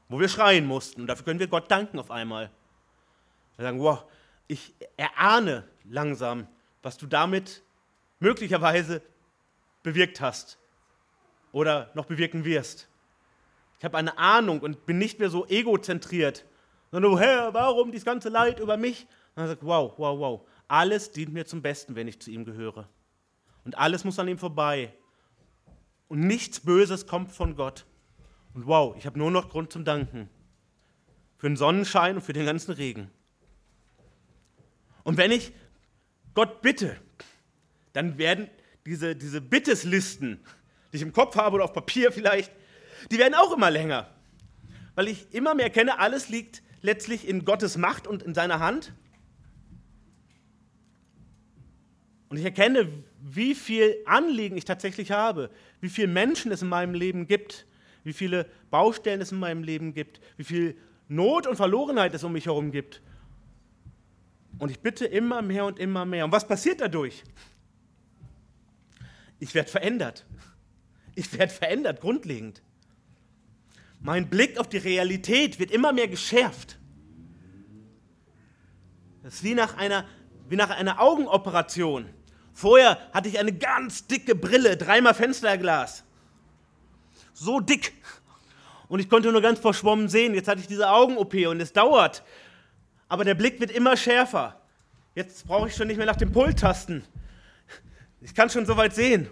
wo 0.09 0.19
wir 0.19 0.29
schreien 0.29 0.67
mussten. 0.67 1.03
Und 1.03 1.07
dafür 1.07 1.25
können 1.25 1.41
wir 1.41 1.49
Gott 1.49 1.71
danken 1.71 1.99
auf 1.99 2.11
einmal. 2.11 2.51
Wir 3.57 3.65
sagen, 3.65 3.81
wow, 3.81 4.05
ich 4.47 4.75
erahne 4.97 5.65
langsam, 5.85 6.47
was 6.83 6.97
du 6.97 7.07
damit 7.07 7.63
möglicherweise 8.19 9.03
bewirkt 9.83 10.21
hast 10.21 10.59
oder 11.53 11.91
noch 11.95 12.07
bewirken 12.07 12.45
wirst. 12.45 12.89
Ich 13.79 13.85
habe 13.85 13.97
eine 13.97 14.19
Ahnung 14.19 14.61
und 14.61 14.87
bin 14.87 14.99
nicht 14.99 15.19
mehr 15.19 15.31
so 15.31 15.47
egozentriert, 15.47 16.45
sondern, 16.91 17.19
Herr, 17.19 17.55
warum 17.55 17.93
dieses 17.93 18.05
ganze 18.05 18.29
Leid 18.29 18.59
über 18.59 18.77
mich? 18.77 19.07
Und 19.37 19.43
er 19.43 19.49
sagt, 19.49 19.65
wow, 19.65 19.93
wow, 19.99 20.19
wow, 20.19 20.49
alles 20.67 21.13
dient 21.13 21.33
mir 21.33 21.47
zum 21.47 21.63
Besten, 21.63 21.95
wenn 21.95 22.09
ich 22.09 22.21
zu 22.21 22.31
ihm 22.31 22.45
gehöre. 22.45 22.89
Und 23.65 23.77
alles 23.79 24.05
muss 24.05 24.19
an 24.19 24.29
ihm 24.29 24.39
vorbei 24.39 24.93
und 26.09 26.21
nichts 26.21 26.61
Böses 26.61 27.07
kommt 27.07 27.33
von 27.33 27.55
Gott. 27.55 27.87
Und 28.55 28.67
wow, 28.67 28.97
ich 28.97 29.07
habe 29.07 29.19
nur 29.19 29.31
noch 29.31 29.51
Grund 29.51 29.73
zum 29.73 29.85
Danken. 29.85 30.29
Für 31.37 31.49
den 31.49 31.57
Sonnenschein 31.57 32.17
und 32.17 32.23
für 32.23 32.33
den 32.33 32.47
ganzen 32.47 32.73
Regen. 32.73 33.11
Und 35.05 35.17
wenn 35.17 35.31
ich 35.31 35.53
Gott 36.35 36.61
bitte, 36.63 36.97
dann 37.93 38.19
werden 38.19 38.49
diese, 38.85 39.15
diese 39.15 39.41
Bitteslisten, 39.41 40.41
die 40.93 40.97
ich 40.97 41.03
im 41.03 41.13
Kopf 41.13 41.37
habe 41.37 41.57
oder 41.57 41.65
auf 41.65 41.73
Papier 41.73 42.11
vielleicht, 42.11 42.51
die 43.11 43.19
werden 43.19 43.35
auch 43.35 43.53
immer 43.53 43.71
länger. 43.71 44.11
Weil 44.95 45.09
ich 45.09 45.33
immer 45.33 45.55
mehr 45.55 45.71
kenne, 45.71 45.99
alles 45.99 46.29
liegt 46.29 46.63
letztlich 46.81 47.29
in 47.29 47.45
Gottes 47.45 47.77
Macht 47.77 48.07
und 48.07 48.23
in 48.23 48.35
seiner 48.35 48.61
Hand. 48.61 48.93
Und 52.29 52.37
ich 52.37 52.45
erkenne, 52.45 52.89
wie 53.21 53.55
viel 53.55 53.97
Anliegen 54.07 54.57
ich 54.57 54.65
tatsächlich 54.65 55.11
habe, 55.11 55.51
wie 55.81 55.89
viele 55.89 56.09
Menschen 56.09 56.53
es 56.53 56.63
in 56.63 56.69
meinem 56.69 56.95
Leben 56.95 57.27
gibt, 57.27 57.67
wie 58.05 58.13
viele 58.13 58.47
Baustellen 58.71 59.21
es 59.21 59.33
in 59.33 59.39
meinem 59.39 59.63
Leben 59.63 59.93
gibt, 59.93 60.21
wie 60.37 60.45
viel 60.45 60.77
Not 61.09 61.47
und 61.47 61.57
Verlorenheit 61.57 62.15
es 62.15 62.25
um 62.25 62.33
mich 62.33 62.47
herum 62.47 62.71
gibt. 62.71 63.03
Und 64.59 64.71
ich 64.71 64.81
bitte 64.81 65.07
immer 65.07 65.43
mehr 65.43 65.65
und 65.65 65.79
immer 65.79 66.05
mehr. 66.05 66.25
Und 66.25 66.33
was 66.33 66.47
passiert 66.47 66.81
dadurch? 66.81 67.23
Ich 69.41 69.55
werde 69.55 69.71
verändert. 69.71 70.27
Ich 71.15 71.33
werde 71.37 71.53
verändert, 71.53 72.01
grundlegend. 72.01 72.63
Mein 74.01 74.29
Blick 74.29 74.59
auf 74.59 74.69
die 74.69 74.79
Realität 74.79 75.59
wird 75.59 75.71
immer 75.71 75.93
mehr 75.93 76.09
geschärft. 76.09 76.79
Das 79.23 79.35
ist 79.35 79.45
wie 79.45 79.55
nach 79.55 79.77
einer, 79.77 80.07
wie 80.49 80.57
nach 80.57 80.71
einer 80.71 81.01
Augenoperation. 81.01 82.09
Vorher 82.59 82.99
hatte 83.13 83.29
ich 83.29 83.39
eine 83.39 83.53
ganz 83.53 84.09
dicke 84.09 84.35
Brille, 84.35 84.77
dreimal 84.77 85.15
Fensterglas. 85.15 86.03
So 87.33 87.61
dick. 87.61 87.93
Und 88.89 88.99
ich 88.99 89.09
konnte 89.09 89.31
nur 89.31 89.41
ganz 89.41 89.61
verschwommen 89.61 90.09
sehen. 90.09 90.35
Jetzt 90.35 90.49
hatte 90.49 90.61
ich 90.61 90.67
diese 90.67 90.91
Augen-OP 90.91 91.35
und 91.47 91.61
es 91.61 91.73
dauert. 91.73 92.25
Aber 93.09 93.25
der 93.25 93.37
Blick 93.37 93.61
wird 93.61 93.71
immer 93.71 93.97
schärfer. 93.97 94.61
Jetzt 95.15 95.47
brauche 95.47 95.69
ich 95.69 95.77
schon 95.77 95.87
nicht 95.87 95.99
mehr 95.99 96.07
nach 96.07 96.17
dem 96.17 96.33
Pult 96.33 96.59
tasten. 96.59 97.05
Ich 98.21 98.35
kann 98.35 98.51
schon 98.51 98.67
so 98.67 98.77
weit 98.77 98.93
sehen. 98.93 99.31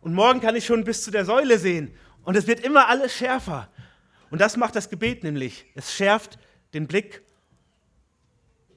Und 0.00 0.12
morgen 0.12 0.40
kann 0.40 0.56
ich 0.56 0.66
schon 0.66 0.82
bis 0.82 1.04
zu 1.04 1.12
der 1.12 1.24
Säule 1.24 1.60
sehen. 1.60 1.94
Und 2.24 2.36
es 2.36 2.48
wird 2.48 2.58
immer 2.58 2.88
alles 2.88 3.14
schärfer. 3.14 3.70
Und 4.32 4.40
das 4.40 4.56
macht 4.56 4.74
das 4.74 4.90
Gebet 4.90 5.22
nämlich. 5.22 5.66
Es 5.76 5.94
schärft 5.94 6.36
den 6.74 6.88
Blick 6.88 7.22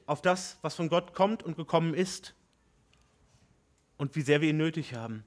auf 0.05 0.21
das, 0.21 0.59
was 0.61 0.75
von 0.75 0.89
Gott 0.89 1.15
kommt 1.15 1.41
und 1.41 1.57
gekommen 1.57 1.95
ist 1.95 2.35
und 3.99 4.15
wie 4.15 4.21
sehr 4.21 4.41
wir 4.41 4.49
ihn 4.49 4.57
nötig 4.57 4.95
haben. 4.95 5.23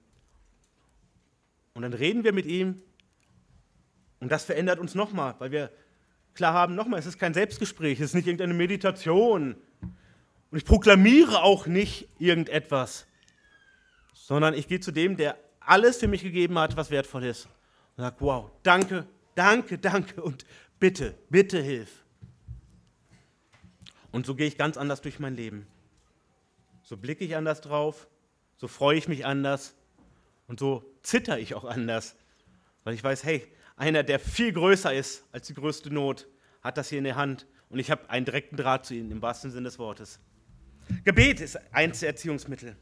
Und 1.74 1.82
dann 1.82 1.92
reden 1.92 2.24
wir 2.24 2.32
mit 2.32 2.46
ihm 2.46 2.82
und 4.18 4.32
das 4.32 4.44
verändert 4.44 4.80
uns 4.80 4.94
nochmal, 4.94 5.36
weil 5.38 5.52
wir 5.52 5.70
klar 6.34 6.54
haben, 6.54 6.74
nochmal, 6.74 6.98
es 6.98 7.06
ist 7.06 7.18
kein 7.18 7.34
Selbstgespräch, 7.34 8.00
es 8.00 8.06
ist 8.06 8.14
nicht 8.14 8.26
irgendeine 8.26 8.54
Meditation. 8.54 9.56
Und 10.50 10.58
ich 10.58 10.64
proklamiere 10.64 11.42
auch 11.42 11.66
nicht 11.66 12.08
irgendetwas, 12.18 13.06
sondern 14.14 14.54
ich 14.54 14.68
gehe 14.68 14.80
zu 14.80 14.90
dem, 14.90 15.16
der 15.16 15.36
alles 15.60 15.98
für 15.98 16.08
mich 16.08 16.22
gegeben 16.22 16.58
hat, 16.58 16.76
was 16.76 16.90
wertvoll 16.90 17.24
ist. 17.24 17.46
Und 17.96 18.04
sage, 18.04 18.16
wow, 18.20 18.50
danke, 18.62 19.06
danke, 19.34 19.76
danke 19.76 20.22
und 20.22 20.46
bitte, 20.80 21.14
bitte 21.28 21.60
hilf. 21.60 22.04
Und 24.10 24.24
so 24.24 24.34
gehe 24.34 24.46
ich 24.46 24.56
ganz 24.56 24.78
anders 24.78 25.02
durch 25.02 25.18
mein 25.18 25.36
Leben. 25.36 25.66
So 26.82 26.96
blicke 26.96 27.24
ich 27.24 27.36
anders 27.36 27.60
drauf 27.60 28.08
so 28.62 28.68
freue 28.68 28.96
ich 28.96 29.08
mich 29.08 29.26
anders 29.26 29.74
und 30.46 30.60
so 30.60 30.84
zitter 31.02 31.36
ich 31.36 31.56
auch 31.56 31.64
anders, 31.64 32.14
weil 32.84 32.94
ich 32.94 33.02
weiß, 33.02 33.24
hey, 33.24 33.44
einer, 33.74 34.04
der 34.04 34.20
viel 34.20 34.52
größer 34.52 34.94
ist 34.94 35.24
als 35.32 35.48
die 35.48 35.54
größte 35.54 35.92
Not, 35.92 36.28
hat 36.62 36.78
das 36.78 36.88
hier 36.88 36.98
in 36.98 37.04
der 37.04 37.16
Hand 37.16 37.44
und 37.70 37.80
ich 37.80 37.90
habe 37.90 38.08
einen 38.08 38.24
direkten 38.24 38.56
Draht 38.56 38.86
zu 38.86 38.94
ihm, 38.94 39.10
im 39.10 39.20
wahrsten 39.20 39.50
Sinne 39.50 39.64
des 39.64 39.80
Wortes. 39.80 40.20
Gebet 41.02 41.40
ist 41.40 41.58
eins 41.74 41.98
der 41.98 42.10
Erziehungsmittel. 42.10 42.76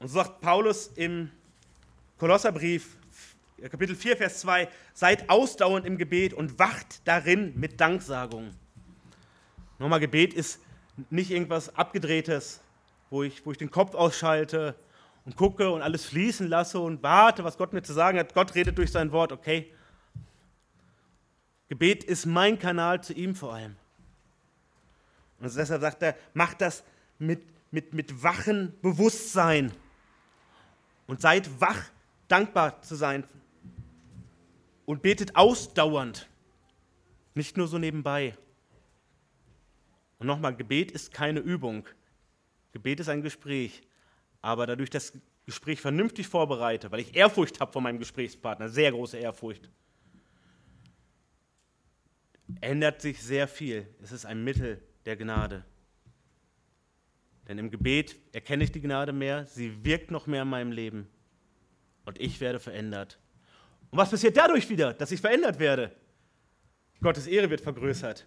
Und 0.00 0.08
so 0.08 0.14
sagt 0.14 0.40
Paulus 0.40 0.88
im 0.96 1.30
Kolosserbrief 2.18 2.96
Kapitel 3.70 3.94
4, 3.94 4.16
Vers 4.16 4.40
2, 4.40 4.68
seid 4.94 5.30
ausdauernd 5.30 5.86
im 5.86 5.96
Gebet 5.96 6.34
und 6.34 6.58
wacht 6.58 7.02
darin 7.04 7.52
mit 7.54 7.80
Danksagung. 7.80 8.52
Nochmal, 9.78 10.00
Gebet 10.00 10.34
ist 10.34 10.58
nicht 11.08 11.30
irgendwas 11.30 11.76
Abgedrehtes, 11.76 12.60
wo 13.10 13.22
ich, 13.22 13.44
wo 13.44 13.52
ich 13.52 13.58
den 13.58 13.70
Kopf 13.70 13.94
ausschalte 13.94 14.74
und 15.24 15.36
gucke 15.36 15.70
und 15.70 15.82
alles 15.82 16.04
fließen 16.06 16.48
lasse 16.48 16.78
und 16.78 17.02
warte, 17.02 17.44
was 17.44 17.56
Gott 17.56 17.72
mir 17.72 17.82
zu 17.82 17.92
sagen 17.92 18.18
hat. 18.18 18.34
Gott 18.34 18.54
redet 18.54 18.76
durch 18.78 18.92
sein 18.92 19.12
Wort, 19.12 19.32
okay. 19.32 19.72
Gebet 21.68 22.04
ist 22.04 22.26
mein 22.26 22.58
Kanal 22.58 23.02
zu 23.02 23.12
ihm 23.14 23.34
vor 23.34 23.54
allem. 23.54 23.76
Und 25.40 25.54
deshalb 25.54 25.80
sagt 25.80 26.02
er, 26.02 26.16
macht 26.32 26.60
das 26.60 26.84
mit, 27.18 27.42
mit, 27.70 27.92
mit 27.92 28.22
wachem 28.22 28.72
Bewusstsein 28.80 29.72
und 31.06 31.20
seid 31.20 31.60
wach, 31.60 31.90
dankbar 32.28 32.80
zu 32.82 32.94
sein 32.94 33.24
und 34.86 35.02
betet 35.02 35.36
ausdauernd, 35.36 36.28
nicht 37.34 37.56
nur 37.56 37.68
so 37.68 37.78
nebenbei. 37.78 38.36
Und 40.18 40.26
nochmal, 40.26 40.54
Gebet 40.54 40.92
ist 40.92 41.12
keine 41.12 41.40
Übung. 41.40 41.86
Gebet 42.74 43.00
ist 43.00 43.08
ein 43.08 43.22
Gespräch. 43.22 43.82
Aber 44.42 44.66
dadurch, 44.66 44.90
dass 44.90 45.06
ich 45.06 45.12
das 45.12 45.22
Gespräch 45.46 45.80
vernünftig 45.80 46.26
vorbereite, 46.26 46.90
weil 46.90 47.00
ich 47.00 47.16
Ehrfurcht 47.16 47.60
habe 47.60 47.72
vor 47.72 47.80
meinem 47.80 47.98
Gesprächspartner, 47.98 48.68
sehr 48.68 48.90
große 48.90 49.16
Ehrfurcht, 49.16 49.70
ändert 52.60 53.00
sich 53.00 53.22
sehr 53.22 53.48
viel. 53.48 53.86
Es 54.02 54.12
ist 54.12 54.26
ein 54.26 54.44
Mittel 54.44 54.82
der 55.06 55.16
Gnade. 55.16 55.64
Denn 57.48 57.58
im 57.58 57.70
Gebet 57.70 58.16
erkenne 58.32 58.64
ich 58.64 58.72
die 58.72 58.80
Gnade 58.80 59.12
mehr, 59.12 59.46
sie 59.46 59.84
wirkt 59.84 60.10
noch 60.10 60.26
mehr 60.26 60.42
in 60.42 60.48
meinem 60.48 60.72
Leben 60.72 61.08
und 62.04 62.20
ich 62.20 62.40
werde 62.40 62.58
verändert. 62.58 63.18
Und 63.90 63.98
was 63.98 64.10
passiert 64.10 64.36
dadurch 64.36 64.68
wieder, 64.68 64.94
dass 64.94 65.12
ich 65.12 65.20
verändert 65.20 65.58
werde? 65.58 65.94
Gottes 67.00 67.26
Ehre 67.26 67.50
wird 67.50 67.60
vergrößert, 67.60 68.26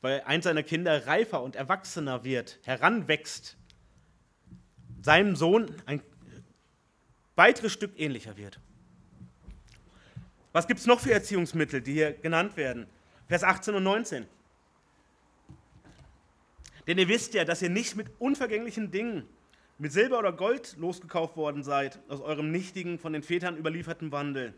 weil 0.00 0.22
eins 0.22 0.44
seiner 0.44 0.62
Kinder 0.62 1.06
reifer 1.06 1.42
und 1.42 1.56
erwachsener 1.56 2.24
wird, 2.24 2.58
heranwächst, 2.64 3.56
seinem 5.02 5.36
Sohn 5.36 5.70
ein 5.86 6.02
weiteres 7.36 7.72
Stück 7.72 7.98
ähnlicher 7.98 8.36
wird. 8.36 8.60
Was 10.52 10.66
gibt 10.66 10.80
es 10.80 10.86
noch 10.86 11.00
für 11.00 11.12
Erziehungsmittel, 11.12 11.80
die 11.80 11.92
hier 11.92 12.12
genannt 12.12 12.56
werden? 12.56 12.86
Vers 13.28 13.44
18 13.44 13.74
und 13.76 13.84
19. 13.84 14.26
Denn 16.86 16.98
ihr 16.98 17.08
wisst 17.08 17.34
ja, 17.34 17.44
dass 17.44 17.62
ihr 17.62 17.70
nicht 17.70 17.94
mit 17.94 18.08
unvergänglichen 18.18 18.90
Dingen, 18.90 19.28
mit 19.78 19.92
Silber 19.92 20.18
oder 20.18 20.32
Gold 20.32 20.76
losgekauft 20.76 21.36
worden 21.36 21.62
seid, 21.62 22.00
aus 22.08 22.20
eurem 22.20 22.50
nichtigen, 22.50 22.98
von 22.98 23.12
den 23.12 23.22
Vätern 23.22 23.56
überlieferten 23.56 24.12
Wandel, 24.12 24.54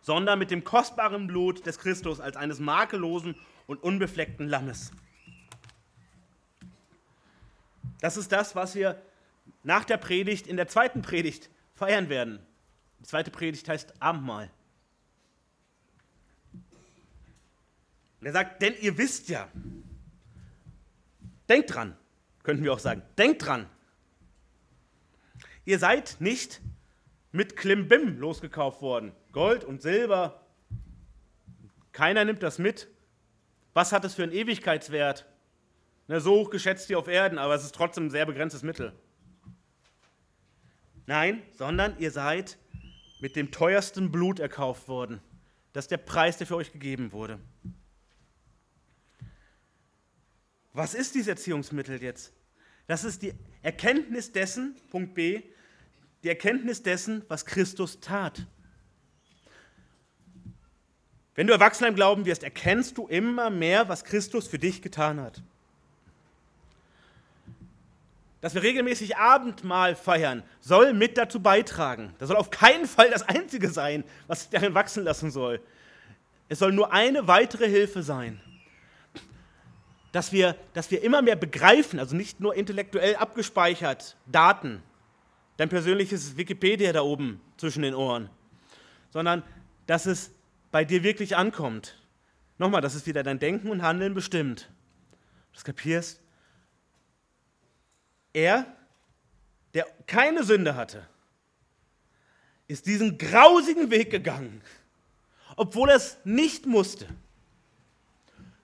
sondern 0.00 0.38
mit 0.38 0.50
dem 0.50 0.64
kostbaren 0.64 1.26
Blut 1.26 1.66
des 1.66 1.78
Christus 1.78 2.20
als 2.20 2.36
eines 2.36 2.58
makellosen 2.58 3.36
und 3.66 3.82
unbefleckten 3.82 4.48
Lammes. 4.48 4.92
Das 8.00 8.16
ist 8.16 8.32
das, 8.32 8.54
was 8.54 8.74
wir 8.74 9.02
nach 9.62 9.84
der 9.84 9.96
Predigt 9.96 10.46
in 10.46 10.56
der 10.56 10.68
zweiten 10.68 11.02
Predigt 11.02 11.50
feiern 11.74 12.08
werden. 12.08 12.38
Die 13.00 13.04
zweite 13.04 13.30
Predigt 13.30 13.68
heißt 13.68 14.00
Abendmahl. 14.00 14.50
Und 18.20 18.26
er 18.26 18.32
sagt, 18.32 18.62
denn 18.62 18.74
ihr 18.80 18.96
wisst 18.98 19.28
ja, 19.28 19.48
denkt 21.48 21.74
dran, 21.74 21.96
könnten 22.42 22.64
wir 22.64 22.72
auch 22.72 22.78
sagen, 22.78 23.02
denkt 23.18 23.46
dran. 23.46 23.68
Ihr 25.64 25.78
seid 25.78 26.16
nicht 26.20 26.60
mit 27.32 27.56
Klimbim 27.56 28.18
losgekauft 28.18 28.80
worden. 28.82 29.12
Gold 29.32 29.64
und 29.64 29.82
Silber. 29.82 30.46
Keiner 31.92 32.24
nimmt 32.24 32.42
das 32.42 32.58
mit. 32.58 32.88
Was 33.76 33.92
hat 33.92 34.06
es 34.06 34.14
für 34.14 34.22
einen 34.22 34.32
Ewigkeitswert? 34.32 35.26
Ne, 36.08 36.18
so 36.18 36.30
hoch 36.30 36.48
geschätzt 36.48 36.86
hier 36.86 36.98
auf 36.98 37.08
Erden, 37.08 37.36
aber 37.36 37.54
es 37.54 37.62
ist 37.62 37.74
trotzdem 37.74 38.06
ein 38.06 38.10
sehr 38.10 38.24
begrenztes 38.24 38.62
Mittel. 38.62 38.94
Nein, 41.04 41.42
sondern 41.52 41.94
ihr 41.98 42.10
seid 42.10 42.56
mit 43.20 43.36
dem 43.36 43.50
teuersten 43.50 44.10
Blut 44.10 44.40
erkauft 44.40 44.88
worden. 44.88 45.20
Das 45.74 45.84
ist 45.84 45.90
der 45.90 45.98
Preis, 45.98 46.38
der 46.38 46.46
für 46.46 46.56
euch 46.56 46.72
gegeben 46.72 47.12
wurde. 47.12 47.38
Was 50.72 50.94
ist 50.94 51.14
dieses 51.14 51.28
Erziehungsmittel 51.28 52.02
jetzt? 52.02 52.32
Das 52.86 53.04
ist 53.04 53.20
die 53.20 53.34
Erkenntnis 53.60 54.32
dessen, 54.32 54.74
Punkt 54.88 55.12
B, 55.12 55.42
die 56.22 56.30
Erkenntnis 56.30 56.82
dessen, 56.82 57.26
was 57.28 57.44
Christus 57.44 58.00
tat. 58.00 58.46
Wenn 61.36 61.46
du 61.46 61.52
erwachsen 61.52 61.84
im 61.84 61.94
Glauben 61.94 62.26
wirst, 62.26 62.42
erkennst 62.42 62.98
du 62.98 63.06
immer 63.06 63.50
mehr, 63.50 63.88
was 63.88 64.04
Christus 64.04 64.48
für 64.48 64.58
dich 64.58 64.82
getan 64.82 65.20
hat. 65.20 65.42
Dass 68.40 68.54
wir 68.54 68.62
regelmäßig 68.62 69.16
Abendmahl 69.16 69.94
feiern, 69.94 70.42
soll 70.60 70.92
mit 70.92 71.16
dazu 71.16 71.40
beitragen. 71.40 72.14
Das 72.18 72.28
soll 72.28 72.36
auf 72.36 72.50
keinen 72.50 72.86
Fall 72.86 73.10
das 73.10 73.22
Einzige 73.22 73.70
sein, 73.70 74.02
was 74.26 74.48
dich 74.48 74.58
darin 74.58 74.74
wachsen 74.74 75.04
lassen 75.04 75.30
soll. 75.30 75.60
Es 76.48 76.58
soll 76.58 76.72
nur 76.72 76.92
eine 76.92 77.28
weitere 77.28 77.68
Hilfe 77.68 78.02
sein 78.02 78.40
dass 80.16 80.32
wir, 80.32 80.56
dass 80.72 80.90
wir 80.90 81.02
immer 81.02 81.20
mehr 81.20 81.36
begreifen, 81.36 81.98
also 81.98 82.16
nicht 82.16 82.40
nur 82.40 82.54
intellektuell 82.54 83.16
abgespeichert, 83.16 84.16
Daten, 84.24 84.82
dein 85.58 85.68
persönliches 85.68 86.38
Wikipedia 86.38 86.90
da 86.94 87.02
oben 87.02 87.38
zwischen 87.58 87.82
den 87.82 87.94
Ohren, 87.94 88.30
sondern 89.10 89.42
dass 89.86 90.06
es 90.06 90.30
bei 90.76 90.84
dir 90.84 91.02
wirklich 91.02 91.38
ankommt. 91.38 91.96
Nochmal, 92.58 92.82
dass 92.82 92.94
es 92.94 93.06
wieder 93.06 93.22
dein 93.22 93.38
Denken 93.38 93.70
und 93.70 93.80
Handeln 93.80 94.12
bestimmt. 94.12 94.68
Du 95.54 95.62
kapierst? 95.62 96.20
Er, 98.34 98.66
der 99.72 99.86
keine 100.06 100.44
Sünde 100.44 100.76
hatte, 100.76 101.08
ist 102.68 102.84
diesen 102.84 103.16
grausigen 103.16 103.90
Weg 103.90 104.10
gegangen, 104.10 104.60
obwohl 105.56 105.88
er 105.88 105.96
es 105.96 106.18
nicht 106.24 106.66
musste. 106.66 107.06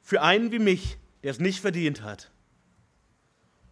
Für 0.02 0.20
einen 0.20 0.52
wie 0.52 0.58
mich, 0.58 0.98
der 1.22 1.30
es 1.30 1.40
nicht 1.40 1.62
verdient 1.62 2.02
hat. 2.02 2.30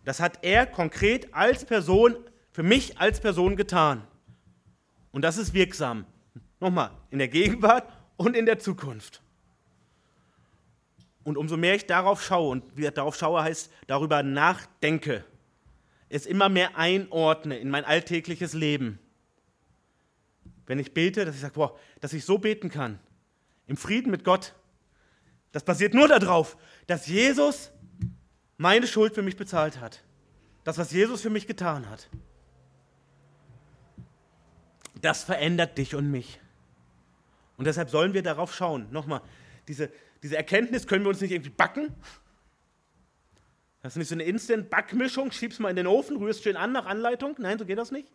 Das 0.07 0.19
hat 0.19 0.39
er 0.41 0.65
konkret 0.65 1.35
als 1.35 1.67
Person, 1.67 2.17
für 2.53 2.63
mich 2.63 2.99
als 2.99 3.21
Person 3.21 3.57
getan. 3.57 4.07
Und 5.13 5.21
das 5.27 5.37
ist 5.37 5.53
wirksam. 5.53 6.07
Nochmal, 6.59 6.91
in 7.11 7.19
der 7.19 7.29
Gegenwart 7.29 8.00
und 8.21 8.37
in 8.37 8.45
der 8.45 8.59
Zukunft. 8.59 9.23
Und 11.25 11.39
umso 11.39 11.57
mehr 11.57 11.75
ich 11.75 11.87
darauf 11.87 12.23
schaue, 12.23 12.51
und 12.51 12.77
wie 12.77 12.83
darauf 12.91 13.17
schaue 13.17 13.43
heißt, 13.43 13.73
darüber 13.87 14.23
nachdenke, 14.23 15.25
es 16.11 16.27
immer 16.27 16.51
mehr 16.51 16.77
einordne 16.77 17.57
in 17.57 17.71
mein 17.71 17.87
alltägliches 17.87 18.53
Leben. 18.53 18.99
Wenn 20.67 20.79
ich 20.79 20.93
bete, 20.93 21.25
dass 21.25 21.35
ich 21.35 21.41
sage, 21.41 21.55
boah, 21.55 21.79
dass 22.01 22.13
ich 22.13 22.27
so 22.27 22.37
beten 22.37 22.69
kann, 22.69 22.99
im 23.67 23.79
Frieden 23.79 24.11
mit 24.11 24.23
Gott, 24.23 24.55
das 25.53 25.65
basiert 25.65 25.95
nur 25.95 26.07
darauf, 26.07 26.59
dass 26.89 27.07
Jesus 27.07 27.73
meine 28.59 28.87
Schuld 28.87 29.15
für 29.15 29.23
mich 29.23 29.37
bezahlt 29.39 29.81
hat. 29.81 30.05
Das, 30.65 30.77
was 30.77 30.93
Jesus 30.93 31.23
für 31.23 31.31
mich 31.31 31.47
getan 31.47 31.89
hat. 31.89 32.11
Das 35.01 35.25
verändert 35.25 35.79
dich 35.79 35.95
und 35.95 36.11
mich. 36.11 36.39
Und 37.61 37.67
deshalb 37.67 37.91
sollen 37.91 38.15
wir 38.15 38.23
darauf 38.23 38.53
schauen. 38.53 38.89
Nochmal, 38.91 39.21
diese, 39.69 39.93
diese 40.25 40.37
Erkenntnis 40.37 40.89
können 40.89 41.05
wir 41.05 41.11
uns 41.11 41.21
nicht 41.21 41.31
irgendwie 41.31 41.51
backen. 41.51 41.95
Das 43.83 43.93
ist 43.93 43.99
nicht 43.99 44.09
so 44.09 44.17
eine 44.17 44.25
Instant-Backmischung, 44.25 45.31
schiebst 45.31 45.61
mal 45.61 45.71
in 45.71 45.77
den 45.77 45.87
Ofen, 45.87 46.17
rührst 46.17 46.43
schön 46.43 46.57
an 46.57 46.73
nach 46.73 46.87
Anleitung. 46.87 47.37
Nein, 47.39 47.59
so 47.59 47.65
geht 47.65 47.79
das 47.79 47.93
nicht. 47.93 48.11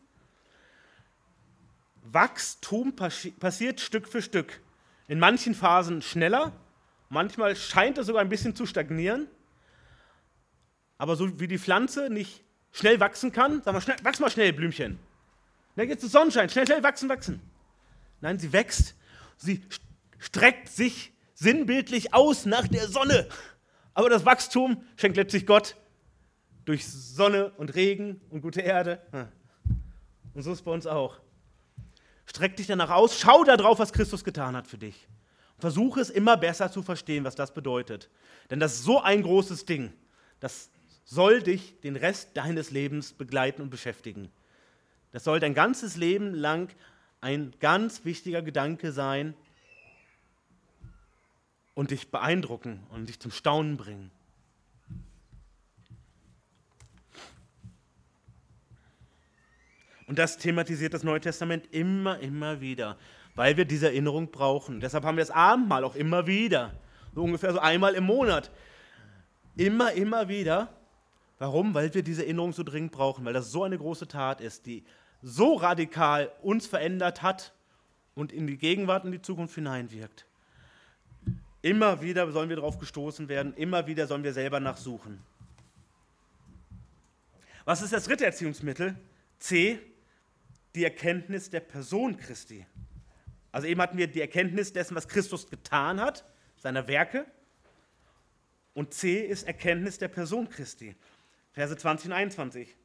Wachstum 2.04 2.96
passiert 2.96 3.80
Stück 3.80 4.10
für 4.10 4.22
Stück. 4.22 4.60
In 5.08 5.20
manchen 5.20 5.56
Phasen 5.56 6.02
schneller, 6.02 6.52
Manchmal 7.10 7.56
scheint 7.56 7.98
es 7.98 8.08
sogar 8.08 8.22
ein 8.22 8.30
bisschen 8.30 8.56
zu 8.56 8.66
stagnieren. 8.66 9.28
Aber 10.98 11.16
so 11.16 11.40
wie 11.40 11.48
die 11.48 11.60
Pflanze 11.60 12.10
nicht 12.10 12.44
schnell 12.72 13.00
wachsen 13.00 13.32
kann, 13.32 13.62
sag 13.64 13.74
mal, 13.74 13.82
schnell, 13.82 13.98
wachs 14.04 14.20
mal 14.20 14.30
schnell, 14.30 14.54
Blümchen. 14.54 15.00
Da 15.76 15.86
geht 15.86 16.02
es 16.02 16.12
Sonnenschein, 16.12 16.50
schnell, 16.50 16.66
schnell 16.66 16.84
wachsen, 16.84 17.10
wachsen. 17.10 17.42
Nein, 18.22 18.40
sie 18.40 18.52
wächst, 18.54 18.96
sie 19.38 19.64
streckt 20.20 20.70
sich 20.70 21.14
sinnbildlich 21.34 22.14
aus 22.14 22.46
nach 22.46 22.68
der 22.68 22.88
Sonne. 22.88 23.28
Aber 23.94 24.10
das 24.10 24.26
Wachstum 24.26 24.84
schenkt 24.98 25.18
letztlich 25.18 25.46
Gott 25.46 25.76
durch 26.66 26.88
Sonne 26.88 27.52
und 27.52 27.76
Regen 27.76 28.22
und 28.30 28.42
gute 28.42 28.62
Erde. 28.62 29.02
Und 30.34 30.42
so 30.42 30.52
ist 30.52 30.60
es 30.60 30.64
bei 30.64 30.72
uns 30.72 30.88
auch. 30.88 31.20
Streck 32.26 32.58
dich 32.58 32.68
danach 32.68 32.90
aus, 32.90 33.20
schau 33.20 33.44
darauf, 33.44 33.80
was 33.80 33.94
Christus 33.94 34.24
getan 34.24 34.56
hat 34.56 34.68
für 34.68 34.78
dich. 34.78 35.08
Versuche 35.58 36.02
es 36.02 36.10
immer 36.10 36.36
besser 36.36 36.72
zu 36.72 36.82
verstehen, 36.82 37.24
was 37.24 37.36
das 37.36 37.54
bedeutet. 37.54 38.10
Denn 38.50 38.60
das 38.60 38.74
ist 38.74 38.84
so 38.84 39.02
ein 39.02 39.22
großes 39.22 39.66
Ding. 39.66 39.94
Das 40.40 40.70
soll 41.06 41.42
dich 41.42 41.80
den 41.82 41.96
Rest 41.96 42.36
deines 42.36 42.72
Lebens 42.72 43.14
begleiten 43.14 43.62
und 43.62 43.70
beschäftigen. 43.70 44.30
Das 45.12 45.24
soll 45.24 45.40
dein 45.40 45.54
ganzes 45.54 45.96
Leben 45.96 46.34
lang 46.34 46.76
ein 47.22 47.54
ganz 47.60 48.06
wichtiger 48.06 48.42
Gedanke 48.42 48.92
sein 48.92 49.34
und 51.74 51.92
dich 51.92 52.10
beeindrucken 52.10 52.84
und 52.92 53.10
dich 53.10 53.20
zum 53.20 53.32
Staunen 53.32 53.78
bringen. 53.78 54.12
Und 60.08 60.20
das 60.20 60.38
thematisiert 60.38 60.94
das 60.94 61.04
Neue 61.04 61.20
Testament 61.20 61.68
immer, 61.72 62.20
immer 62.20 62.62
wieder, 62.62 62.98
weil 63.34 63.58
wir 63.58 63.66
diese 63.66 63.88
Erinnerung 63.88 64.30
brauchen. 64.32 64.80
Deshalb 64.80 65.04
haben 65.04 65.18
wir 65.18 65.24
das 65.24 65.32
Abendmahl 65.32 65.84
auch 65.84 65.96
immer 65.96 66.28
wieder, 66.28 66.74
so 67.14 67.24
ungefähr 67.24 67.54
so 67.54 67.60
einmal 67.60 67.96
im 67.96 68.04
Monat. 68.04 68.52
Immer, 69.56 69.94
immer 69.94 70.28
wieder. 70.28 70.74
Warum? 71.40 71.74
Weil 71.74 71.94
wir 71.94 72.04
diese 72.04 72.24
Erinnerung 72.24 72.54
so 72.54 72.64
dringend 72.64 72.92
brauchen, 72.92 73.26
weil 73.26 73.34
das 73.34 73.52
so 73.52 73.64
eine 73.64 73.78
große 73.78 74.08
Tat 74.08 74.42
ist, 74.42 74.66
die 74.66 74.84
so 75.22 75.56
radikal 75.56 76.32
uns 76.42 76.68
verändert 76.68 77.22
hat 77.22 77.54
und 78.14 78.32
in 78.32 78.48
die 78.48 78.58
Gegenwart 78.58 79.06
und 79.06 79.12
die 79.12 79.22
Zukunft 79.22 79.56
hineinwirkt. 79.56 80.26
Immer 81.62 82.02
wieder 82.02 82.32
sollen 82.32 82.50
wir 82.50 82.58
darauf 82.58 82.78
gestoßen 82.78 83.28
werden, 83.28 83.54
immer 83.56 83.88
wieder 83.88 84.08
sollen 84.08 84.24
wir 84.24 84.34
selber 84.34 84.60
nachsuchen. 84.60 85.20
Was 87.66 87.82
ist 87.82 87.92
das 87.92 88.04
dritte 88.04 88.26
Erziehungsmittel? 88.26 88.96
C, 89.40 89.80
die 90.76 90.84
Erkenntnis 90.84 91.50
der 91.50 91.62
Person 91.62 92.18
Christi. 92.18 92.66
Also 93.52 93.68
eben 93.68 93.82
hatten 93.82 93.98
wir 93.98 94.08
die 94.08 94.22
Erkenntnis 94.22 94.74
dessen, 94.74 94.96
was 94.96 95.08
Christus 95.08 95.50
getan 95.50 96.00
hat, 96.00 96.24
seiner 96.58 96.88
Werke. 96.88 97.26
Und 98.74 98.94
C 98.94 99.22
ist 99.22 99.48
Erkenntnis 99.48 99.98
der 99.98 100.10
Person 100.10 100.50
Christi. 100.50 100.96
Verse 101.54 101.76
20 101.76 102.08
und 102.08 102.14
21. 102.14 102.76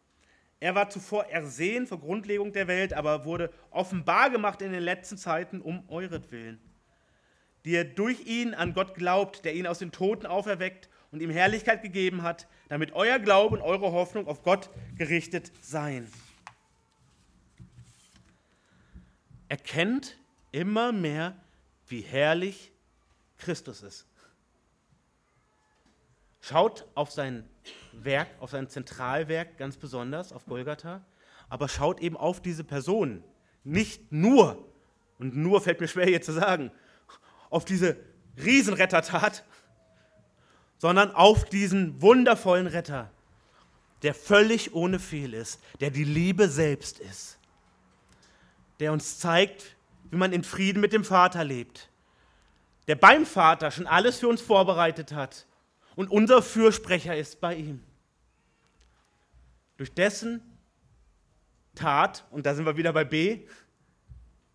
Er 0.60 0.74
war 0.74 0.90
zuvor 0.90 1.26
ersehen 1.26 1.86
vor 1.86 1.98
Grundlegung 1.98 2.52
der 2.52 2.68
Welt, 2.68 2.92
aber 2.92 3.24
wurde 3.24 3.50
offenbar 3.70 4.30
gemacht 4.30 4.62
in 4.62 4.72
den 4.72 4.82
letzten 4.82 5.16
Zeiten 5.16 5.60
um 5.60 5.88
euretwillen, 5.88 6.60
die 7.64 7.72
ihr 7.72 7.84
durch 7.84 8.26
ihn 8.26 8.54
an 8.54 8.74
Gott 8.74 8.94
glaubt, 8.94 9.44
der 9.44 9.54
ihn 9.54 9.66
aus 9.66 9.78
den 9.78 9.90
Toten 9.90 10.26
auferweckt 10.26 10.88
und 11.10 11.20
ihm 11.22 11.30
Herrlichkeit 11.30 11.82
gegeben 11.82 12.22
hat, 12.22 12.46
damit 12.68 12.92
euer 12.92 13.18
Glaube 13.18 13.56
und 13.56 13.62
eure 13.62 13.90
Hoffnung 13.92 14.28
auf 14.28 14.42
Gott 14.42 14.70
gerichtet 14.96 15.50
seien. 15.60 16.06
erkennt 19.50 20.16
immer 20.52 20.92
mehr, 20.92 21.36
wie 21.88 22.02
herrlich 22.02 22.70
Christus 23.36 23.82
ist. 23.82 24.06
Schaut 26.40 26.86
auf 26.94 27.10
sein 27.10 27.49
Werk, 27.92 28.28
auf 28.40 28.50
sein 28.50 28.68
Zentralwerk 28.68 29.58
ganz 29.58 29.76
besonders, 29.76 30.32
auf 30.32 30.46
Golgatha, 30.46 31.02
aber 31.48 31.68
schaut 31.68 32.00
eben 32.00 32.16
auf 32.16 32.40
diese 32.40 32.64
Person. 32.64 33.22
Nicht 33.64 34.12
nur, 34.12 34.66
und 35.18 35.36
nur 35.36 35.60
fällt 35.60 35.80
mir 35.80 35.88
schwer 35.88 36.06
hier 36.06 36.22
zu 36.22 36.32
sagen, 36.32 36.70
auf 37.50 37.64
diese 37.64 37.96
Riesenrettertat, 38.42 39.44
sondern 40.78 41.10
auf 41.10 41.44
diesen 41.44 42.00
wundervollen 42.00 42.66
Retter, 42.66 43.10
der 44.02 44.14
völlig 44.14 44.74
ohne 44.74 44.98
Fehl 44.98 45.34
ist, 45.34 45.60
der 45.80 45.90
die 45.90 46.04
Liebe 46.04 46.48
selbst 46.48 47.00
ist. 47.00 47.38
Der 48.78 48.92
uns 48.92 49.18
zeigt, 49.18 49.76
wie 50.10 50.16
man 50.16 50.32
in 50.32 50.42
Frieden 50.42 50.80
mit 50.80 50.94
dem 50.94 51.04
Vater 51.04 51.44
lebt, 51.44 51.90
der 52.88 52.96
beim 52.96 53.26
Vater 53.26 53.70
schon 53.70 53.86
alles 53.86 54.18
für 54.18 54.28
uns 54.28 54.40
vorbereitet 54.40 55.12
hat 55.12 55.46
und 56.00 56.10
unser 56.10 56.40
Fürsprecher 56.40 57.14
ist 57.14 57.42
bei 57.42 57.54
ihm. 57.56 57.82
Durch 59.76 59.92
dessen 59.92 60.40
Tat, 61.74 62.24
und 62.30 62.46
da 62.46 62.54
sind 62.54 62.64
wir 62.64 62.78
wieder 62.78 62.94
bei 62.94 63.04
B, 63.04 63.46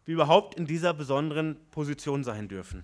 wir 0.05 0.15
überhaupt 0.15 0.55
in 0.55 0.65
dieser 0.65 0.95
besonderen 0.95 1.59
Position 1.69 2.23
sein 2.23 2.47
dürfen. 2.47 2.83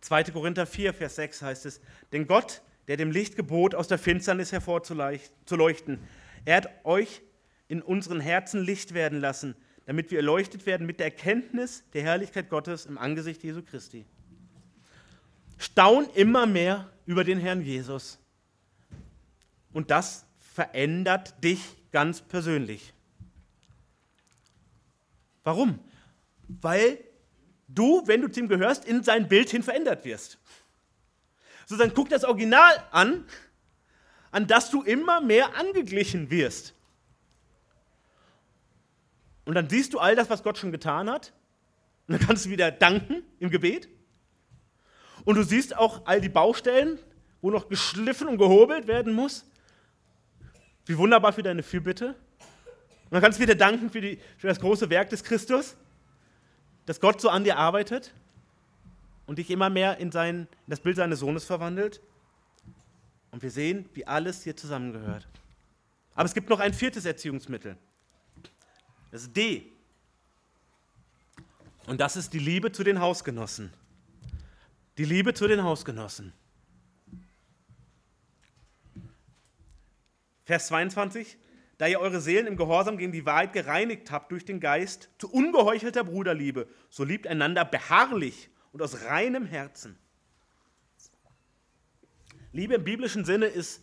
2. 0.00 0.24
Korinther 0.30 0.64
4, 0.64 0.94
Vers 0.94 1.16
6 1.16 1.42
heißt 1.42 1.66
es, 1.66 1.82
denn 2.12 2.26
Gott, 2.26 2.62
der 2.88 2.96
dem 2.96 3.10
Licht 3.10 3.36
gebot, 3.36 3.74
aus 3.74 3.88
der 3.88 3.98
Finsternis 3.98 4.50
hervorzuleuchten, 4.50 5.98
er 6.46 6.56
hat 6.56 6.70
euch 6.84 7.20
in 7.68 7.82
unseren 7.82 8.20
Herzen 8.20 8.62
Licht 8.62 8.94
werden 8.94 9.20
lassen, 9.20 9.56
damit 9.84 10.10
wir 10.10 10.20
erleuchtet 10.20 10.64
werden 10.64 10.86
mit 10.86 11.00
der 11.00 11.08
Erkenntnis 11.08 11.84
der 11.92 12.02
Herrlichkeit 12.02 12.48
Gottes 12.48 12.86
im 12.86 12.96
Angesicht 12.96 13.44
Jesu 13.44 13.60
Christi. 13.60 14.06
Staun 15.62 16.08
immer 16.14 16.44
mehr 16.46 16.90
über 17.06 17.22
den 17.22 17.38
Herrn 17.38 17.62
Jesus. 17.62 18.18
Und 19.72 19.90
das 19.92 20.26
verändert 20.36 21.42
dich 21.42 21.60
ganz 21.92 22.20
persönlich. 22.20 22.92
Warum? 25.44 25.78
Weil 26.48 26.98
du, 27.68 28.02
wenn 28.06 28.22
du 28.22 28.28
zu 28.28 28.40
ihm 28.40 28.48
gehörst, 28.48 28.84
in 28.84 29.04
sein 29.04 29.28
Bild 29.28 29.50
hin 29.50 29.62
verändert 29.62 30.04
wirst. 30.04 30.38
So, 31.66 31.76
dann 31.76 31.94
guck 31.94 32.08
das 32.08 32.24
Original 32.24 32.84
an, 32.90 33.24
an 34.32 34.48
das 34.48 34.70
du 34.70 34.82
immer 34.82 35.20
mehr 35.20 35.54
angeglichen 35.54 36.28
wirst. 36.28 36.74
Und 39.44 39.54
dann 39.54 39.68
siehst 39.68 39.94
du 39.94 40.00
all 40.00 40.16
das, 40.16 40.28
was 40.28 40.42
Gott 40.42 40.58
schon 40.58 40.72
getan 40.72 41.08
hat. 41.08 41.32
Und 42.08 42.18
dann 42.18 42.26
kannst 42.26 42.46
du 42.46 42.50
wieder 42.50 42.72
danken 42.72 43.22
im 43.38 43.50
Gebet. 43.50 43.88
Und 45.24 45.36
du 45.36 45.42
siehst 45.42 45.76
auch 45.76 46.02
all 46.06 46.20
die 46.20 46.28
Baustellen, 46.28 46.98
wo 47.40 47.50
noch 47.50 47.68
geschliffen 47.68 48.28
und 48.28 48.38
gehobelt 48.38 48.86
werden 48.86 49.12
muss. 49.12 49.44
Wie 50.86 50.96
wunderbar 50.98 51.32
für 51.32 51.42
deine 51.42 51.62
Fürbitte. 51.62 52.08
Und 52.08 53.12
dann 53.12 53.22
kannst 53.22 53.38
du 53.38 53.42
wieder 53.42 53.54
danken 53.54 53.90
für, 53.90 54.00
die, 54.00 54.18
für 54.38 54.48
das 54.48 54.58
große 54.58 54.88
Werk 54.90 55.10
des 55.10 55.22
Christus, 55.22 55.76
dass 56.86 57.00
Gott 57.00 57.20
so 57.20 57.28
an 57.28 57.44
dir 57.44 57.58
arbeitet 57.58 58.12
und 59.26 59.38
dich 59.38 59.50
immer 59.50 59.70
mehr 59.70 59.98
in, 59.98 60.10
sein, 60.10 60.48
in 60.66 60.70
das 60.70 60.80
Bild 60.80 60.96
seines 60.96 61.20
Sohnes 61.20 61.44
verwandelt. 61.44 62.00
Und 63.30 63.42
wir 63.42 63.50
sehen, 63.50 63.88
wie 63.94 64.06
alles 64.06 64.42
hier 64.42 64.56
zusammengehört. 64.56 65.26
Aber 66.14 66.24
es 66.24 66.34
gibt 66.34 66.48
noch 66.48 66.60
ein 66.60 66.74
viertes 66.74 67.04
Erziehungsmittel. 67.04 67.76
Das 69.10 69.22
ist 69.22 69.36
D. 69.36 69.66
Und 71.86 72.00
das 72.00 72.16
ist 72.16 72.32
die 72.32 72.38
Liebe 72.38 72.72
zu 72.72 72.84
den 72.84 73.00
Hausgenossen. 73.00 73.72
Die 74.98 75.04
Liebe 75.06 75.32
zu 75.32 75.48
den 75.48 75.62
Hausgenossen. 75.62 76.34
Vers 80.44 80.66
22. 80.66 81.38
Da 81.78 81.86
ihr 81.86 81.98
eure 81.98 82.20
Seelen 82.20 82.46
im 82.46 82.56
Gehorsam 82.56 82.98
gegen 82.98 83.10
die 83.10 83.24
Wahrheit 83.24 83.54
gereinigt 83.54 84.10
habt 84.10 84.30
durch 84.30 84.44
den 84.44 84.60
Geist 84.60 85.08
zu 85.18 85.32
ungeheuchelter 85.32 86.04
Bruderliebe, 86.04 86.68
so 86.90 87.04
liebt 87.04 87.26
einander 87.26 87.64
beharrlich 87.64 88.50
und 88.72 88.82
aus 88.82 89.04
reinem 89.06 89.46
Herzen. 89.46 89.98
Liebe 92.52 92.74
im 92.74 92.84
biblischen 92.84 93.24
Sinne 93.24 93.46
ist 93.46 93.82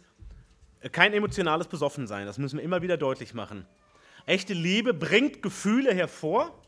kein 0.91 1.13
emotionales 1.13 1.67
Besoffensein, 1.67 2.27
das 2.27 2.37
müssen 2.37 2.57
wir 2.57 2.63
immer 2.63 2.83
wieder 2.83 2.97
deutlich 2.97 3.33
machen. 3.33 3.65
Echte 4.27 4.53
Liebe 4.53 4.93
bringt 4.93 5.41
Gefühle 5.41 5.93
hervor, 5.93 6.58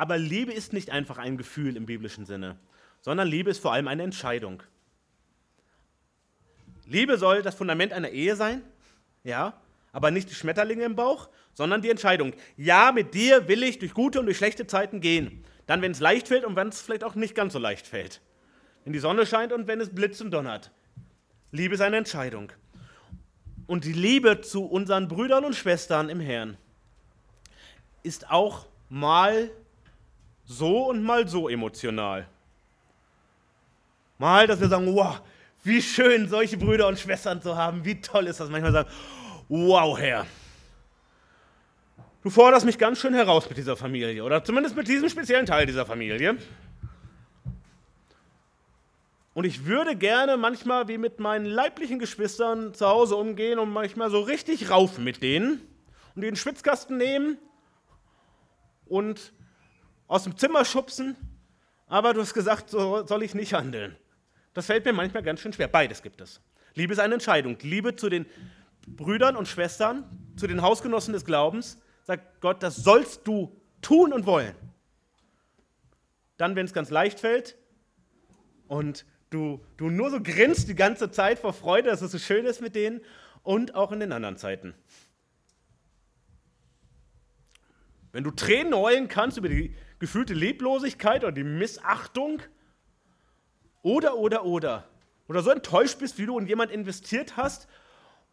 aber 0.00 0.16
Liebe 0.16 0.50
ist 0.50 0.72
nicht 0.72 0.88
einfach 0.88 1.18
ein 1.18 1.36
Gefühl 1.36 1.76
im 1.76 1.84
biblischen 1.84 2.24
Sinne, 2.24 2.56
sondern 3.02 3.28
Liebe 3.28 3.50
ist 3.50 3.60
vor 3.60 3.74
allem 3.74 3.86
eine 3.86 4.02
Entscheidung. 4.02 4.62
Liebe 6.86 7.18
soll 7.18 7.42
das 7.42 7.54
Fundament 7.54 7.92
einer 7.92 8.08
Ehe 8.08 8.34
sein, 8.34 8.62
ja, 9.24 9.60
aber 9.92 10.10
nicht 10.10 10.30
die 10.30 10.34
Schmetterlinge 10.34 10.84
im 10.84 10.96
Bauch, 10.96 11.28
sondern 11.52 11.82
die 11.82 11.90
Entscheidung. 11.90 12.32
Ja, 12.56 12.92
mit 12.92 13.12
dir 13.12 13.46
will 13.46 13.62
ich 13.62 13.78
durch 13.78 13.92
gute 13.92 14.18
und 14.18 14.24
durch 14.24 14.38
schlechte 14.38 14.66
Zeiten 14.66 15.02
gehen. 15.02 15.44
Dann, 15.66 15.82
wenn 15.82 15.92
es 15.92 16.00
leicht 16.00 16.28
fällt 16.28 16.46
und 16.46 16.56
wenn 16.56 16.68
es 16.68 16.80
vielleicht 16.80 17.04
auch 17.04 17.14
nicht 17.14 17.34
ganz 17.34 17.52
so 17.52 17.58
leicht 17.58 17.86
fällt. 17.86 18.22
Wenn 18.84 18.94
die 18.94 19.00
Sonne 19.00 19.26
scheint 19.26 19.52
und 19.52 19.66
wenn 19.66 19.82
es 19.82 19.94
blitzt 19.94 20.22
und 20.22 20.30
donnert. 20.30 20.70
Liebe 21.52 21.74
ist 21.74 21.82
eine 21.82 21.98
Entscheidung 21.98 22.52
und 23.66 23.84
die 23.84 23.92
Liebe 23.92 24.40
zu 24.40 24.64
unseren 24.64 25.08
Brüdern 25.08 25.44
und 25.44 25.54
Schwestern 25.54 26.08
im 26.08 26.20
Herrn 26.20 26.56
ist 28.02 28.30
auch 28.30 28.66
mal 28.88 29.50
so 30.50 30.88
und 30.88 31.04
mal 31.04 31.28
so 31.28 31.48
emotional. 31.48 32.26
Mal, 34.18 34.48
dass 34.48 34.60
wir 34.60 34.68
sagen, 34.68 34.92
wow, 34.94 35.22
wie 35.62 35.80
schön, 35.80 36.28
solche 36.28 36.56
Brüder 36.56 36.88
und 36.88 36.98
Schwestern 36.98 37.40
zu 37.40 37.56
haben, 37.56 37.84
wie 37.84 38.00
toll 38.00 38.26
ist 38.26 38.40
das. 38.40 38.50
Manchmal 38.50 38.72
sagen, 38.72 38.90
wow, 39.48 39.96
Herr, 39.96 40.26
du 42.24 42.30
forderst 42.30 42.66
mich 42.66 42.78
ganz 42.78 42.98
schön 42.98 43.14
heraus 43.14 43.48
mit 43.48 43.58
dieser 43.58 43.76
Familie 43.76 44.24
oder 44.24 44.42
zumindest 44.42 44.74
mit 44.74 44.88
diesem 44.88 45.08
speziellen 45.08 45.46
Teil 45.46 45.66
dieser 45.66 45.86
Familie. 45.86 46.36
Und 49.32 49.44
ich 49.44 49.66
würde 49.66 49.94
gerne 49.94 50.36
manchmal 50.36 50.88
wie 50.88 50.98
mit 50.98 51.20
meinen 51.20 51.46
leiblichen 51.46 52.00
Geschwistern 52.00 52.74
zu 52.74 52.88
Hause 52.88 53.14
umgehen 53.14 53.60
und 53.60 53.70
manchmal 53.70 54.10
so 54.10 54.20
richtig 54.20 54.68
raufen 54.68 55.04
mit 55.04 55.22
denen 55.22 55.60
und 56.16 56.22
den 56.22 56.34
Schwitzkasten 56.34 56.96
nehmen 56.96 57.38
und 58.86 59.32
aus 60.10 60.24
dem 60.24 60.36
Zimmer 60.36 60.64
schubsen. 60.64 61.16
Aber 61.86 62.12
du 62.12 62.20
hast 62.20 62.34
gesagt, 62.34 62.68
so 62.68 63.06
soll 63.06 63.22
ich 63.22 63.34
nicht 63.34 63.54
handeln. 63.54 63.96
Das 64.52 64.66
fällt 64.66 64.84
mir 64.84 64.92
manchmal 64.92 65.22
ganz 65.22 65.40
schön 65.40 65.52
schwer. 65.52 65.68
Beides 65.68 66.02
gibt 66.02 66.20
es. 66.20 66.40
Liebe 66.74 66.92
ist 66.92 66.98
eine 66.98 67.14
Entscheidung. 67.14 67.56
Liebe 67.62 67.96
zu 67.96 68.08
den 68.08 68.26
Brüdern 68.86 69.36
und 69.36 69.46
Schwestern, 69.46 70.04
zu 70.36 70.46
den 70.46 70.62
Hausgenossen 70.62 71.12
des 71.12 71.24
Glaubens, 71.24 71.78
sagt 72.04 72.40
Gott, 72.40 72.62
das 72.62 72.76
sollst 72.76 73.26
du 73.26 73.56
tun 73.82 74.12
und 74.12 74.26
wollen. 74.26 74.54
Dann, 76.36 76.56
wenn 76.56 76.66
es 76.66 76.72
ganz 76.72 76.90
leicht 76.90 77.20
fällt 77.20 77.56
und 78.66 79.04
du, 79.30 79.64
du 79.76 79.90
nur 79.90 80.10
so 80.10 80.20
grinst 80.20 80.68
die 80.68 80.74
ganze 80.74 81.10
Zeit 81.12 81.38
vor 81.38 81.52
Freude, 81.52 81.90
dass 81.90 82.02
es 82.02 82.10
so 82.10 82.18
schön 82.18 82.46
ist 82.46 82.60
mit 82.60 82.74
denen 82.74 83.00
und 83.42 83.76
auch 83.76 83.92
in 83.92 84.00
den 84.00 84.12
anderen 84.12 84.36
Zeiten. 84.36 84.74
Wenn 88.12 88.24
du 88.24 88.32
Tränen 88.32 88.74
heulen 88.74 89.06
kannst 89.06 89.38
über 89.38 89.48
die 89.48 89.76
gefühlte 90.00 90.34
Leblosigkeit 90.34 91.22
oder 91.22 91.32
die 91.32 91.44
Missachtung 91.44 92.42
oder, 93.82 94.16
oder, 94.16 94.44
oder, 94.44 94.88
oder 95.28 95.42
so 95.42 95.50
enttäuscht 95.50 95.98
bist, 96.00 96.18
wie 96.18 96.26
du 96.26 96.38
in 96.38 96.46
jemand 96.46 96.72
investiert 96.72 97.36
hast 97.36 97.68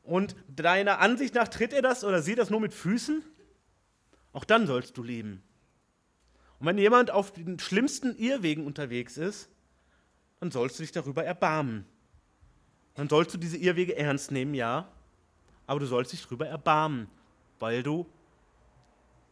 und 0.01 0.35
deiner 0.47 0.99
Ansicht 0.99 1.35
nach 1.35 1.49
tritt 1.49 1.73
er 1.73 1.81
das 1.81 2.03
oder 2.03 2.21
sie 2.21 2.35
das 2.35 2.49
nur 2.49 2.61
mit 2.61 2.73
Füßen, 2.73 3.23
auch 4.33 4.45
dann 4.45 4.65
sollst 4.65 4.97
du 4.97 5.03
lieben. 5.03 5.43
Und 6.59 6.65
wenn 6.65 6.77
jemand 6.77 7.11
auf 7.11 7.31
den 7.31 7.59
schlimmsten 7.59 8.15
Irrwegen 8.15 8.65
unterwegs 8.65 9.17
ist, 9.17 9.49
dann 10.39 10.49
sollst 10.49 10.79
du 10.79 10.83
dich 10.83 10.91
darüber 10.91 11.23
erbarmen. 11.23 11.85
Dann 12.95 13.09
sollst 13.09 13.33
du 13.33 13.37
diese 13.37 13.57
Irrwege 13.57 13.95
ernst 13.95 14.31
nehmen, 14.31 14.53
ja, 14.53 14.91
aber 15.67 15.81
du 15.81 15.85
sollst 15.85 16.13
dich 16.13 16.23
darüber 16.23 16.47
erbarmen, 16.47 17.07
weil 17.59 17.83
du 17.83 18.07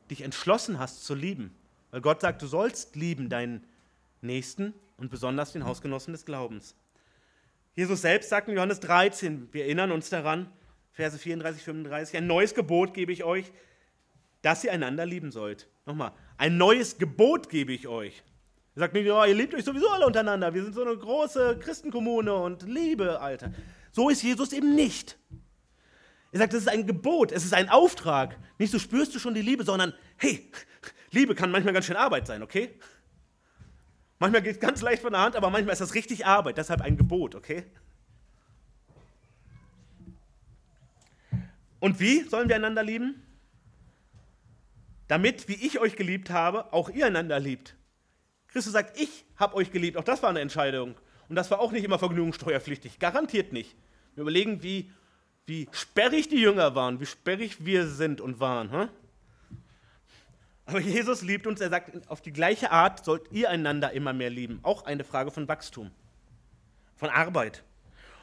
dich 0.10 0.22
entschlossen 0.22 0.78
hast 0.78 1.06
zu 1.06 1.16
lieben. 1.16 1.56
Weil 1.96 2.02
Gott 2.02 2.20
sagt, 2.20 2.42
du 2.42 2.48
sollst 2.48 2.98
lieben 2.98 3.30
deinen 3.30 3.64
Nächsten 4.20 4.74
und 4.98 5.10
besonders 5.10 5.54
den 5.54 5.64
Hausgenossen 5.64 6.12
des 6.12 6.26
Glaubens. 6.26 6.76
Jesus 7.74 8.02
selbst 8.02 8.28
sagt 8.30 8.50
in 8.50 8.56
Johannes 8.56 8.82
13, 8.82 9.48
wir 9.54 9.64
erinnern 9.64 9.94
uns 9.94 10.10
daran, 10.10 10.52
Verse 10.92 11.18
34, 11.18 11.64
35, 11.64 12.18
ein 12.18 12.28
neues 12.28 12.54
Gebot 12.54 12.94
gebe 12.94 13.14
ich 13.14 13.24
euch, 13.24 13.50
dass 14.42 14.66
ihr 14.66 14.74
einander 14.74 15.06
lieben 15.06 15.32
sollt. 15.32 15.70
Nochmal, 15.86 16.12
ein 16.38 16.58
neues 16.58 16.98
Gebot 16.98 17.48
gebe 17.48 17.72
ich 17.72 17.88
euch. 17.88 18.24
Er 18.76 18.82
sagt 18.82 18.94
nicht, 18.94 19.10
oh, 19.10 19.24
ihr 19.24 19.34
liebt 19.34 19.54
euch 19.54 19.64
sowieso 19.64 19.88
alle 19.88 20.06
untereinander, 20.06 20.54
wir 20.54 20.66
sind 20.66 20.76
so 20.76 20.82
eine 20.82 20.98
große 20.98 21.60
Christenkommune 21.60 22.34
und 22.34 22.64
Liebe, 22.64 23.22
Alter. 23.22 23.54
So 23.94 24.10
ist 24.10 24.22
Jesus 24.22 24.52
eben 24.52 24.76
nicht. 24.76 25.18
Er 26.34 26.40
sagt, 26.40 26.52
das 26.52 26.64
ist 26.64 26.68
ein 26.68 26.86
Gebot, 26.86 27.32
es 27.32 27.46
ist 27.46 27.54
ein 27.54 27.70
Auftrag. 27.70 28.38
Nicht 28.58 28.72
so 28.74 28.80
spürst 28.80 29.16
du 29.16 29.20
schon 29.20 29.34
die 29.34 29.42
Liebe, 29.42 29.64
sondern 29.64 29.94
hey, 30.18 30.52
Liebe 31.12 31.36
kann 31.36 31.52
manchmal 31.52 31.74
ganz 31.74 31.86
schön 31.86 31.96
Arbeit 31.96 32.28
sein, 32.28 32.44
okay? 32.44 32.78
Manchmal 34.20 34.42
geht 34.42 34.56
es 34.56 34.60
ganz 34.60 34.82
leicht 34.82 35.02
von 35.02 35.12
der 35.12 35.22
Hand, 35.22 35.36
aber 35.36 35.50
manchmal 35.50 35.74
ist 35.74 35.82
das 35.82 35.94
richtig 35.94 36.26
Arbeit, 36.26 36.58
deshalb 36.58 36.82
ein 36.82 36.98
Gebot, 36.98 37.36
okay? 37.36 37.64
Und 41.80 42.00
wie 42.00 42.22
sollen 42.22 42.50
wir 42.50 42.56
einander 42.56 42.84
lieben? 42.84 43.22
Damit, 45.08 45.48
wie 45.48 45.54
ich 45.54 45.80
euch 45.80 45.96
geliebt 45.96 46.32
habe, 46.32 46.74
auch 46.74 46.90
ihr 46.90 47.06
einander 47.06 47.40
liebt. 47.40 47.76
Christus 48.48 48.74
sagt, 48.74 49.00
ich 49.00 49.26
habe 49.36 49.56
euch 49.56 49.72
geliebt. 49.72 49.98
Auch 49.98 50.04
das 50.04 50.24
war 50.24 50.30
eine 50.30 50.40
Entscheidung. 50.40 50.96
Und 51.30 51.36
das 51.36 51.52
war 51.52 51.60
auch 51.60 51.72
nicht 51.72 51.84
immer 51.84 52.00
vergnügungssteuerpflichtig. 52.00 52.98
Garantiert 52.98 53.54
nicht. 53.54 53.76
Wir 54.16 54.22
überlegen, 54.22 54.64
wie 54.64 54.90
wie 55.46 55.68
sperrig 55.72 56.28
die 56.28 56.40
Jünger 56.40 56.76
waren, 56.76 57.00
wie 57.00 57.06
sperrig 57.06 57.66
wir 57.66 57.88
sind 57.88 58.20
und 58.20 58.40
waren. 58.40 58.72
Hm? 58.72 58.90
Aber 60.66 60.80
Jesus 60.80 61.22
liebt 61.22 61.46
uns, 61.46 61.62
er 61.62 61.70
sagt, 61.70 62.10
auf 62.10 62.22
die 62.22 62.34
gleiche 62.34 62.72
Art 62.72 63.06
sollt 63.06 63.32
ihr 63.32 63.50
einander 63.50 63.92
immer 63.92 64.14
mehr 64.14 64.30
lieben. 64.30 64.60
Auch 64.64 64.86
eine 64.86 65.04
Frage 65.04 65.32
von 65.32 65.48
Wachstum, 65.48 65.92
von 66.96 67.10
Arbeit. 67.10 67.64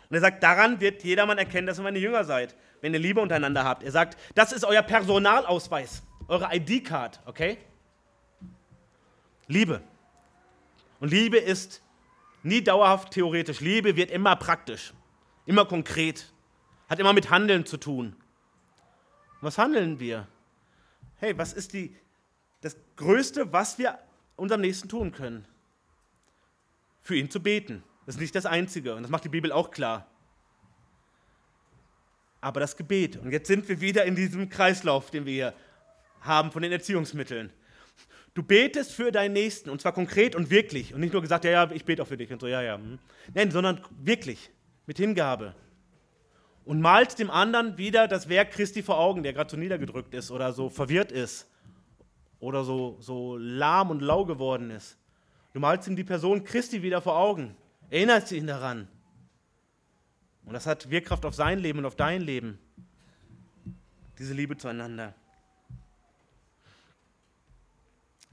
Und 0.08 0.16
er 0.16 0.20
sagt, 0.20 0.42
daran 0.42 0.80
wird 0.80 1.04
jedermann 1.04 1.38
erkennen, 1.38 1.66
dass 1.66 1.78
ihr 1.78 1.84
meine 1.84 1.98
Jünger 1.98 2.24
seid, 2.24 2.56
wenn 2.80 2.92
ihr 2.92 3.00
Liebe 3.00 3.20
untereinander 3.20 3.64
habt. 3.64 3.84
Er 3.84 3.92
sagt, 3.92 4.18
das 4.34 4.52
ist 4.52 4.64
euer 4.64 4.82
Personalausweis, 4.82 6.02
eure 6.28 6.48
ID-Card, 6.52 7.20
okay? 7.26 7.58
Liebe. 9.46 9.80
Und 10.98 11.10
Liebe 11.10 11.38
ist 11.38 11.80
nie 12.42 12.62
dauerhaft 12.62 13.12
theoretisch. 13.12 13.60
Liebe 13.60 13.96
wird 13.96 14.10
immer 14.10 14.36
praktisch, 14.36 14.92
immer 15.46 15.64
konkret 15.64 16.32
hat 16.92 16.98
immer 16.98 17.14
mit 17.14 17.30
Handeln 17.30 17.64
zu 17.64 17.78
tun. 17.78 18.14
Was 19.40 19.56
handeln 19.56 19.98
wir? 19.98 20.28
Hey, 21.16 21.38
was 21.38 21.54
ist 21.54 21.72
die, 21.72 21.96
das 22.62 22.76
Größte, 22.96 23.52
was 23.52 23.78
wir 23.78 23.98
unserem 24.36 24.62
Nächsten 24.62 24.88
tun 24.88 25.12
können? 25.12 25.44
Für 27.02 27.16
ihn 27.16 27.30
zu 27.30 27.42
beten. 27.42 27.82
Das 28.06 28.14
ist 28.14 28.20
nicht 28.20 28.34
das 28.34 28.46
Einzige 28.46 28.94
und 28.94 29.02
das 29.02 29.10
macht 29.10 29.24
die 29.24 29.28
Bibel 29.28 29.52
auch 29.52 29.70
klar. 29.70 30.06
Aber 32.40 32.58
das 32.60 32.76
Gebet. 32.76 33.16
Und 33.16 33.30
jetzt 33.30 33.46
sind 33.46 33.68
wir 33.68 33.80
wieder 33.80 34.04
in 34.04 34.16
diesem 34.16 34.48
Kreislauf, 34.48 35.10
den 35.10 35.26
wir 35.26 35.32
hier 35.32 35.54
haben 36.20 36.50
von 36.50 36.62
den 36.62 36.72
Erziehungsmitteln. 36.72 37.52
Du 38.34 38.42
betest 38.42 38.92
für 38.92 39.12
deinen 39.12 39.34
Nächsten 39.34 39.68
und 39.68 39.80
zwar 39.80 39.92
konkret 39.92 40.34
und 40.34 40.50
wirklich 40.50 40.94
und 40.94 41.00
nicht 41.00 41.12
nur 41.12 41.22
gesagt, 41.22 41.44
ja, 41.44 41.50
ja, 41.50 41.70
ich 41.70 41.84
bete 41.84 42.02
auch 42.02 42.06
für 42.06 42.16
dich 42.16 42.32
und 42.32 42.40
so, 42.40 42.46
ja, 42.46 42.62
ja. 42.62 42.76
Hm. 42.76 42.98
Nein, 43.34 43.50
sondern 43.50 43.80
wirklich, 44.00 44.50
mit 44.86 44.96
Hingabe 44.96 45.54
und 46.64 46.80
malt 46.80 47.18
dem 47.18 47.30
anderen 47.30 47.76
wieder 47.76 48.08
das 48.08 48.28
Werk 48.28 48.52
Christi 48.52 48.82
vor 48.82 48.98
Augen, 48.98 49.22
der 49.22 49.32
gerade 49.32 49.50
so 49.50 49.56
niedergedrückt 49.56 50.14
ist 50.14 50.30
oder 50.30 50.52
so 50.52 50.70
verwirrt 50.70 51.12
ist 51.12 51.51
oder 52.42 52.64
so, 52.64 52.96
so 52.98 53.36
lahm 53.36 53.90
und 53.90 54.02
lau 54.02 54.24
geworden 54.24 54.70
ist. 54.70 54.98
Du 55.52 55.60
malst 55.60 55.86
ihm 55.86 55.94
die 55.94 56.02
Person 56.02 56.42
Christi 56.42 56.82
wieder 56.82 57.00
vor 57.00 57.16
Augen, 57.16 57.54
erinnerst 57.88 58.32
ihn 58.32 58.48
daran. 58.48 58.88
Und 60.44 60.52
das 60.52 60.66
hat 60.66 60.90
Wirkkraft 60.90 61.24
auf 61.24 61.36
sein 61.36 61.60
Leben 61.60 61.78
und 61.78 61.84
auf 61.84 61.94
dein 61.94 62.20
Leben, 62.20 62.58
diese 64.18 64.34
Liebe 64.34 64.56
zueinander. 64.56 65.14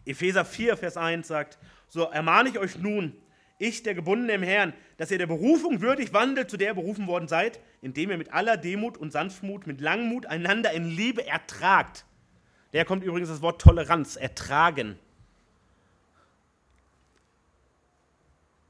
Epheser 0.05 0.43
4, 0.43 0.75
Vers 0.75 0.97
1 0.97 1.27
sagt, 1.27 1.59
so 1.87 2.05
ermahne 2.05 2.49
ich 2.49 2.57
euch 2.57 2.79
nun, 2.79 3.13
ich, 3.59 3.83
der 3.83 3.93
Gebundene 3.93 4.33
im 4.33 4.41
Herrn, 4.41 4.73
dass 4.97 5.11
ihr 5.11 5.19
der 5.19 5.27
Berufung 5.27 5.81
würdig 5.81 6.13
wandelt, 6.13 6.49
zu 6.49 6.57
der 6.57 6.69
ihr 6.69 6.73
berufen 6.73 7.05
worden 7.05 7.27
seid, 7.27 7.59
indem 7.83 8.09
ihr 8.09 8.17
mit 8.17 8.33
aller 8.33 8.57
Demut 8.57 8.97
und 8.97 9.11
Sanftmut, 9.11 9.67
mit 9.67 9.81
Langmut 9.81 10.25
einander 10.25 10.71
in 10.71 10.89
Liebe 10.89 11.27
ertragt. 11.27 12.05
Daher 12.71 12.85
kommt 12.85 13.03
übrigens 13.03 13.29
das 13.29 13.41
Wort 13.41 13.61
Toleranz, 13.61 14.15
ertragen. 14.15 14.97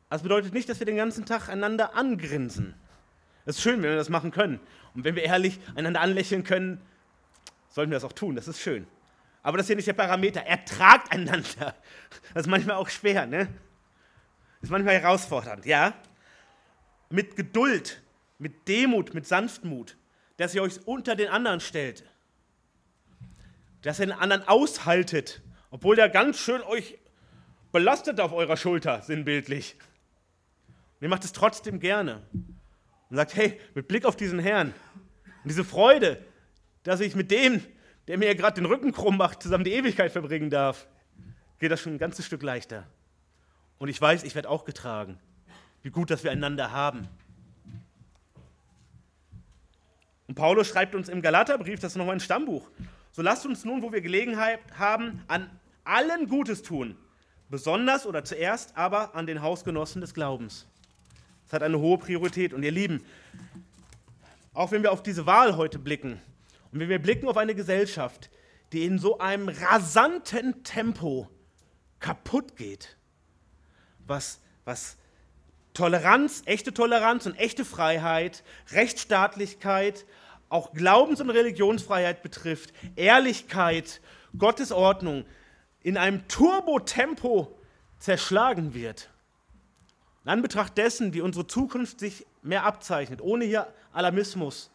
Das 0.09 0.23
bedeutet 0.23 0.53
nicht, 0.53 0.67
dass 0.69 0.79
wir 0.79 0.85
den 0.85 0.95
ganzen 0.95 1.25
Tag 1.25 1.49
einander 1.49 1.95
angrinsen. 1.95 2.73
Es 3.45 3.57
ist 3.57 3.61
schön, 3.61 3.81
wenn 3.81 3.89
wir 3.89 3.97
das 3.97 4.09
machen 4.09 4.31
können. 4.31 4.59
Und 4.95 5.03
wenn 5.03 5.15
wir 5.15 5.23
ehrlich 5.23 5.59
einander 5.75 6.01
anlächeln 6.01 6.43
können, 6.43 6.81
sollten 7.69 7.91
wir 7.91 7.95
das 7.95 8.03
auch 8.03 8.13
tun. 8.13 8.35
Das 8.35 8.47
ist 8.47 8.59
schön. 8.59 8.87
Aber 9.43 9.57
das 9.57 9.65
ist 9.65 9.67
hier 9.67 9.75
nicht 9.75 9.87
der 9.87 9.93
Parameter. 9.93 10.41
Ertragt 10.41 11.11
einander. 11.11 11.75
Das 12.33 12.45
ist 12.45 12.47
manchmal 12.47 12.75
auch 12.77 12.89
schwer, 12.89 13.25
ne? 13.25 13.47
Ist 14.61 14.71
manchmal 14.71 14.95
herausfordernd, 14.95 15.65
ja? 15.65 15.93
Mit 17.09 17.35
Geduld, 17.35 18.01
mit 18.39 18.67
Demut, 18.67 19.13
mit 19.13 19.25
Sanftmut, 19.25 19.95
dass 20.37 20.53
ihr 20.53 20.61
euch 20.61 20.85
unter 20.85 21.15
den 21.15 21.29
anderen 21.29 21.59
stellt. 21.59 22.03
Dass 23.81 23.99
ihr 23.99 24.07
den 24.07 24.13
anderen 24.13 24.47
aushaltet, 24.47 25.41
obwohl 25.71 25.95
der 25.95 26.09
ganz 26.09 26.37
schön 26.37 26.61
euch 26.61 26.97
belastet 27.71 28.19
auf 28.19 28.33
eurer 28.33 28.57
Schulter, 28.57 29.01
sinnbildlich. 29.01 29.75
Und 30.67 31.03
ihr 31.03 31.09
macht 31.09 31.23
es 31.23 31.31
trotzdem 31.31 31.79
gerne. 31.79 32.21
Und 33.09 33.15
sagt, 33.15 33.35
hey, 33.35 33.59
mit 33.73 33.87
Blick 33.87 34.05
auf 34.05 34.15
diesen 34.15 34.39
Herrn 34.39 34.73
und 35.43 35.49
diese 35.49 35.63
Freude, 35.63 36.23
dass 36.83 36.99
ich 36.99 37.15
mit 37.15 37.31
dem, 37.31 37.63
der 38.07 38.17
mir 38.17 38.33
gerade 38.35 38.55
den 38.55 38.65
Rücken 38.65 38.91
krumm 38.91 39.17
macht, 39.17 39.41
zusammen 39.41 39.63
die 39.63 39.73
Ewigkeit 39.73 40.11
verbringen 40.11 40.49
darf, 40.49 40.87
geht 41.59 41.71
das 41.71 41.79
schon 41.79 41.93
ein 41.93 41.99
ganzes 41.99 42.25
Stück 42.25 42.43
leichter. 42.43 42.85
Und 43.77 43.89
ich 43.89 43.99
weiß, 43.99 44.23
ich 44.23 44.35
werde 44.35 44.49
auch 44.49 44.65
getragen. 44.65 45.19
Wie 45.81 45.89
gut, 45.89 46.09
dass 46.09 46.23
wir 46.23 46.31
einander 46.31 46.71
haben. 46.71 47.07
Und 50.27 50.35
Paulus 50.35 50.67
schreibt 50.67 50.93
uns 50.93 51.09
im 51.09 51.21
Galaterbrief, 51.21 51.79
das 51.79 51.93
ist 51.93 51.97
nochmal 51.97 52.15
ein 52.15 52.19
Stammbuch. 52.19 52.69
So 53.19 53.23
lasst 53.23 53.45
uns 53.45 53.65
nun, 53.65 53.81
wo 53.81 53.91
wir 53.91 53.99
Gelegenheit 53.99 54.61
haben, 54.77 55.21
an 55.27 55.49
allen 55.83 56.29
Gutes 56.29 56.61
tun. 56.61 56.95
Besonders 57.49 58.05
oder 58.05 58.23
zuerst 58.23 58.77
aber 58.77 59.13
an 59.13 59.27
den 59.27 59.41
Hausgenossen 59.41 59.99
des 59.99 60.13
Glaubens. 60.13 60.67
Das 61.43 61.51
hat 61.51 61.63
eine 61.63 61.79
hohe 61.79 61.97
Priorität. 61.97 62.53
Und 62.53 62.63
ihr 62.63 62.71
Lieben, 62.71 63.03
auch 64.53 64.71
wenn 64.71 64.83
wir 64.83 64.93
auf 64.93 65.03
diese 65.03 65.25
Wahl 65.25 65.57
heute 65.57 65.79
blicken 65.79 66.21
und 66.71 66.79
wenn 66.79 66.87
wir 66.87 67.01
blicken 67.01 67.27
auf 67.27 67.35
eine 67.35 67.55
Gesellschaft, 67.55 68.29
die 68.71 68.85
in 68.85 68.99
so 68.99 69.17
einem 69.17 69.49
rasanten 69.49 70.63
Tempo 70.63 71.27
kaputt 71.99 72.55
geht, 72.55 72.95
was, 74.07 74.39
was 74.63 74.95
Toleranz, 75.73 76.43
echte 76.45 76.73
Toleranz 76.73 77.25
und 77.25 77.35
echte 77.35 77.65
Freiheit, 77.65 78.45
Rechtsstaatlichkeit, 78.71 80.05
auch 80.49 80.73
Glaubens- 80.73 81.21
und 81.21 81.29
Religionsfreiheit 81.29 82.21
betrifft, 82.21 82.73
Ehrlichkeit, 82.95 84.01
Gottes 84.37 84.71
Ordnung 84.71 85.25
in 85.81 85.97
einem 85.97 86.27
Turbotempo 86.27 87.55
zerschlagen 87.99 88.73
wird. 88.73 89.09
In 90.25 90.31
Anbetracht 90.31 90.77
dessen, 90.77 91.13
wie 91.13 91.21
unsere 91.21 91.47
Zukunft 91.47 91.99
sich 91.99 92.25
mehr 92.41 92.65
abzeichnet, 92.65 93.21
ohne 93.21 93.45
hier 93.45 93.67
Alarmismus 93.93 94.69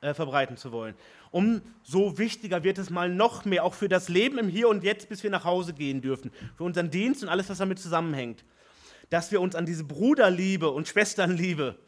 äh, 0.00 0.14
verbreiten 0.14 0.56
zu 0.56 0.72
wollen. 0.72 0.94
Umso 1.30 2.18
wichtiger 2.18 2.62
wird 2.62 2.78
es 2.78 2.90
mal 2.90 3.08
noch 3.08 3.44
mehr, 3.44 3.64
auch 3.64 3.74
für 3.74 3.88
das 3.88 4.08
Leben 4.08 4.38
im 4.38 4.48
Hier 4.48 4.68
und 4.68 4.84
Jetzt, 4.84 5.08
bis 5.08 5.22
wir 5.22 5.30
nach 5.30 5.44
Hause 5.44 5.72
gehen 5.72 6.02
dürfen, 6.02 6.30
für 6.56 6.64
unseren 6.64 6.90
Dienst 6.90 7.22
und 7.22 7.28
alles, 7.28 7.48
was 7.48 7.58
damit 7.58 7.78
zusammenhängt, 7.78 8.44
dass 9.08 9.32
wir 9.32 9.40
uns 9.40 9.54
an 9.54 9.64
diese 9.64 9.84
Bruderliebe 9.84 10.70
und 10.70 10.88
Schwesternliebe 10.88 11.78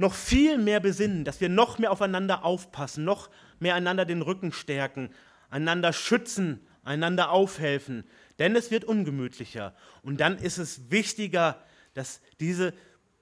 noch 0.00 0.14
viel 0.14 0.56
mehr 0.56 0.80
besinnen, 0.80 1.24
dass 1.24 1.42
wir 1.42 1.50
noch 1.50 1.78
mehr 1.78 1.92
aufeinander 1.92 2.42
aufpassen, 2.42 3.04
noch 3.04 3.28
mehr 3.58 3.74
einander 3.74 4.06
den 4.06 4.22
Rücken 4.22 4.50
stärken, 4.50 5.10
einander 5.50 5.92
schützen, 5.92 6.66
einander 6.82 7.30
aufhelfen, 7.30 8.04
denn 8.38 8.56
es 8.56 8.70
wird 8.70 8.84
ungemütlicher. 8.84 9.74
Und 10.02 10.18
dann 10.20 10.38
ist 10.38 10.56
es 10.56 10.90
wichtiger, 10.90 11.62
dass 11.92 12.22
diese 12.40 12.72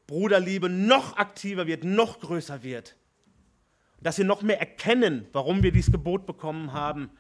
Bruderliebe 0.07 0.69
noch 0.69 1.17
aktiver 1.17 1.67
wird, 1.67 1.83
noch 1.83 2.21
größer 2.21 2.63
wird. 2.63 2.95
Dass 4.01 4.17
wir 4.19 4.25
noch 4.25 4.43
mehr 4.43 4.61
erkennen, 4.61 5.27
warum 5.33 5.65
wir 5.65 5.73
dieses 5.73 5.91
Gebot 5.91 6.27
bekommen 6.27 6.73
haben. 6.73 7.11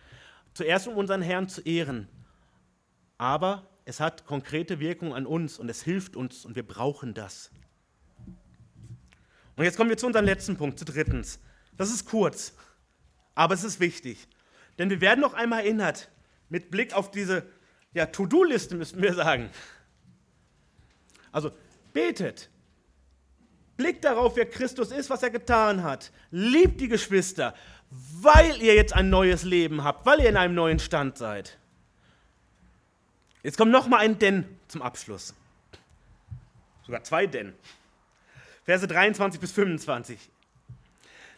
Zuerst 0.54 0.86
um 0.86 0.94
unseren 0.94 1.20
Herrn 1.20 1.48
zu 1.48 1.62
ehren, 1.62 2.06
aber 3.18 3.68
es 3.84 3.98
hat 3.98 4.24
konkrete 4.24 4.78
Wirkung 4.78 5.14
an 5.14 5.26
uns 5.26 5.58
und 5.58 5.68
es 5.68 5.82
hilft 5.82 6.14
uns 6.14 6.44
und 6.44 6.54
wir 6.54 6.66
brauchen 6.66 7.12
das. 7.12 7.50
Und 9.58 9.64
jetzt 9.64 9.76
kommen 9.76 9.90
wir 9.90 9.98
zu 9.98 10.06
unserem 10.06 10.24
letzten 10.24 10.56
Punkt, 10.56 10.78
zu 10.78 10.84
drittens. 10.84 11.40
Das 11.76 11.90
ist 11.90 12.04
kurz, 12.06 12.54
aber 13.34 13.54
es 13.54 13.64
ist 13.64 13.80
wichtig. 13.80 14.28
Denn 14.78 14.88
wir 14.88 15.00
werden 15.00 15.20
noch 15.20 15.34
einmal 15.34 15.64
erinnert, 15.64 16.08
mit 16.48 16.70
Blick 16.70 16.94
auf 16.94 17.10
diese 17.10 17.44
ja, 17.92 18.06
To-Do-Liste 18.06 18.76
müssen 18.76 19.02
wir 19.02 19.14
sagen. 19.14 19.50
Also 21.32 21.50
betet. 21.92 22.48
Blickt 23.76 24.04
darauf, 24.04 24.36
wer 24.36 24.46
Christus 24.46 24.92
ist, 24.92 25.10
was 25.10 25.24
er 25.24 25.30
getan 25.30 25.82
hat. 25.82 26.12
Liebt 26.30 26.80
die 26.80 26.88
Geschwister, 26.88 27.52
weil 27.90 28.62
ihr 28.62 28.76
jetzt 28.76 28.92
ein 28.92 29.10
neues 29.10 29.42
Leben 29.42 29.82
habt, 29.82 30.06
weil 30.06 30.20
ihr 30.20 30.28
in 30.28 30.36
einem 30.36 30.54
neuen 30.54 30.78
Stand 30.78 31.18
seid. 31.18 31.58
Jetzt 33.42 33.58
kommt 33.58 33.72
noch 33.72 33.88
mal 33.88 33.98
ein 33.98 34.20
Denn 34.20 34.44
zum 34.68 34.82
Abschluss. 34.82 35.34
Sogar 36.86 37.02
zwei 37.02 37.26
Denn. 37.26 37.54
Verse 38.68 38.86
23 38.86 39.40
bis 39.40 39.52
25. 39.52 40.18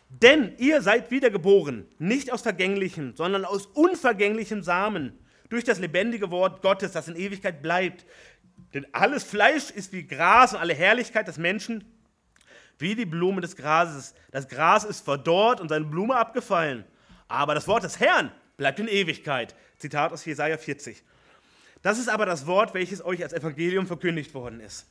Denn 0.09 0.53
ihr 0.59 0.83
seid 0.83 1.12
wiedergeboren, 1.12 1.87
nicht 2.01 2.33
aus 2.33 2.43
vergänglichem, 2.43 3.14
sondern 3.14 3.45
aus 3.45 3.66
unvergänglichem 3.66 4.64
Samen, 4.64 5.16
durch 5.49 5.62
das 5.62 5.78
lebendige 5.78 6.33
Wort 6.33 6.61
Gottes, 6.61 6.91
das 6.91 7.07
in 7.07 7.14
Ewigkeit 7.14 7.62
bleibt. 7.62 8.05
Denn 8.74 8.85
alles 8.91 9.22
Fleisch 9.22 9.70
ist 9.70 9.93
wie 9.93 10.09
Gras 10.09 10.55
und 10.55 10.59
alle 10.59 10.74
Herrlichkeit 10.74 11.28
des 11.28 11.39
Menschen 11.39 11.85
wie 12.81 12.97
die 12.97 13.07
Blume 13.07 13.41
des 13.41 13.55
Grases. 13.55 14.12
Das 14.33 14.49
Gras 14.49 14.83
ist 14.83 15.05
verdorrt 15.05 15.61
und 15.61 15.68
seine 15.68 15.85
Blume 15.85 16.16
abgefallen. 16.16 16.83
Aber 17.28 17.55
das 17.55 17.68
Wort 17.68 17.85
des 17.85 18.01
Herrn 18.01 18.33
bleibt 18.57 18.81
in 18.81 18.89
Ewigkeit. 18.89 19.55
Zitat 19.76 20.12
aus 20.12 20.24
Jesaja 20.24 20.59
40. 20.59 21.05
Das 21.83 22.01
ist 22.01 22.09
aber 22.09 22.26
das 22.26 22.49
Wort, 22.49 22.74
welches 22.74 23.05
euch 23.05 23.22
als 23.22 23.33
Evangelium 23.33 23.87
verkündigt 23.87 24.35
worden 24.35 24.59
ist. 24.59 24.89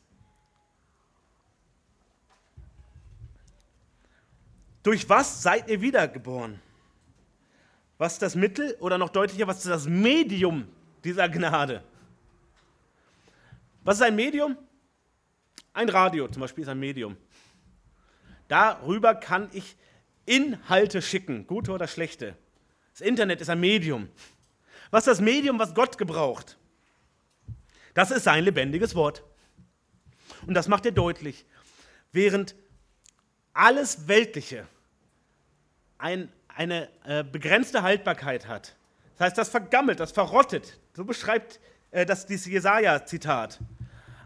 Durch 4.90 5.08
was 5.08 5.44
seid 5.44 5.70
ihr 5.70 5.82
wiedergeboren? 5.82 6.60
Was 8.00 8.14
ist 8.14 8.24
das 8.24 8.34
Mittel 8.34 8.76
oder 8.80 8.98
noch 8.98 9.10
deutlicher, 9.10 9.46
was 9.46 9.58
ist 9.58 9.68
das 9.68 9.86
Medium 9.86 10.68
dieser 11.04 11.30
Gnade? 11.30 11.84
Was 13.84 13.98
ist 13.98 14.02
ein 14.02 14.16
Medium? 14.16 14.58
Ein 15.74 15.90
Radio 15.90 16.28
zum 16.28 16.42
Beispiel 16.42 16.64
ist 16.64 16.70
ein 16.70 16.80
Medium. 16.80 17.18
Darüber 18.48 19.14
kann 19.14 19.52
ich 19.54 19.78
Inhalte 20.26 21.04
schicken, 21.04 21.46
gute 21.46 21.72
oder 21.72 21.88
schlechte. 21.88 22.36
Das 22.94 23.02
Internet 23.02 23.42
ist 23.42 23.50
ein 23.52 23.60
Medium. 23.60 24.10
Was 24.90 25.02
ist 25.02 25.20
das 25.20 25.22
Medium, 25.22 25.60
was 25.60 25.76
Gott 25.76 26.00
gebraucht? 26.00 26.58
Das 27.94 28.10
ist 28.10 28.24
sein 28.24 28.44
lebendiges 28.44 28.96
Wort. 28.96 29.24
Und 30.48 30.56
das 30.56 30.68
macht 30.68 30.88
er 30.88 30.94
deutlich. 30.94 31.46
Während 32.12 32.56
alles 33.54 34.08
Weltliche 34.08 34.66
ein 36.00 36.32
eine 36.60 36.90
äh, 37.06 37.24
begrenzte 37.24 37.84
Haltbarkeit 37.84 38.50
hat. 38.50 38.76
Das 39.18 39.28
heißt, 39.28 39.38
das 39.38 39.48
vergammelt, 39.48 40.02
das 40.02 40.12
verrottet. 40.12 40.78
So 40.94 41.06
beschreibt 41.06 41.60
äh, 41.92 42.06
das 42.06 42.26
dieses 42.26 42.48
Jesaja-Zitat. 42.48 43.60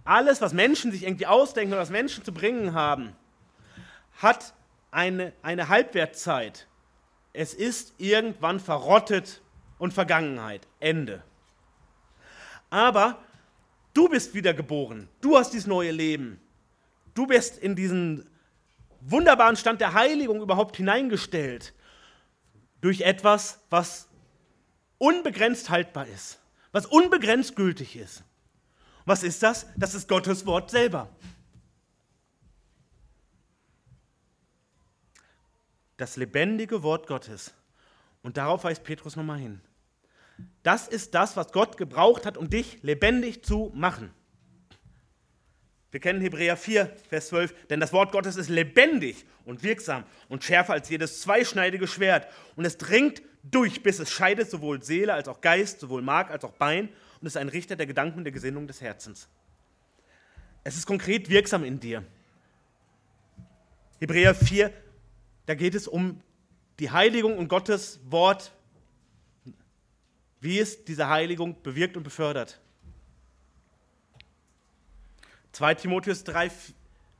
Alles, 0.03 0.41
was 0.41 0.51
Menschen 0.51 0.91
sich 0.91 1.03
irgendwie 1.03 1.27
ausdenken 1.27 1.73
oder 1.73 1.81
was 1.83 1.91
Menschen 1.91 2.23
zu 2.23 2.33
bringen 2.33 2.73
haben, 2.73 3.15
hat 4.17 4.55
eine, 4.89 5.31
eine 5.43 5.69
Halbwertzeit. 5.69 6.67
Es 7.33 7.53
ist 7.53 7.93
irgendwann 7.99 8.59
verrottet 8.59 9.41
und 9.77 9.93
Vergangenheit. 9.93 10.67
Ende. 10.79 11.21
Aber 12.71 13.19
du 13.93 14.09
bist 14.09 14.33
wiedergeboren. 14.33 15.07
Du 15.21 15.37
hast 15.37 15.51
dieses 15.51 15.67
neue 15.67 15.91
Leben. 15.91 16.41
Du 17.13 17.27
bist 17.27 17.59
in 17.59 17.75
diesen 17.75 18.27
wunderbaren 19.05 19.55
Stand 19.55 19.81
der 19.81 19.93
Heiligung 19.93 20.41
überhaupt 20.41 20.77
hineingestellt 20.77 21.73
durch 22.81 23.01
etwas, 23.01 23.59
was 23.69 24.07
unbegrenzt 24.97 25.69
haltbar 25.69 26.07
ist, 26.07 26.39
was 26.71 26.85
unbegrenzt 26.85 27.55
gültig 27.55 27.95
ist. 27.95 28.23
Was 29.05 29.23
ist 29.23 29.43
das? 29.43 29.67
Das 29.75 29.93
ist 29.93 30.07
Gottes 30.07 30.45
Wort 30.45 30.71
selber. 30.71 31.09
Das 35.97 36.15
lebendige 36.15 36.83
Wort 36.83 37.07
Gottes. 37.07 37.53
Und 38.21 38.37
darauf 38.37 38.63
weist 38.63 38.83
Petrus 38.83 39.15
nochmal 39.15 39.39
hin. 39.39 39.61
Das 40.63 40.87
ist 40.87 41.13
das, 41.13 41.35
was 41.35 41.51
Gott 41.51 41.77
gebraucht 41.77 42.25
hat, 42.25 42.37
um 42.37 42.49
dich 42.49 42.81
lebendig 42.81 43.43
zu 43.43 43.71
machen. 43.75 44.13
Wir 45.93 45.99
kennen 45.99 46.21
Hebräer 46.21 46.57
4, 46.57 46.91
Vers 47.07 47.27
12, 47.27 47.67
denn 47.67 47.79
das 47.79 47.93
Wort 47.93 48.11
Gottes 48.11 48.35
ist 48.35 48.49
lebendig 48.49 49.27
und 49.45 49.61
wirksam 49.61 50.05
und 50.27 50.43
schärfer 50.43 50.73
als 50.73 50.89
jedes 50.89 51.21
zweischneidige 51.21 51.87
Schwert 51.87 52.27
und 52.55 52.65
es 52.65 52.79
dringt 52.79 53.21
durch, 53.43 53.83
bis 53.83 53.99
es 53.99 54.09
scheidet 54.09 54.49
sowohl 54.49 54.81
Seele 54.81 55.13
als 55.13 55.27
auch 55.27 55.39
Geist, 55.39 55.81
sowohl 55.81 56.01
Mark 56.01 56.31
als 56.31 56.43
auch 56.45 56.53
Bein 56.53 56.89
und 57.21 57.27
ist 57.27 57.37
ein 57.37 57.47
Richter 57.47 57.75
der 57.75 57.85
Gedanken 57.85 58.17
und 58.17 58.23
der 58.23 58.33
Gesinnung 58.33 58.65
des 58.65 58.81
Herzens. 58.81 59.29
Es 60.63 60.77
ist 60.77 60.87
konkret 60.87 61.29
wirksam 61.29 61.63
in 61.63 61.79
dir. 61.79 62.03
Hebräer 63.99 64.33
4, 64.33 64.73
da 65.45 65.53
geht 65.53 65.75
es 65.75 65.87
um 65.87 66.23
die 66.79 66.89
Heiligung 66.89 67.37
und 67.37 67.49
Gottes 67.49 67.99
Wort, 68.05 68.51
wie 70.41 70.57
es 70.57 70.85
diese 70.85 71.07
Heiligung 71.07 71.61
bewirkt 71.61 71.97
und 71.97 72.03
befördert. 72.03 72.62
2 75.53 75.75
Timotheus 75.75 76.23
3, 76.23 76.51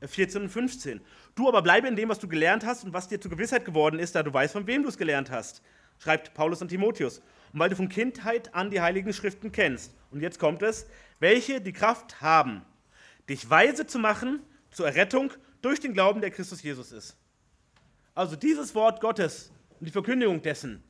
14 0.02 0.42
und 0.42 0.48
15. 0.50 1.00
Du 1.34 1.48
aber 1.48 1.62
bleibe 1.62 1.88
in 1.88 1.96
dem, 1.96 2.08
was 2.08 2.18
du 2.18 2.28
gelernt 2.28 2.64
hast 2.64 2.84
und 2.84 2.92
was 2.92 3.08
dir 3.08 3.20
zur 3.20 3.30
Gewissheit 3.30 3.64
geworden 3.64 3.98
ist, 3.98 4.14
da 4.14 4.22
du 4.22 4.32
weißt, 4.32 4.52
von 4.52 4.66
wem 4.66 4.82
du 4.82 4.88
es 4.88 4.98
gelernt 4.98 5.30
hast, 5.30 5.62
schreibt 5.98 6.34
Paulus 6.34 6.60
an 6.60 6.68
Timotheus. 6.68 7.18
Und 7.52 7.60
weil 7.60 7.70
du 7.70 7.76
von 7.76 7.88
Kindheit 7.88 8.54
an 8.54 8.70
die 8.70 8.80
heiligen 8.80 9.12
Schriften 9.12 9.52
kennst. 9.52 9.94
Und 10.10 10.20
jetzt 10.20 10.38
kommt 10.38 10.62
es, 10.62 10.86
welche 11.20 11.60
die 11.60 11.72
Kraft 11.72 12.20
haben, 12.20 12.62
dich 13.28 13.48
weise 13.48 13.86
zu 13.86 13.98
machen 13.98 14.40
zur 14.70 14.86
Errettung 14.86 15.32
durch 15.62 15.80
den 15.80 15.94
Glauben, 15.94 16.20
der 16.20 16.30
Christus 16.30 16.62
Jesus 16.62 16.92
ist. 16.92 17.16
Also 18.14 18.36
dieses 18.36 18.74
Wort 18.74 19.00
Gottes 19.00 19.52
und 19.78 19.86
die 19.86 19.92
Verkündigung 19.92 20.42
dessen 20.42 20.82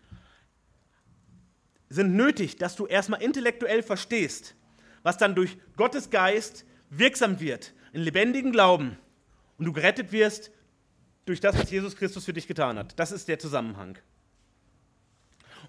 sind 1.90 2.16
nötig, 2.16 2.56
dass 2.56 2.74
du 2.74 2.86
erstmal 2.86 3.22
intellektuell 3.22 3.82
verstehst, 3.82 4.54
was 5.02 5.18
dann 5.18 5.34
durch 5.34 5.56
Gottes 5.76 6.10
Geist 6.10 6.64
wirksam 6.98 7.40
wird 7.40 7.72
in 7.92 8.02
lebendigen 8.02 8.52
Glauben 8.52 8.98
und 9.58 9.64
du 9.64 9.72
gerettet 9.72 10.12
wirst 10.12 10.50
durch 11.24 11.40
das, 11.40 11.58
was 11.58 11.70
Jesus 11.70 11.96
Christus 11.96 12.24
für 12.24 12.32
dich 12.32 12.46
getan 12.46 12.78
hat. 12.78 12.98
Das 12.98 13.12
ist 13.12 13.28
der 13.28 13.38
Zusammenhang. 13.38 13.98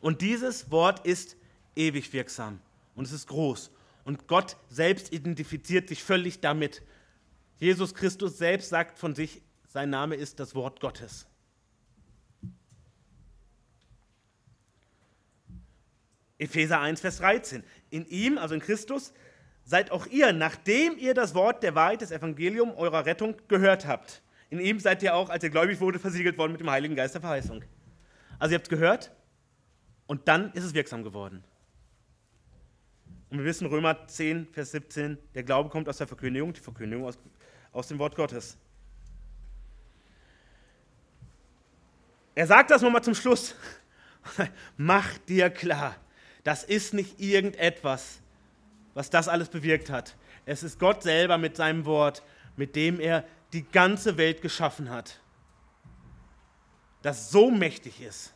Und 0.02 0.22
dieses 0.22 0.72
Wort 0.72 1.06
ist 1.06 1.38
ewig 1.76 2.12
wirksam 2.14 2.60
und 2.96 3.06
es 3.06 3.12
ist 3.12 3.28
groß. 3.28 3.72
Und 4.04 4.28
Gott 4.28 4.58
selbst 4.70 5.14
identifiziert 5.14 5.90
sich 5.90 6.04
völlig 6.04 6.40
damit. 6.40 6.82
Jesus 7.58 7.96
Christus 7.96 8.38
selbst 8.38 8.70
sagt 8.70 9.00
von 9.00 9.16
sich, 9.16 9.42
sein 9.68 9.90
Name 9.90 10.16
ist 10.16 10.40
das 10.40 10.56
Wort 10.56 10.80
Gottes. 10.80 11.26
Epheser 16.38 16.82
1, 16.82 17.02
Vers 17.02 17.18
13. 17.18 17.64
In 17.90 18.06
ihm, 18.08 18.38
also 18.38 18.54
in 18.56 18.62
Christus, 18.62 19.14
seid 19.66 19.92
auch 19.92 20.08
ihr, 20.08 20.32
nachdem 20.32 20.98
ihr 20.98 21.14
das 21.14 21.36
Wort 21.36 21.64
der 21.64 21.76
Wahrheit, 21.76 22.02
des 22.02 22.12
Evangelium 22.12 22.74
eurer 22.76 23.06
Rettung 23.06 23.36
gehört 23.50 23.86
habt. 23.86 24.22
In 24.50 24.60
ihm 24.60 24.80
seid 24.80 25.04
ihr 25.04 25.14
auch, 25.16 25.30
als 25.30 25.44
ihr 25.44 25.50
gläubig 25.50 25.82
wurde, 25.82 26.00
versiegelt 26.00 26.38
worden 26.38 26.54
mit 26.54 26.62
dem 26.62 26.70
Heiligen 26.70 26.96
Geist 26.96 27.14
der 27.14 27.22
Verheißung. 27.22 27.64
Also 28.40 28.54
ihr 28.54 28.60
habt 28.60 28.70
gehört 28.70 29.12
und 30.08 30.28
dann 30.28 30.54
ist 30.54 30.64
es 30.64 30.74
wirksam 30.74 31.04
geworden. 31.04 31.44
Und 33.30 33.40
wir 33.40 33.46
wissen, 33.46 33.68
Römer 33.68 34.08
10, 34.08 34.48
Vers 34.54 34.72
17, 34.72 35.18
der 35.34 35.44
Glaube 35.44 35.70
kommt 35.70 35.90
aus 35.90 35.98
der 35.98 36.08
Verkündigung, 36.08 36.54
die 36.54 36.62
Verkündigung 36.62 37.06
aus, 37.06 37.18
aus 37.74 37.88
dem 37.88 38.00
Wort 38.00 38.16
Gottes. 38.16 38.58
er 42.36 42.46
sagt 42.46 42.70
das 42.70 42.82
nochmal 42.82 43.04
zum 43.04 43.16
Schluss. 43.16 43.56
Mach 44.78 45.18
dir 45.20 45.50
klar, 45.50 45.96
das 46.44 46.64
ist 46.64 46.94
nicht 46.94 47.20
irgendetwas, 47.20 48.20
was 48.96 49.12
das 49.12 49.28
alles 49.28 49.50
bewirkt 49.50 49.92
hat. 49.92 50.16
Es 50.46 50.64
ist 50.64 50.80
Gott 50.80 51.04
selber 51.04 51.38
mit 51.38 51.56
seinem 51.56 51.86
Wort, 51.86 52.24
mit 52.56 52.76
dem 52.76 53.00
er 53.00 53.24
die 53.54 53.64
ganze 53.64 54.18
Welt 54.18 54.42
geschaffen 54.42 54.90
hat, 54.90 55.20
das 57.04 57.30
so 57.30 57.52
mächtig 57.52 58.02
ist, 58.02 58.34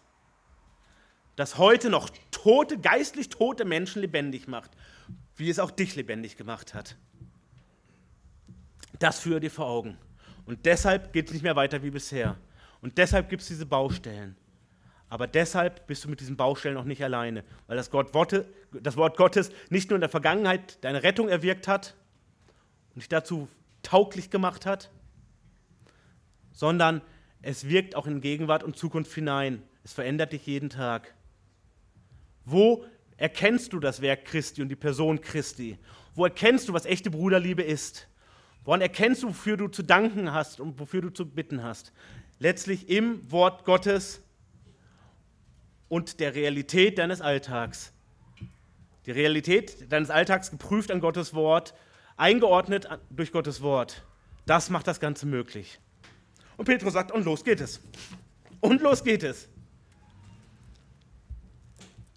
dass 1.36 1.57
heute 1.57 1.89
noch 1.89 2.10
tote, 2.30 2.78
geistlich 2.78 3.30
tote 3.30 3.66
Menschen 3.66 4.01
lebendig 4.01 4.47
macht, 4.47 4.72
wie 5.38 5.49
es 5.49 5.57
auch 5.57 5.72
dich 5.72 5.95
lebendig 5.95 6.38
gemacht 6.38 6.74
hat. 6.74 6.97
Das 8.99 9.20
führe 9.20 9.39
dir 9.39 9.49
vor 9.49 9.66
Augen. 9.66 9.97
Und 10.45 10.66
deshalb 10.66 11.14
geht 11.14 11.28
es 11.28 11.34
nicht 11.34 11.43
mehr 11.43 11.55
weiter 11.55 11.82
wie 11.84 11.91
bisher. 11.91 12.38
Und 12.82 12.97
deshalb 12.97 13.30
gibt 13.30 13.41
es 13.41 13.47
diese 13.47 13.66
Baustellen. 13.66 14.36
Aber 15.10 15.26
deshalb 15.26 15.88
bist 15.88 16.05
du 16.05 16.10
mit 16.10 16.20
diesen 16.20 16.38
Baustellen 16.38 16.78
auch 16.78 16.84
nicht 16.84 17.03
alleine, 17.03 17.43
weil 17.68 17.76
das, 17.76 17.89
Gott 17.89 18.14
Worte, 18.14 18.47
das 18.72 18.95
Wort 18.95 19.18
Gottes 19.18 19.51
nicht 19.70 19.89
nur 19.89 19.97
in 19.97 20.01
der 20.01 20.10
Vergangenheit 20.10 20.84
deine 20.84 21.01
Rettung 21.01 21.30
erwirkt 21.30 21.68
hat 21.68 21.95
und 22.93 23.01
dich 23.01 23.10
dazu 23.10 23.47
tauglich 23.82 24.30
gemacht 24.30 24.66
hat, 24.68 24.91
sondern 26.51 27.01
es 27.41 27.68
wirkt 27.68 27.95
auch 27.95 28.05
in 28.05 28.22
Gegenwart 28.22 28.64
und 28.64 28.78
Zukunft 28.78 29.14
hinein. 29.14 29.64
Es 29.84 29.93
verändert 29.93 30.34
dich 30.34 30.45
jeden 30.45 30.70
Tag. 30.70 31.16
Wo 32.45 32.86
erkennst 33.18 33.74
du 33.74 33.80
das 33.80 34.01
Werk 34.01 34.26
Christi 34.26 34.62
und 34.62 34.70
die 34.70 34.76
Person 34.76 35.22
Christi? 35.22 35.80
Wo 36.14 36.26
erkennst 36.26 36.70
du, 36.70 36.74
was 36.74 36.86
echte 36.86 37.10
Bruderliebe 37.10 37.64
ist? 37.64 38.07
Woran 38.64 38.82
erkennst 38.82 39.24
du, 39.24 39.30
wofür 39.30 39.57
du 39.57 39.68
zu 39.70 39.84
danken 39.84 40.34
hast 40.34 40.60
und 40.60 40.80
wofür 40.80 41.01
du 41.01 41.10
zu 41.10 41.26
bitten 41.26 41.64
hast? 41.64 41.93
Letztlich 42.39 42.89
im 42.89 43.32
Wort 43.32 43.66
Gottes 43.66 44.22
und 45.89 46.19
der 46.19 46.35
Realität 46.35 46.97
deines 46.97 47.19
Alltags. 47.19 47.91
Die 49.05 49.11
Realität 49.11 49.91
deines 49.91 50.09
Alltags 50.09 50.51
geprüft 50.51 50.91
an 50.91 51.01
Gottes 51.01 51.33
Wort, 51.33 51.73
eingeordnet 52.15 52.87
durch 53.09 53.31
Gottes 53.31 53.61
Wort. 53.61 54.05
Das 54.45 54.69
macht 54.69 54.87
das 54.87 54.99
Ganze 54.99 55.25
möglich. 55.25 55.79
Und 56.57 56.65
Petrus 56.65 56.93
sagt, 56.93 57.11
und 57.11 57.25
los 57.25 57.43
geht 57.43 57.61
es. 57.61 57.81
Und 58.61 58.81
los 58.81 59.03
geht 59.03 59.23
es. 59.23 59.49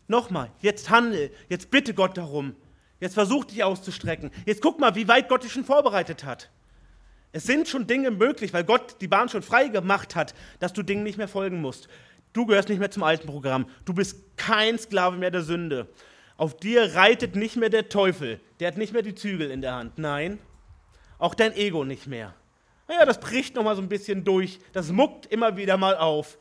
Nochmal, 0.08 0.50
jetzt 0.60 0.90
handel, 0.90 1.30
jetzt 1.48 1.70
bitte 1.70 1.94
Gott 1.94 2.18
darum. 2.18 2.54
Jetzt 3.00 3.14
versuch 3.14 3.44
dich 3.46 3.64
auszustrecken. 3.64 4.30
Jetzt 4.44 4.60
guck 4.60 4.78
mal, 4.78 4.94
wie 4.94 5.08
weit 5.08 5.28
Gott 5.28 5.42
dich 5.42 5.52
schon 5.52 5.64
vorbereitet 5.64 6.24
hat. 6.24 6.50
Es 7.32 7.44
sind 7.44 7.66
schon 7.66 7.86
Dinge 7.86 8.10
möglich, 8.10 8.52
weil 8.52 8.62
Gott 8.62 8.96
die 9.00 9.08
Bahn 9.08 9.28
schon 9.28 9.42
frei 9.42 9.68
gemacht 9.68 10.14
hat, 10.14 10.34
dass 10.60 10.72
du 10.72 10.82
Dingen 10.82 11.02
nicht 11.02 11.16
mehr 11.16 11.28
folgen 11.28 11.60
musst. 11.60 11.88
Du 12.32 12.46
gehörst 12.46 12.68
nicht 12.68 12.78
mehr 12.78 12.90
zum 12.90 13.02
alten 13.02 13.26
Programm. 13.26 13.66
Du 13.84 13.92
bist 13.92 14.36
kein 14.36 14.78
Sklave 14.78 15.16
mehr 15.16 15.30
der 15.30 15.42
Sünde. 15.42 15.88
Auf 16.36 16.56
dir 16.56 16.94
reitet 16.94 17.36
nicht 17.36 17.56
mehr 17.56 17.68
der 17.68 17.88
Teufel. 17.88 18.40
Der 18.58 18.68
hat 18.68 18.76
nicht 18.76 18.92
mehr 18.92 19.02
die 19.02 19.14
Zügel 19.14 19.50
in 19.50 19.60
der 19.60 19.74
Hand. 19.74 19.98
Nein, 19.98 20.38
auch 21.18 21.34
dein 21.34 21.52
Ego 21.52 21.84
nicht 21.84 22.06
mehr. 22.06 22.34
Naja, 22.88 23.04
das 23.04 23.20
bricht 23.20 23.54
noch 23.54 23.64
mal 23.64 23.76
so 23.76 23.82
ein 23.82 23.88
bisschen 23.88 24.24
durch. 24.24 24.58
Das 24.72 24.90
muckt 24.90 25.26
immer 25.26 25.56
wieder 25.56 25.76
mal 25.76 25.96
auf. 25.96 26.38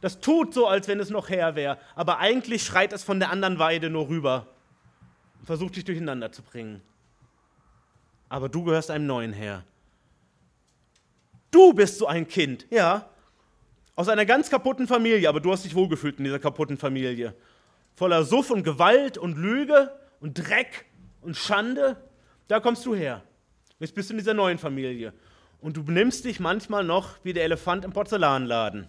Das 0.00 0.20
tut 0.20 0.54
so, 0.54 0.66
als 0.66 0.88
wenn 0.88 1.00
es 1.00 1.10
noch 1.10 1.28
her 1.28 1.56
wäre. 1.56 1.78
Aber 1.94 2.18
eigentlich 2.18 2.62
schreit 2.62 2.92
es 2.92 3.02
von 3.02 3.18
der 3.18 3.30
anderen 3.30 3.58
Weide 3.58 3.90
nur 3.90 4.08
rüber 4.08 4.46
und 5.38 5.46
versucht 5.46 5.76
dich 5.76 5.84
durcheinander 5.84 6.32
zu 6.32 6.42
bringen. 6.42 6.80
Aber 8.28 8.48
du 8.48 8.62
gehörst 8.62 8.90
einem 8.90 9.06
neuen 9.06 9.32
Herr. 9.32 9.64
Du 11.50 11.74
bist 11.74 11.98
so 11.98 12.06
ein 12.06 12.28
Kind, 12.28 12.66
ja, 12.70 13.09
aus 13.96 14.08
einer 14.08 14.24
ganz 14.24 14.50
kaputten 14.50 14.86
Familie, 14.86 15.28
aber 15.28 15.40
du 15.40 15.52
hast 15.52 15.64
dich 15.64 15.74
wohlgefühlt 15.74 16.18
in 16.18 16.24
dieser 16.24 16.38
kaputten 16.38 16.78
Familie. 16.78 17.34
Voller 17.94 18.24
Suff 18.24 18.50
und 18.50 18.62
Gewalt 18.62 19.18
und 19.18 19.36
Lüge 19.36 19.92
und 20.20 20.34
Dreck 20.34 20.86
und 21.20 21.36
Schande. 21.36 21.96
Da 22.48 22.60
kommst 22.60 22.86
du 22.86 22.94
her. 22.94 23.22
Jetzt 23.78 23.94
bist 23.94 24.10
du 24.10 24.14
in 24.14 24.18
dieser 24.18 24.34
neuen 24.34 24.58
Familie. 24.58 25.12
Und 25.60 25.76
du 25.76 25.84
benimmst 25.84 26.24
dich 26.24 26.40
manchmal 26.40 26.84
noch 26.84 27.16
wie 27.22 27.32
der 27.32 27.44
Elefant 27.44 27.84
im 27.84 27.92
Porzellanladen. 27.92 28.88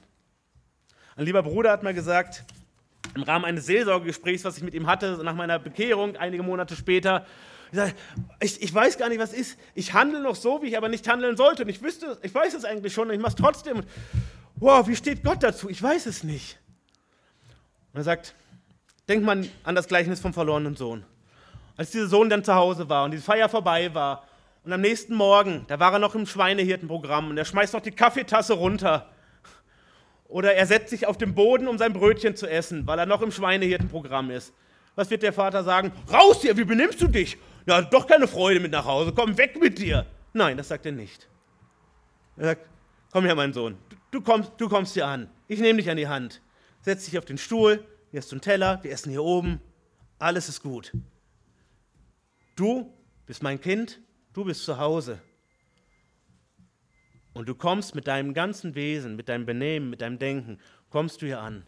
Ein 1.15 1.25
lieber 1.25 1.43
Bruder 1.43 1.71
hat 1.71 1.83
mal 1.83 1.93
gesagt, 1.93 2.45
im 3.15 3.23
Rahmen 3.23 3.45
eines 3.45 3.65
Seelsorgegesprächs, 3.65 4.45
was 4.45 4.57
ich 4.57 4.63
mit 4.63 4.73
ihm 4.73 4.87
hatte, 4.87 5.19
nach 5.23 5.35
meiner 5.35 5.59
Bekehrung, 5.59 6.15
einige 6.15 6.43
Monate 6.43 6.75
später, 6.75 7.25
ich, 8.41 8.61
ich, 8.61 8.73
weiß 8.73 8.97
gar 8.97 9.07
nicht, 9.07 9.19
was 9.19 9.33
ist. 9.33 9.57
Ich 9.75 9.93
handle 9.93 10.21
noch 10.21 10.35
so, 10.35 10.61
wie 10.61 10.67
ich 10.67 10.77
aber 10.77 10.89
nicht 10.89 11.07
handeln 11.07 11.37
sollte. 11.37 11.63
Und 11.63 11.69
ich 11.69 11.81
wüsste, 11.81 12.17
ich 12.21 12.33
weiß 12.33 12.53
es 12.53 12.65
eigentlich 12.65 12.93
schon 12.93 13.07
und 13.07 13.13
ich 13.13 13.21
mache 13.21 13.31
es 13.31 13.35
trotzdem 13.35 13.83
wow, 14.61 14.87
wie 14.87 14.95
steht 14.95 15.23
Gott 15.23 15.43
dazu? 15.43 15.69
Ich 15.69 15.81
weiß 15.83 16.05
es 16.05 16.23
nicht. 16.23 16.57
Und 17.91 17.99
er 17.99 18.03
sagt, 18.03 18.35
denkt 19.09 19.25
man 19.25 19.49
an 19.63 19.75
das 19.75 19.87
Gleichnis 19.87 20.21
vom 20.21 20.33
verlorenen 20.33 20.77
Sohn. 20.77 21.03
Als 21.75 21.91
dieser 21.91 22.07
Sohn 22.07 22.29
dann 22.29 22.43
zu 22.43 22.55
Hause 22.55 22.87
war 22.87 23.03
und 23.03 23.11
die 23.11 23.17
Feier 23.17 23.49
vorbei 23.49 23.93
war 23.93 24.25
und 24.63 24.71
am 24.71 24.81
nächsten 24.81 25.15
Morgen, 25.15 25.65
da 25.67 25.79
war 25.79 25.91
er 25.91 25.99
noch 25.99 26.15
im 26.15 26.25
Schweinehirtenprogramm 26.25 27.31
und 27.31 27.37
er 27.37 27.45
schmeißt 27.45 27.73
noch 27.73 27.81
die 27.81 27.91
Kaffeetasse 27.91 28.53
runter. 28.53 29.09
Oder 30.27 30.53
er 30.53 30.65
setzt 30.65 30.91
sich 30.91 31.07
auf 31.07 31.17
den 31.17 31.33
Boden, 31.33 31.67
um 31.67 31.77
sein 31.77 31.91
Brötchen 31.91 32.35
zu 32.35 32.47
essen, 32.47 32.87
weil 32.87 32.99
er 32.99 33.05
noch 33.05 33.21
im 33.21 33.31
Schweinehirtenprogramm 33.31 34.31
ist. 34.31 34.53
Was 34.95 35.09
wird 35.09 35.23
der 35.23 35.33
Vater 35.33 35.63
sagen? 35.63 35.91
Raus 36.11 36.41
hier, 36.41 36.55
wie 36.55 36.63
benimmst 36.63 37.01
du 37.01 37.07
dich? 37.07 37.37
Ja, 37.65 37.81
doch 37.81 38.07
keine 38.07 38.27
Freude 38.27 38.59
mit 38.59 38.71
nach 38.71 38.85
Hause, 38.85 39.11
komm 39.13 39.37
weg 39.37 39.59
mit 39.59 39.79
dir. 39.79 40.05
Nein, 40.33 40.55
das 40.55 40.67
sagt 40.67 40.85
er 40.85 40.91
nicht. 40.91 41.27
Er 42.37 42.45
sagt, 42.45 42.69
komm 43.11 43.25
her, 43.25 43.35
mein 43.35 43.51
Sohn, 43.51 43.77
du 44.11 44.21
kommst, 44.21 44.53
du 44.57 44.69
kommst 44.69 44.93
hier 44.93 45.07
an. 45.07 45.29
Ich 45.47 45.59
nehme 45.59 45.77
dich 45.77 45.89
an 45.89 45.97
die 45.97 46.07
Hand. 46.07 46.41
Setz 46.81 47.05
dich 47.05 47.17
auf 47.17 47.25
den 47.25 47.37
Stuhl, 47.37 47.85
hier 48.11 48.19
hast 48.19 48.31
du 48.31 48.35
einen 48.35 48.41
Teller, 48.41 48.83
wir 48.83 48.91
essen 48.91 49.09
hier 49.09 49.23
oben. 49.23 49.59
Alles 50.19 50.49
ist 50.49 50.61
gut. 50.61 50.91
Du 52.55 52.93
bist 53.25 53.41
mein 53.41 53.59
Kind, 53.59 53.99
du 54.33 54.45
bist 54.45 54.63
zu 54.63 54.77
Hause. 54.77 55.19
Und 57.33 57.47
du 57.47 57.55
kommst 57.55 57.95
mit 57.95 58.07
deinem 58.07 58.33
ganzen 58.33 58.75
Wesen, 58.75 59.15
mit 59.15 59.29
deinem 59.29 59.45
Benehmen, 59.45 59.89
mit 59.89 60.01
deinem 60.01 60.19
Denken, 60.19 60.59
kommst 60.89 61.21
du 61.21 61.25
hier 61.25 61.39
an. 61.39 61.65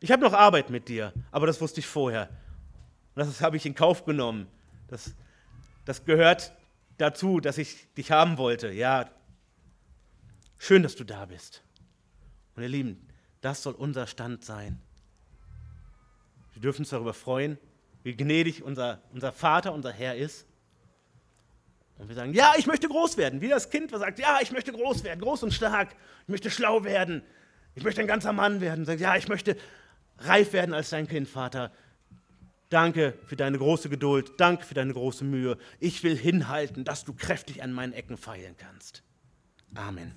Ich 0.00 0.10
habe 0.12 0.22
noch 0.22 0.34
Arbeit 0.34 0.70
mit 0.70 0.88
dir, 0.88 1.12
aber 1.30 1.46
das 1.46 1.60
wusste 1.60 1.80
ich 1.80 1.86
vorher. 1.86 2.28
Und 3.14 3.26
das 3.26 3.40
habe 3.40 3.56
ich 3.56 3.64
in 3.64 3.74
Kauf 3.74 4.04
genommen. 4.04 4.48
Das, 4.88 5.14
das 5.84 6.04
gehört 6.04 6.52
dazu, 6.98 7.40
dass 7.40 7.58
ich 7.58 7.92
dich 7.94 8.10
haben 8.10 8.36
wollte. 8.36 8.70
Ja, 8.70 9.08
schön, 10.58 10.82
dass 10.82 10.96
du 10.96 11.04
da 11.04 11.24
bist. 11.26 11.63
Und 12.56 12.62
ihr 12.62 12.68
Lieben, 12.68 13.08
das 13.40 13.62
soll 13.62 13.74
unser 13.74 14.06
Stand 14.06 14.44
sein. 14.44 14.80
Wir 16.52 16.62
dürfen 16.62 16.82
uns 16.82 16.90
darüber 16.90 17.14
freuen, 17.14 17.58
wie 18.02 18.16
gnädig 18.16 18.62
unser, 18.62 19.02
unser 19.12 19.32
Vater, 19.32 19.72
unser 19.72 19.92
Herr 19.92 20.16
ist. 20.16 20.46
Und 21.98 22.08
wir 22.08 22.14
sagen, 22.14 22.32
ja, 22.32 22.54
ich 22.56 22.66
möchte 22.66 22.88
groß 22.88 23.16
werden. 23.16 23.40
Wie 23.40 23.48
das 23.48 23.70
Kind, 23.70 23.92
was 23.92 24.00
sagt, 24.00 24.18
ja, 24.18 24.38
ich 24.40 24.52
möchte 24.52 24.72
groß 24.72 25.04
werden, 25.04 25.20
groß 25.20 25.42
und 25.44 25.52
stark. 25.52 25.94
Ich 26.22 26.28
möchte 26.28 26.50
schlau 26.50 26.84
werden. 26.84 27.22
Ich 27.74 27.84
möchte 27.84 28.00
ein 28.00 28.06
ganzer 28.06 28.32
Mann 28.32 28.60
werden. 28.60 28.84
Sagt, 28.84 29.00
ja, 29.00 29.16
ich 29.16 29.28
möchte 29.28 29.56
reif 30.18 30.52
werden 30.52 30.74
als 30.74 30.90
dein 30.90 31.06
Kind, 31.06 31.28
Vater. 31.28 31.72
Danke 32.68 33.14
für 33.26 33.36
deine 33.36 33.58
große 33.58 33.88
Geduld. 33.88 34.32
Danke 34.38 34.64
für 34.64 34.74
deine 34.74 34.92
große 34.92 35.24
Mühe. 35.24 35.58
Ich 35.78 36.02
will 36.02 36.16
hinhalten, 36.16 36.84
dass 36.84 37.04
du 37.04 37.12
kräftig 37.14 37.62
an 37.62 37.72
meinen 37.72 37.92
Ecken 37.92 38.16
feilen 38.16 38.56
kannst. 38.56 39.02
Amen. 39.74 40.12